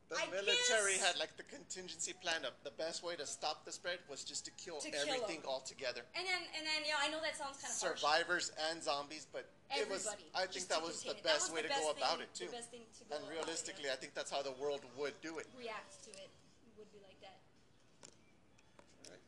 The 0.08 0.16
I 0.16 0.24
military 0.32 0.94
guess- 0.96 1.04
had 1.04 1.16
like 1.18 1.36
the 1.36 1.42
contingency 1.44 2.14
plan 2.14 2.44
of 2.46 2.54
the 2.64 2.70
best 2.70 3.02
way 3.02 3.14
to 3.16 3.26
stop 3.26 3.66
the 3.66 3.72
spread 3.72 3.98
was 4.08 4.24
just 4.24 4.46
to 4.46 4.50
kill 4.52 4.80
To 4.80 4.90
kill 4.90 5.00
everything 5.04 5.40
'em. 5.44 5.46
altogether. 5.48 6.00
And 6.16 6.26
then, 6.26 6.42
and 6.56 6.64
then, 6.66 6.80
yeah, 6.86 6.96
I 6.98 7.08
know 7.08 7.20
that 7.20 7.36
sounds 7.36 7.60
kind 7.60 7.68
of 7.72 7.76
harsh. 7.78 8.00
Survivors 8.00 8.50
and 8.70 8.82
zombies, 8.82 9.26
but 9.30 9.44
it 9.76 9.88
was. 9.90 10.06
I 10.34 10.46
think 10.46 10.68
that 10.68 10.80
was 10.80 11.02
the 11.02 11.10
it. 11.10 11.22
That 11.22 11.24
best 11.36 11.52
was 11.52 11.60
way 11.60 11.62
the 11.62 11.68
to 11.68 11.74
go 11.74 11.92
best 11.92 11.98
about 11.98 12.20
it 12.22 12.32
too. 12.34 12.48
The 12.48 12.62
thing 12.72 12.86
to 13.04 13.14
And 13.14 13.24
it, 13.24 13.28
realistically, 13.30 13.84
yeah. 13.84 13.92
I 13.92 13.96
think 13.96 14.14
that's 14.14 14.30
how 14.30 14.40
the 14.40 14.52
world 14.52 14.80
would 14.96 15.20
do 15.20 15.36
it. 15.38 15.46
react 15.54 16.02
to 16.04 16.10
it 16.16 16.30
would 16.78 16.90
be 16.90 17.00
like 17.04 17.20
that. 17.20 17.36
Right. 19.12 19.20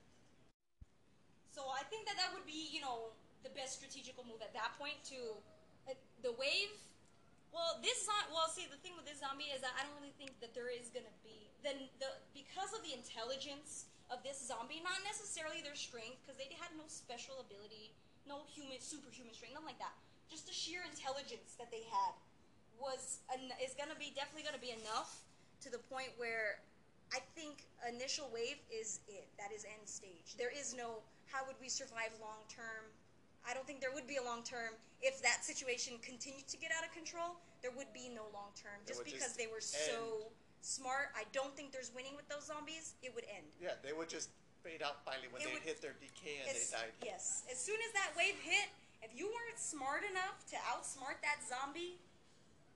So 1.52 1.68
I 1.68 1.82
think 1.92 2.06
that 2.06 2.16
that 2.16 2.32
would 2.32 2.46
be, 2.46 2.68
you 2.72 2.80
know, 2.80 3.12
the 3.42 3.50
best 3.50 3.76
strategical 3.76 4.24
move 4.24 4.40
at 4.40 4.54
that 4.54 4.78
point 4.78 4.96
to 5.12 5.36
uh, 5.88 5.94
the 6.22 6.32
wave. 6.32 6.72
Well, 7.50 7.82
this 7.82 8.06
well, 8.30 8.46
see, 8.46 8.70
the 8.70 8.78
thing 8.78 8.94
with 8.94 9.06
this 9.06 9.20
zombie 9.20 9.50
is 9.50 9.60
that 9.60 9.74
I 9.74 9.82
don't 9.82 9.94
really 9.98 10.14
think 10.14 10.38
that 10.38 10.54
there 10.54 10.70
is 10.70 10.90
gonna 10.94 11.12
be 11.26 11.50
then 11.62 11.90
the 12.00 12.08
because 12.32 12.72
of 12.72 12.80
the 12.86 12.94
intelligence 12.96 13.90
of 14.10 14.22
this 14.26 14.40
zombie, 14.42 14.82
not 14.82 14.98
necessarily 15.06 15.62
their 15.62 15.78
strength, 15.78 16.18
because 16.24 16.38
they 16.38 16.50
had 16.58 16.70
no 16.74 16.86
special 16.90 17.38
ability, 17.38 17.94
no 18.26 18.42
human 18.50 18.82
superhuman 18.82 19.34
strength, 19.34 19.54
nothing 19.54 19.76
like 19.76 19.82
that. 19.82 19.94
Just 20.26 20.46
the 20.46 20.54
sheer 20.54 20.82
intelligence 20.86 21.54
that 21.58 21.70
they 21.70 21.86
had 21.90 22.14
was 22.78 23.20
is 23.60 23.74
gonna 23.74 23.98
be 23.98 24.14
definitely 24.14 24.46
gonna 24.46 24.62
be 24.62 24.72
enough 24.72 25.26
to 25.60 25.68
the 25.68 25.82
point 25.90 26.10
where 26.16 26.62
I 27.12 27.20
think 27.34 27.66
initial 27.84 28.30
wave 28.32 28.62
is 28.70 29.02
it. 29.10 29.26
That 29.36 29.52
is 29.52 29.66
end 29.66 29.84
stage. 29.84 30.38
There 30.38 30.50
is 30.50 30.72
no 30.72 31.02
how 31.28 31.46
would 31.46 31.58
we 31.60 31.68
survive 31.68 32.10
long 32.22 32.42
term. 32.48 32.90
I 33.48 33.54
don't 33.54 33.66
think 33.66 33.80
there 33.80 33.92
would 33.92 34.06
be 34.06 34.16
a 34.16 34.22
long 34.22 34.42
term 34.42 34.76
if 35.00 35.22
that 35.22 35.44
situation 35.44 35.96
continued 36.02 36.46
to 36.48 36.56
get 36.56 36.70
out 36.76 36.84
of 36.84 36.92
control. 36.92 37.36
There 37.62 37.72
would 37.76 37.92
be 37.92 38.08
no 38.12 38.28
long 38.32 38.52
term 38.56 38.80
just 38.86 39.04
because 39.04 39.34
just 39.34 39.38
they 39.38 39.48
were 39.48 39.60
so 39.64 40.28
smart. 40.60 41.12
I 41.16 41.24
don't 41.32 41.54
think 41.56 41.72
there's 41.72 41.90
winning 41.94 42.16
with 42.16 42.28
those 42.28 42.46
zombies. 42.46 42.94
It 43.02 43.14
would 43.14 43.24
end. 43.28 43.46
Yeah, 43.60 43.76
they 43.82 43.92
would 43.92 44.08
just 44.08 44.28
fade 44.62 44.82
out 44.84 45.00
finally 45.04 45.28
when 45.32 45.40
It 45.40 45.48
they 45.48 45.54
would- 45.54 45.62
hit 45.64 45.80
their 45.80 45.96
decay 45.96 46.36
and 46.44 46.52
As- 46.56 46.68
they 46.70 46.76
died. 46.76 46.92
Yes. 47.02 47.44
As 47.50 47.56
soon 47.58 47.80
as 47.80 47.92
that 47.92 48.12
wave 48.16 48.36
hit, 48.40 48.68
if 49.02 49.14
you 49.16 49.26
weren't 49.32 49.58
smart 49.58 50.04
enough 50.04 50.44
to 50.52 50.56
outsmart 50.68 51.20
that 51.24 51.40
zombie, 51.48 51.98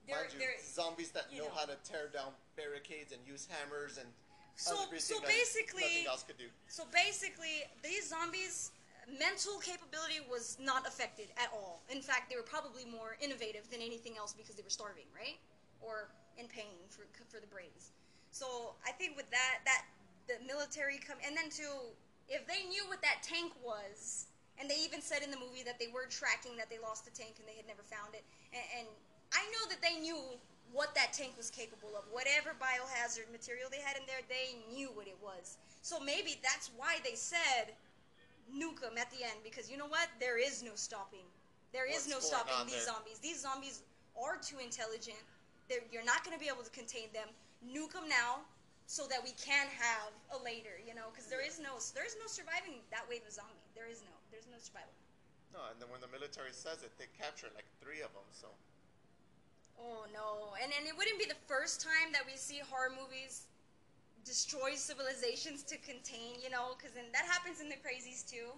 there, 0.09 0.21
Mind 0.21 0.33
you, 0.33 0.39
there, 0.39 0.57
zombies 0.65 1.11
that 1.13 1.31
you 1.31 1.41
know, 1.41 1.49
know. 1.49 1.55
how 1.55 1.67
to 1.67 1.77
tear 1.85 2.09
down 2.09 2.33
barricades 2.57 3.13
and 3.13 3.21
use 3.27 3.47
hammers 3.47 3.99
and 3.99 4.09
So- 4.57 4.77
so 4.99 5.21
basically- 5.21 5.83
nothing 5.83 6.07
else 6.07 6.23
could 6.23 6.39
do. 6.39 6.51
So 6.69 6.85
basically, 6.87 7.65
these 7.83 8.09
zombies' 8.09 8.71
mental 9.09 9.59
capability 9.61 10.21
was 10.31 10.57
not 10.61 10.87
affected 10.87 11.29
at 11.37 11.51
all. 11.53 11.83
In 11.91 12.01
fact, 12.01 12.31
they 12.31 12.37
were 12.37 12.47
probably 12.47 12.85
more 12.85 13.17
innovative 13.21 13.69
than 13.71 13.81
anything 13.81 14.17
else 14.17 14.33
because 14.33 14.55
they 14.55 14.63
were 14.63 14.73
starving, 14.73 15.09
right? 15.15 15.37
Or 15.81 16.09
in 16.39 16.49
pain 16.49 16.79
for 16.89 17.07
for 17.29 17.41
the 17.41 17.51
brains. 17.51 17.93
So 18.31 18.75
I 18.83 18.91
think 18.91 19.17
with 19.17 19.31
that, 19.31 19.63
that 19.65 19.87
the 20.27 20.43
military 20.43 20.99
come, 20.99 21.19
and 21.23 21.37
then 21.37 21.51
too, 21.51 21.95
if 22.27 22.43
they 22.51 22.67
knew 22.67 22.83
what 22.91 22.99
that 23.03 23.23
tank 23.23 23.53
was, 23.63 24.27
and 24.59 24.71
they 24.71 24.79
even 24.83 25.03
said 25.03 25.23
in 25.23 25.31
the 25.31 25.39
movie 25.39 25.63
that 25.63 25.79
they 25.79 25.91
were 25.91 26.07
tracking 26.11 26.57
that 26.59 26.71
they 26.71 26.83
lost 26.83 27.05
the 27.07 27.15
tank 27.15 27.39
and 27.39 27.47
they 27.47 27.55
had 27.55 27.67
never 27.67 27.83
found 27.87 28.15
it, 28.15 28.27
and, 28.51 28.65
and 28.83 28.87
I 29.35 29.43
know 29.55 29.71
that 29.71 29.83
they 29.83 30.03
knew 30.03 30.19
what 30.75 30.95
that 30.99 31.15
tank 31.15 31.39
was 31.39 31.51
capable 31.51 31.95
of. 31.95 32.03
Whatever 32.11 32.59
biohazard 32.59 33.31
material 33.31 33.71
they 33.71 33.79
had 33.79 33.95
in 33.95 34.03
there, 34.11 34.23
they 34.27 34.59
knew 34.75 34.91
what 34.95 35.07
it 35.07 35.19
was. 35.23 35.59
So 35.83 36.03
maybe 36.03 36.41
that's 36.43 36.75
why 36.75 36.99
they 37.05 37.15
said 37.15 37.79
nuke 38.51 38.81
them 38.81 38.99
at 38.99 39.11
the 39.11 39.25
end 39.25 39.41
because 39.43 39.71
you 39.71 39.77
know 39.77 39.89
what? 39.89 40.09
There 40.21 40.39
is 40.39 40.63
no 40.63 40.73
stopping. 40.75 41.27
There 41.73 41.87
is 41.89 42.07
What's 42.07 42.11
no 42.11 42.21
stopping 42.21 42.55
these 42.67 42.87
there? 42.87 42.95
zombies. 42.95 43.19
These 43.19 43.43
zombies 43.43 43.83
are 44.15 44.39
too 44.39 44.63
intelligent. 44.63 45.19
They're, 45.69 45.83
you're 45.91 46.07
not 46.07 46.23
going 46.23 46.37
to 46.37 46.41
be 46.43 46.47
able 46.47 46.63
to 46.63 46.71
contain 46.71 47.11
them. 47.11 47.27
Nuke 47.65 47.97
them 47.97 48.07
now 48.09 48.47
so 48.87 49.09
that 49.09 49.25
we 49.25 49.33
can 49.41 49.67
have 49.73 50.13
a 50.37 50.39
later, 50.45 50.77
you 50.85 50.93
know, 50.95 51.09
because 51.09 51.27
there 51.33 51.41
is 51.41 51.57
no 51.57 51.81
there 51.97 52.05
is 52.05 52.17
no 52.21 52.29
surviving 52.29 52.85
that 52.93 53.09
wave 53.09 53.25
of 53.25 53.33
zombie. 53.33 53.65
There 53.73 53.89
is 53.89 54.05
no 54.05 54.13
there's 54.29 54.47
no 54.47 54.61
survival. 54.61 54.93
No, 55.57 55.65
and 55.73 55.81
then 55.81 55.89
when 55.89 56.05
the 56.05 56.11
military 56.13 56.53
says 56.53 56.85
it, 56.85 56.93
they 57.01 57.09
capture 57.17 57.49
like 57.57 57.67
three 57.81 58.05
of 58.05 58.13
them. 58.13 58.29
So 58.31 58.53
Oh 59.81 60.07
no! 60.13 60.55
And 60.63 60.71
and 60.71 60.87
it 60.87 60.95
wouldn't 60.95 61.19
be 61.19 61.27
the 61.27 61.41
first 61.49 61.81
time 61.81 62.13
that 62.13 62.23
we 62.29 62.37
see 62.37 62.61
horror 62.61 62.93
movies 62.93 63.49
destroy 64.25 64.75
civilizations 64.75 65.63
to 65.65 65.77
contain, 65.79 66.41
you 66.43 66.51
know, 66.51 66.75
because 66.77 66.93
then 66.93 67.07
that 67.13 67.25
happens 67.25 67.61
in 67.61 67.69
the 67.69 67.77
crazies 67.77 68.25
too. 68.29 68.53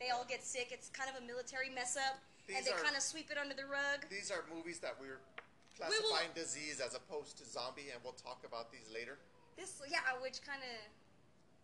They 0.00 0.10
all 0.10 0.26
get 0.28 0.42
sick. 0.44 0.68
It's 0.70 0.90
kind 0.90 1.08
of 1.08 1.22
a 1.22 1.24
military 1.26 1.70
mess 1.70 1.96
up, 1.96 2.18
and 2.50 2.64
they 2.66 2.72
are- 2.72 2.82
kind 2.82 2.96
of 2.96 3.02
sweep 3.02 3.30
it 3.30 3.38
under 3.38 3.54
the 3.54 3.66
rug. 3.66 4.08
these 4.10 4.30
are 4.30 4.44
movies 4.52 4.80
that 4.80 4.98
we're 5.00 5.18
will- 5.18 5.78
classifying 5.78 6.32
disease 6.34 6.80
as 6.80 6.94
opposed 6.94 7.38
to 7.38 7.44
zombie, 7.46 7.90
and 7.90 8.02
we'll 8.02 8.18
talk 8.18 8.44
about 8.44 8.70
these 8.70 8.90
later. 8.90 9.18
This, 9.56 9.80
yeah, 9.88 10.02
which 10.20 10.42
kind 10.42 10.62
of 10.62 10.90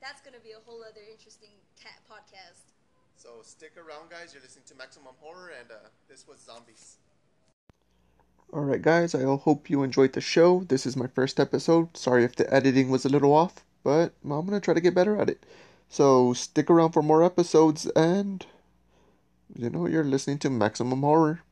that's 0.00 0.22
gonna 0.22 0.40
be 0.40 0.52
a 0.52 0.60
whole 0.60 0.82
other 0.82 1.02
interesting 1.10 1.50
cat 1.76 1.98
podcast. 2.08 2.70
So 3.16 3.42
stick 3.42 3.76
around, 3.76 4.08
guys. 4.10 4.32
You're 4.32 4.42
listening 4.42 4.64
to 4.66 4.74
Maximum 4.76 5.14
Horror, 5.20 5.50
and 5.50 5.70
uh, 5.70 5.90
this 6.08 6.26
was 6.26 6.38
Zombies. 6.40 6.96
Alright, 8.52 8.82
guys, 8.82 9.14
I 9.14 9.22
hope 9.22 9.70
you 9.70 9.84
enjoyed 9.84 10.12
the 10.12 10.20
show. 10.20 10.64
This 10.64 10.84
is 10.84 10.96
my 10.96 11.06
first 11.06 11.38
episode. 11.38 11.96
Sorry 11.96 12.24
if 12.24 12.34
the 12.34 12.52
editing 12.52 12.90
was 12.90 13.04
a 13.04 13.08
little 13.08 13.32
off, 13.32 13.64
but 13.84 14.12
I'm 14.24 14.44
gonna 14.44 14.58
try 14.58 14.74
to 14.74 14.80
get 14.80 14.92
better 14.94 15.16
at 15.20 15.30
it. 15.30 15.46
So 15.88 16.32
stick 16.32 16.68
around 16.68 16.90
for 16.90 17.00
more 17.02 17.22
episodes, 17.22 17.86
and 17.94 18.44
you 19.54 19.70
know, 19.70 19.86
you're 19.86 20.02
listening 20.02 20.38
to 20.40 20.50
Maximum 20.50 21.02
Horror. 21.02 21.42